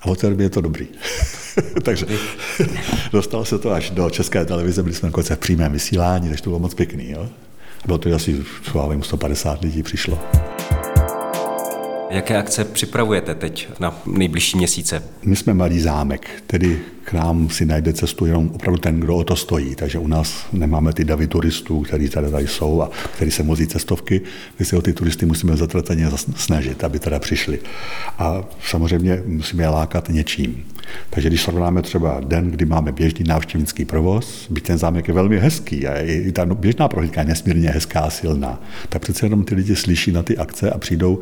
A 0.00 0.06
od 0.06 0.18
té 0.18 0.30
doby 0.30 0.42
je 0.42 0.50
to 0.50 0.60
dobrý. 0.60 0.88
Takže 1.82 2.06
dostalo 3.12 3.44
se 3.44 3.58
to 3.58 3.70
až 3.72 3.90
do 3.90 4.10
české 4.10 4.44
televize, 4.44 4.82
byli 4.82 4.94
jsme 4.94 5.08
dokonce 5.08 5.36
v 5.36 5.38
přímém 5.38 5.72
vysílání, 5.72 6.28
takže 6.28 6.42
to 6.42 6.50
bylo 6.50 6.60
moc 6.60 6.74
pěkný. 6.74 7.10
Jo? 7.10 7.28
Bylo 7.86 7.98
to 7.98 8.14
asi, 8.14 8.44
vím, 8.90 9.02
150 9.02 9.62
lidí 9.62 9.82
přišlo. 9.82 10.18
Jaké 12.10 12.36
akce 12.36 12.64
připravujete 12.64 13.34
teď 13.34 13.68
na 13.80 14.00
nejbližší 14.06 14.56
měsíce? 14.56 15.02
My 15.24 15.36
jsme 15.36 15.54
malý 15.54 15.80
zámek, 15.80 16.30
tedy 16.46 16.78
k 17.04 17.12
nám 17.12 17.48
si 17.48 17.66
najde 17.66 17.92
cestu 17.92 18.26
jenom 18.26 18.50
opravdu 18.54 18.80
ten, 18.80 19.00
kdo 19.00 19.16
o 19.16 19.24
to 19.24 19.36
stojí. 19.36 19.74
Takže 19.74 19.98
u 19.98 20.06
nás 20.06 20.46
nemáme 20.52 20.92
ty 20.92 21.04
davy 21.04 21.26
turistů, 21.26 21.80
kteří 21.80 22.08
tady, 22.08 22.30
tady 22.30 22.46
jsou 22.46 22.82
a 22.82 22.90
kteří 23.16 23.30
se 23.30 23.42
mozí 23.42 23.66
cestovky. 23.66 24.20
My 24.58 24.64
se 24.64 24.76
o 24.76 24.82
ty 24.82 24.92
turisty 24.92 25.26
musíme 25.26 25.56
zatrateně 25.56 26.10
snažit, 26.36 26.84
aby 26.84 26.98
teda 26.98 27.18
přišli. 27.18 27.58
A 28.18 28.44
samozřejmě 28.62 29.22
musíme 29.26 29.62
je 29.62 29.68
lákat 29.68 30.08
něčím. 30.08 30.64
Takže 31.10 31.28
když 31.28 31.42
srovnáme 31.42 31.82
třeba 31.82 32.20
den, 32.20 32.50
kdy 32.50 32.64
máme 32.64 32.92
běžný 32.92 33.24
návštěvnický 33.28 33.84
provoz, 33.84 34.46
byť 34.50 34.64
ten 34.64 34.78
zámek 34.78 35.08
je 35.08 35.14
velmi 35.14 35.38
hezký 35.38 35.86
a 35.86 35.98
i 35.98 36.32
ta 36.32 36.46
běžná 36.46 36.88
prohlídka 36.88 37.20
je 37.20 37.26
nesmírně 37.26 37.70
hezká 37.70 38.00
a 38.00 38.10
silná, 38.10 38.62
tak 38.88 39.02
přece 39.02 39.26
jenom 39.26 39.44
ty 39.44 39.54
lidi 39.54 39.76
slyší 39.76 40.12
na 40.12 40.22
ty 40.22 40.36
akce 40.36 40.70
a 40.70 40.78
přijdou 40.78 41.20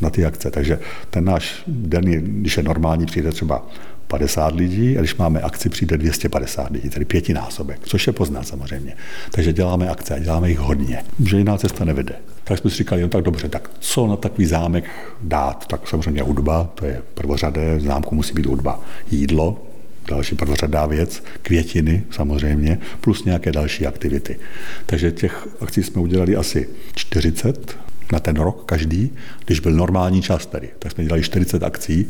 na 0.00 0.10
ty 0.10 0.24
akce. 0.24 0.50
Takže 0.50 0.78
ten 1.10 1.24
náš 1.24 1.62
den, 1.66 2.04
když 2.40 2.56
je 2.56 2.62
normální, 2.62 3.06
přijde 3.06 3.32
třeba 3.32 3.66
50 4.08 4.54
lidí 4.54 4.98
a 4.98 5.00
když 5.00 5.16
máme 5.16 5.40
akci, 5.40 5.68
přijde 5.68 5.98
250 5.98 6.70
lidí, 6.70 6.90
tedy 6.90 7.04
pětinásobek, 7.04 7.80
což 7.82 8.06
je 8.06 8.12
poznat 8.12 8.48
samozřejmě. 8.48 8.96
Takže 9.30 9.52
děláme 9.52 9.88
akce 9.88 10.14
a 10.14 10.18
děláme 10.18 10.48
jich 10.48 10.58
hodně, 10.58 11.04
že 11.24 11.38
jiná 11.38 11.58
cesta 11.58 11.84
nevede. 11.84 12.14
Tak 12.44 12.58
jsme 12.58 12.70
si 12.70 12.76
říkali, 12.76 13.02
no 13.02 13.08
tak 13.08 13.24
dobře, 13.24 13.48
tak 13.48 13.70
co 13.78 14.06
na 14.06 14.16
takový 14.16 14.46
zámek 14.46 14.84
dát? 15.22 15.66
Tak 15.66 15.88
samozřejmě 15.88 16.22
hudba, 16.22 16.70
to 16.74 16.86
je 16.86 17.02
prvořadé, 17.14 17.80
zámku 17.80 18.14
musí 18.14 18.34
být 18.34 18.46
hudba. 18.46 18.80
Jídlo, 19.10 19.62
další 20.08 20.34
prvořadá 20.34 20.86
věc, 20.86 21.22
květiny 21.42 22.02
samozřejmě, 22.10 22.78
plus 23.00 23.24
nějaké 23.24 23.52
další 23.52 23.86
aktivity. 23.86 24.38
Takže 24.86 25.12
těch 25.12 25.48
akcí 25.60 25.82
jsme 25.82 26.02
udělali 26.02 26.36
asi 26.36 26.68
40, 26.94 27.78
na 28.12 28.20
ten 28.20 28.36
rok 28.36 28.64
každý, 28.66 29.10
když 29.44 29.60
byl 29.60 29.72
normální 29.72 30.22
čas 30.22 30.46
tady. 30.46 30.68
Tak 30.78 30.92
jsme 30.92 31.04
dělali 31.04 31.22
40 31.22 31.62
akcí 31.62 32.08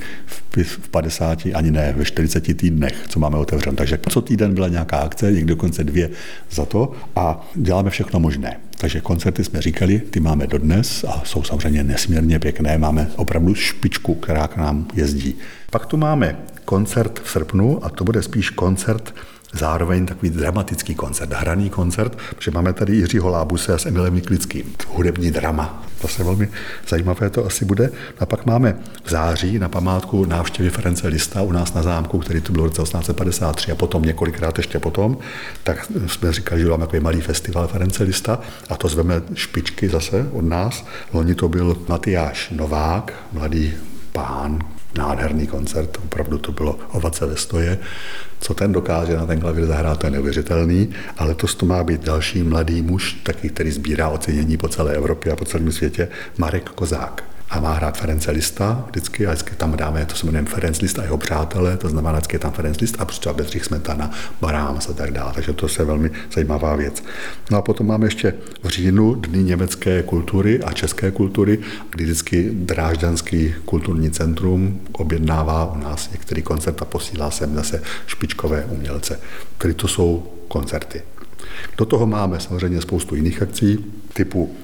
v 0.63 0.89
50, 0.89 1.39
ani 1.55 1.71
ne, 1.71 1.95
ve 1.97 2.05
40 2.05 2.57
týdnech, 2.57 3.05
co 3.09 3.21
máme 3.21 3.37
otevřen. 3.37 3.77
Takže 3.77 3.99
co 4.09 4.21
týden 4.21 4.55
byla 4.55 4.69
nějaká 4.69 4.97
akce, 4.97 5.33
někdy 5.33 5.49
dokonce 5.49 5.85
dvě 5.85 6.11
za 6.51 6.65
to 6.65 6.93
a 7.17 7.49
děláme 7.55 7.91
všechno 7.91 8.21
možné. 8.21 8.57
Takže 8.79 9.01
koncerty 9.01 9.45
jsme 9.45 9.63
říkali, 9.63 9.99
ty 9.99 10.21
máme 10.21 10.47
dodnes 10.47 11.05
a 11.05 11.23
jsou 11.25 11.43
samozřejmě 11.43 11.85
nesmírně 11.85 12.39
pěkné. 12.39 12.79
Máme 12.79 13.11
opravdu 13.17 13.55
špičku, 13.55 14.15
která 14.15 14.49
k 14.49 14.57
nám 14.57 14.87
jezdí. 14.95 15.35
Pak 15.71 15.87
tu 15.87 15.97
máme 15.97 16.37
koncert 16.65 17.21
v 17.25 17.31
srpnu 17.31 17.85
a 17.85 17.91
to 17.91 18.05
bude 18.05 18.23
spíš 18.23 18.51
koncert 18.51 19.15
zároveň 19.53 20.07
takový 20.07 20.31
dramatický 20.31 20.95
koncert, 20.95 21.33
hraný 21.33 21.71
koncert, 21.71 22.19
protože 22.37 22.51
máme 22.51 22.73
tady 22.73 22.97
Jiřího 22.97 23.29
Lábuse 23.29 23.79
s 23.79 23.87
Emilem 23.87 24.15
Niklickým, 24.15 24.65
hudební 24.89 25.31
drama. 25.31 25.88
To 26.01 26.09
se 26.09 26.25
velmi 26.25 26.49
zajímavé 26.89 27.31
to 27.31 27.47
asi 27.47 27.65
bude. 27.65 27.91
A 28.19 28.27
pak 28.27 28.47
máme 28.47 28.77
v 29.05 29.11
září 29.11 29.59
na 29.59 29.69
památku 29.69 30.25
návštěvy 30.25 30.71
Ference 30.71 31.09
Lista 31.09 31.43
u 31.43 31.53
nás 31.53 31.75
na 31.75 31.83
zámku, 31.83 32.19
který 32.19 32.41
tu 32.41 32.53
byl 32.53 32.63
v 32.63 32.65
roce 32.65 32.83
1853 32.83 33.73
a 33.73 33.75
potom 33.75 34.03
několikrát 34.03 34.59
ještě 34.59 34.79
potom, 34.79 35.19
tak 35.63 35.87
jsme 36.07 36.33
říkali, 36.33 36.61
že 36.61 36.69
máme 36.69 36.87
takový 36.87 37.03
malý 37.03 37.21
festival 37.21 37.69
Ference 37.69 38.05
Lista 38.05 38.41
a 38.69 38.77
to 38.77 38.89
zveme 38.89 39.23
špičky 39.35 39.89
zase 39.89 40.27
od 40.33 40.45
nás. 40.45 40.85
Loni 41.13 41.35
to 41.35 41.49
byl 41.49 41.77
Matyáš 41.89 42.51
Novák, 42.51 43.13
mladý 43.33 43.75
pán, 44.13 44.78
nádherný 44.99 45.47
koncert, 45.47 45.99
opravdu 46.05 46.39
to 46.39 46.53
bylo 46.53 46.79
ovace 46.93 47.27
ve 47.27 47.37
stoje. 47.37 47.79
Co 48.41 48.55
ten 48.55 48.73
dokáže 48.73 49.17
na 49.17 49.27
ten 49.27 49.41
klavír 49.41 49.67
zahrát, 49.67 49.99
to 49.99 50.07
je 50.07 50.11
neuvěřitelný, 50.11 50.91
ale 51.17 51.35
to 51.35 51.47
to 51.47 51.67
má 51.67 51.85
být 51.85 52.05
další 52.05 52.43
mladý 52.43 52.83
muž, 52.83 53.17
taky, 53.23 53.49
který 53.49 53.71
sbírá 53.71 54.09
ocenění 54.09 54.57
po 54.57 54.69
celé 54.69 54.95
Evropě 54.95 55.33
a 55.33 55.37
po 55.37 55.45
celém 55.45 55.73
světě, 55.73 56.09
Marek 56.39 56.71
Kozák 56.71 57.25
a 57.51 57.61
má 57.61 57.73
hrát 57.75 57.99
Ferenc 57.99 58.27
Lista 58.27 58.85
vždycky 58.89 59.27
a 59.27 59.31
vždycky 59.31 59.57
tam 59.57 59.77
dáme, 59.77 60.07
to 60.07 60.15
se 60.15 60.27
jmenuje 60.27 60.45
Ferenc 60.45 60.81
List 60.81 60.99
a 60.99 61.03
jeho 61.03 61.19
přátelé, 61.19 61.77
to 61.77 61.89
znamená, 61.89 62.13
vždycky 62.19 62.35
je 62.35 62.41
tam 62.41 62.53
Ferenc 62.53 62.81
List 62.81 62.97
a 62.99 63.05
třeba 63.05 63.33
Bedřich 63.33 63.65
Smetana, 63.65 64.11
Baráms 64.41 64.89
a 64.89 64.93
tak 64.93 65.11
dále. 65.11 65.33
Takže 65.35 65.53
to 65.53 65.67
je 65.79 65.85
velmi 65.85 66.11
zajímavá 66.35 66.77
věc. 66.77 67.05
No 67.51 67.59
a 67.59 67.63
potom 67.63 67.87
máme 67.87 68.07
ještě 68.07 68.35
v 68.63 68.69
říjnu 68.69 69.15
Dny 69.15 69.43
německé 69.43 70.03
kultury 70.03 70.63
a 70.63 70.73
české 70.73 71.11
kultury, 71.11 71.59
kdy 71.91 72.05
vždycky 72.05 72.51
Drážďanský 72.53 73.55
kulturní 73.65 74.11
centrum 74.11 74.81
objednává 74.93 75.73
u 75.73 75.79
nás 75.79 76.11
některý 76.13 76.43
koncert 76.43 76.83
a 76.83 76.85
posílá 76.85 77.31
sem 77.31 77.55
zase 77.55 77.83
špičkové 78.07 78.65
umělce, 78.65 79.21
který 79.59 79.75
to 79.75 79.89
jsou 79.89 80.33
koncerty. 80.49 81.03
Do 81.79 81.85
toho 81.85 82.07
máme 82.07 82.41
samozřejmě 82.41 82.81
spoustu 82.81 83.15
jiných 83.15 83.43
akcí, 83.43 83.85
typu 84.13 84.57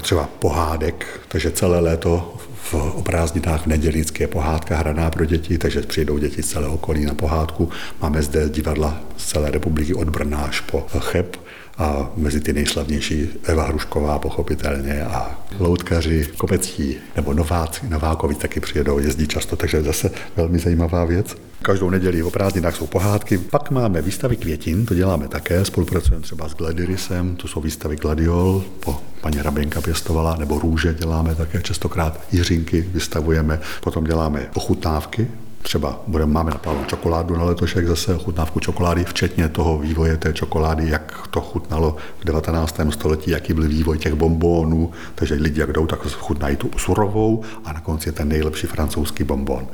třeba 0.00 0.28
pohádek, 0.38 1.06
takže 1.28 1.50
celé 1.50 1.80
léto 1.80 2.34
v, 2.54 2.74
o 2.74 3.02
prázdninách 3.02 3.62
v 3.62 3.66
neděli 3.66 4.04
je 4.20 4.26
pohádka 4.26 4.76
hraná 4.76 5.10
pro 5.10 5.24
děti, 5.24 5.58
takže 5.58 5.80
přijdou 5.80 6.18
děti 6.18 6.42
z 6.42 6.50
celého 6.50 6.74
okolí 6.74 7.04
na 7.04 7.14
pohádku. 7.14 7.70
Máme 8.02 8.22
zde 8.22 8.48
divadla 8.48 9.00
z 9.16 9.26
celé 9.26 9.50
republiky 9.50 9.94
od 9.94 10.08
Brna 10.08 10.38
až 10.38 10.60
po 10.60 10.86
Cheb 10.98 11.36
a 11.78 12.10
mezi 12.16 12.40
ty 12.40 12.52
nejslavnější 12.52 13.28
Eva 13.44 13.64
Hrušková 13.64 14.18
pochopitelně 14.18 15.04
a 15.04 15.38
loutkaři, 15.58 16.28
kopecí 16.36 16.96
nebo 17.16 17.34
Nováci, 17.34 17.80
Novákovi 17.88 18.34
taky 18.34 18.60
přijedou, 18.60 18.98
jezdí 18.98 19.28
často, 19.28 19.56
takže 19.56 19.82
zase 19.82 20.10
velmi 20.36 20.58
zajímavá 20.58 21.04
věc. 21.04 21.36
Každou 21.62 21.90
neděli 21.90 22.22
o 22.22 22.30
prázdninách 22.30 22.76
jsou 22.76 22.86
pohádky. 22.86 23.38
Pak 23.38 23.70
máme 23.70 24.02
výstavy 24.02 24.36
květin, 24.36 24.86
to 24.86 24.94
děláme 24.94 25.28
také, 25.28 25.64
spolupracujeme 25.64 26.22
třeba 26.22 26.48
s 26.48 26.54
Gladirisem, 26.54 27.36
to 27.36 27.48
jsou 27.48 27.60
výstavy 27.60 27.96
Gladiol, 27.96 28.64
po 28.80 29.00
paní 29.20 29.38
Hraběnka 29.38 29.80
pěstovala, 29.80 30.36
nebo 30.36 30.58
růže 30.58 30.94
děláme 30.94 31.34
také. 31.34 31.62
Častokrát, 31.62 32.20
jiřinky 32.32 32.80
vystavujeme, 32.92 33.60
potom 33.80 34.04
děláme 34.04 34.50
ochutnávky, 34.54 35.28
Třeba 35.68 36.00
budeme, 36.06 36.32
máme 36.32 36.50
naplánu 36.50 36.84
čokoládu 36.84 37.36
na 37.36 37.44
letošek, 37.44 37.86
zase 37.86 38.18
chutnávku 38.24 38.60
čokolády, 38.60 39.04
včetně 39.04 39.48
toho 39.48 39.78
vývoje 39.78 40.16
té 40.16 40.32
čokolády, 40.32 40.88
jak 40.88 41.28
to 41.30 41.40
chutnalo 41.40 41.96
v 42.20 42.24
19. 42.24 42.80
století, 42.90 43.30
jaký 43.30 43.52
byl 43.52 43.68
vývoj 43.68 43.98
těch 43.98 44.14
bombónů, 44.14 44.90
takže 45.14 45.34
lidi 45.34 45.60
jak 45.60 45.72
jdou, 45.72 45.86
tak 45.86 46.00
chutnají 46.00 46.56
tu 46.56 46.70
surovou 46.76 47.42
a 47.64 47.72
na 47.72 47.80
konci 47.80 48.08
je 48.08 48.12
ten 48.12 48.28
nejlepší 48.28 48.66
francouzský 48.66 49.24
bonbon. 49.24 49.66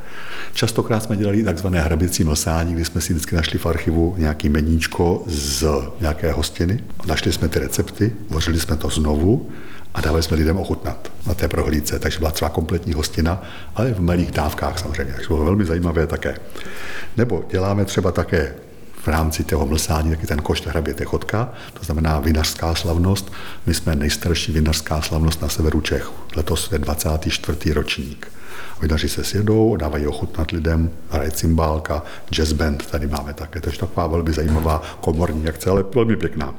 Častokrát 0.53 1.03
jsme 1.03 1.17
dělali 1.17 1.43
takzvané 1.43 1.81
hrabicí 1.81 2.25
mlsání, 2.25 2.75
kdy 2.75 2.85
jsme 2.85 3.01
si 3.01 3.13
vždycky 3.13 3.37
našli 3.37 3.59
v 3.59 3.67
archivu 3.67 4.15
nějaký 4.19 4.49
meníčko 4.49 5.23
z 5.27 5.67
nějaké 6.01 6.33
hostiny, 6.33 6.85
našli 7.07 7.33
jsme 7.33 7.49
ty 7.49 7.59
recepty, 7.59 8.13
vařili 8.31 8.61
jsme 8.61 8.77
to 8.77 8.89
znovu 8.89 9.51
a 9.95 10.01
dávali 10.01 10.23
jsme 10.23 10.37
lidem 10.37 10.57
ochutnat 10.57 11.13
na 11.27 11.35
té 11.35 11.49
prohlídce, 11.49 11.99
takže 11.99 12.19
byla 12.19 12.31
třeba 12.31 12.49
kompletní 12.49 12.93
hostina, 12.93 13.43
ale 13.75 13.95
v 13.95 14.01
malých 14.01 14.31
dávkách 14.31 14.79
samozřejmě, 14.79 15.13
takže 15.13 15.29
bylo 15.29 15.45
velmi 15.45 15.65
zajímavé 15.65 16.07
také. 16.07 16.37
Nebo 17.17 17.45
děláme 17.51 17.85
třeba 17.85 18.13
také 18.13 18.55
v 19.03 19.09
rámci 19.09 19.45
toho 19.45 19.67
mlsání 19.67 20.11
taky 20.11 20.27
ten 20.27 20.39
košt 20.39 20.67
hraběte 20.67 21.05
chodka, 21.05 21.53
to 21.75 21.85
znamená 21.85 22.21
vinařská 22.21 22.75
slavnost. 22.75 23.33
My 23.67 23.75
jsme 23.75 23.97
nejstarší 23.97 24.53
vinařská 24.53 25.01
slavnost 25.01 25.43
na 25.43 25.49
severu 25.49 25.81
Čech. 25.81 26.11
Letos 26.37 26.73
je 26.73 26.79
24. 26.79 27.73
ročník. 27.73 28.33
Vinaři 28.83 29.09
se 29.09 29.25
sjedou, 29.25 29.77
dávají 29.77 30.07
ochutnat 30.07 30.51
lidem, 30.51 30.91
hraje 31.11 31.31
cymbálka, 31.31 32.03
jazz 32.31 32.53
band 32.53 32.87
tady 32.87 33.07
máme 33.07 33.35
také, 33.35 33.61
takže 33.61 33.79
taková 33.79 34.07
velmi 34.07 34.33
zajímavá 34.33 34.83
komorní 35.01 35.49
akce, 35.49 35.71
ale 35.71 35.85
velmi 35.95 36.17
pěkná. 36.17 36.55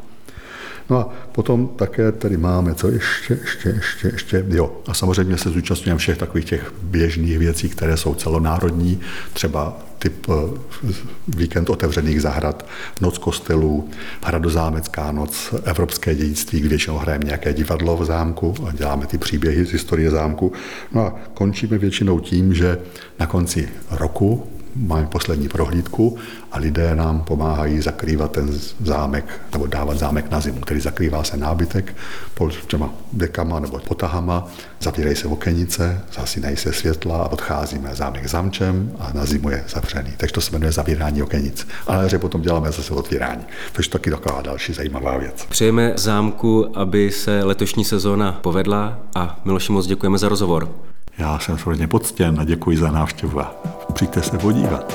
No 0.90 1.00
a 1.00 1.10
potom 1.32 1.68
také 1.68 2.12
tady 2.12 2.38
máme, 2.38 2.76
co 2.76 2.88
ještě, 2.88 3.40
ještě, 3.42 3.70
ještě, 3.70 4.08
ještě, 4.08 4.46
jo. 4.48 4.78
A 4.88 4.94
samozřejmě 4.94 5.38
se 5.38 5.50
zúčastňujeme 5.50 6.00
všech 6.00 6.18
takových 6.18 6.46
těch 6.46 6.74
běžných 6.82 7.40
věcí, 7.40 7.70
které 7.70 7.98
jsou 7.98 8.16
celonárodní, 8.16 9.02
třeba 9.34 9.78
typ 10.00 10.28
eh, 10.30 10.94
víkend 11.28 11.70
otevřených 11.70 12.22
zahrad, 12.22 12.66
noc 13.02 13.18
kostelů, 13.18 13.90
hradozámecká 14.24 15.12
noc, 15.12 15.54
evropské 15.64 16.16
dědictví, 16.16 16.60
kdy 16.60 16.70
většinou 16.70 16.98
hrajeme 16.98 17.26
nějaké 17.26 17.54
divadlo 17.54 17.98
v 17.98 18.06
zámku 18.06 18.56
a 18.68 18.72
děláme 18.72 19.06
ty 19.06 19.18
příběhy 19.18 19.66
z 19.66 19.72
historie 19.72 20.12
zámku. 20.12 20.54
No 20.94 21.02
a 21.02 21.16
končíme 21.34 21.78
většinou 21.78 22.20
tím, 22.20 22.54
že 22.54 22.78
na 23.20 23.28
konci 23.28 23.70
roku 23.92 24.48
máme 24.76 25.08
poslední 25.08 25.50
prohlídku 25.50 26.18
a 26.52 26.60
lidé 26.60 26.96
nám 26.96 27.20
pomáhají 27.24 27.82
zakrývat 27.82 28.32
ten 28.32 28.50
zámek 28.80 29.42
nebo 29.52 29.68
dávat 29.68 29.98
zámek 29.98 30.32
na 30.32 30.40
zimu, 30.40 30.60
který 30.60 30.80
zakrývá 30.80 31.24
se 31.24 31.38
nábytek 31.38 31.96
pod 32.34 32.56
těma 32.68 32.90
dekama 33.14 33.60
nebo 33.60 33.80
potahama, 33.80 34.48
zavírají 34.82 35.16
se 35.16 35.28
okenice, 35.28 36.02
zasínají 36.14 36.58
se 36.58 36.74
světla 36.74 37.18
a 37.18 37.28
odcházíme 37.28 37.90
zámek 37.94 38.28
zamčem 38.28 38.92
a 39.00 39.12
na 39.14 39.26
zimu 39.26 39.50
je 39.50 39.64
zavřený. 39.68 40.14
Takže 40.18 40.34
to 40.34 40.42
se 40.42 40.52
jmenuje 40.52 40.72
zavírání 40.72 41.24
okenic. 41.24 41.68
A 41.88 41.96
na 41.96 42.02
jaře 42.02 42.20
potom 42.20 42.42
děláme 42.42 42.72
zase 42.72 42.94
otvírání. 42.94 43.46
Takže 43.72 43.90
taky 43.90 44.12
taková 44.12 44.42
další 44.42 44.74
zajímavá 44.74 45.18
věc. 45.18 45.46
Přejeme 45.50 45.94
zámku, 45.96 46.78
aby 46.78 47.12
se 47.12 47.44
letošní 47.44 47.86
sezóna 47.86 48.32
povedla 48.32 49.00
a 49.16 49.40
Miloši 49.46 49.72
moc 49.72 49.88
děkujeme 49.88 50.18
za 50.18 50.30
rozhovor. 50.30 50.95
Já 51.18 51.40
jsem 51.40 51.58
samozřejmě 51.58 51.88
poctěn 51.88 52.40
a 52.40 52.44
děkuji 52.44 52.78
za 52.78 52.92
návštěvu 52.92 53.40
a 53.40 53.56
přijďte 53.94 54.22
se 54.22 54.38
podívat. 54.38 54.94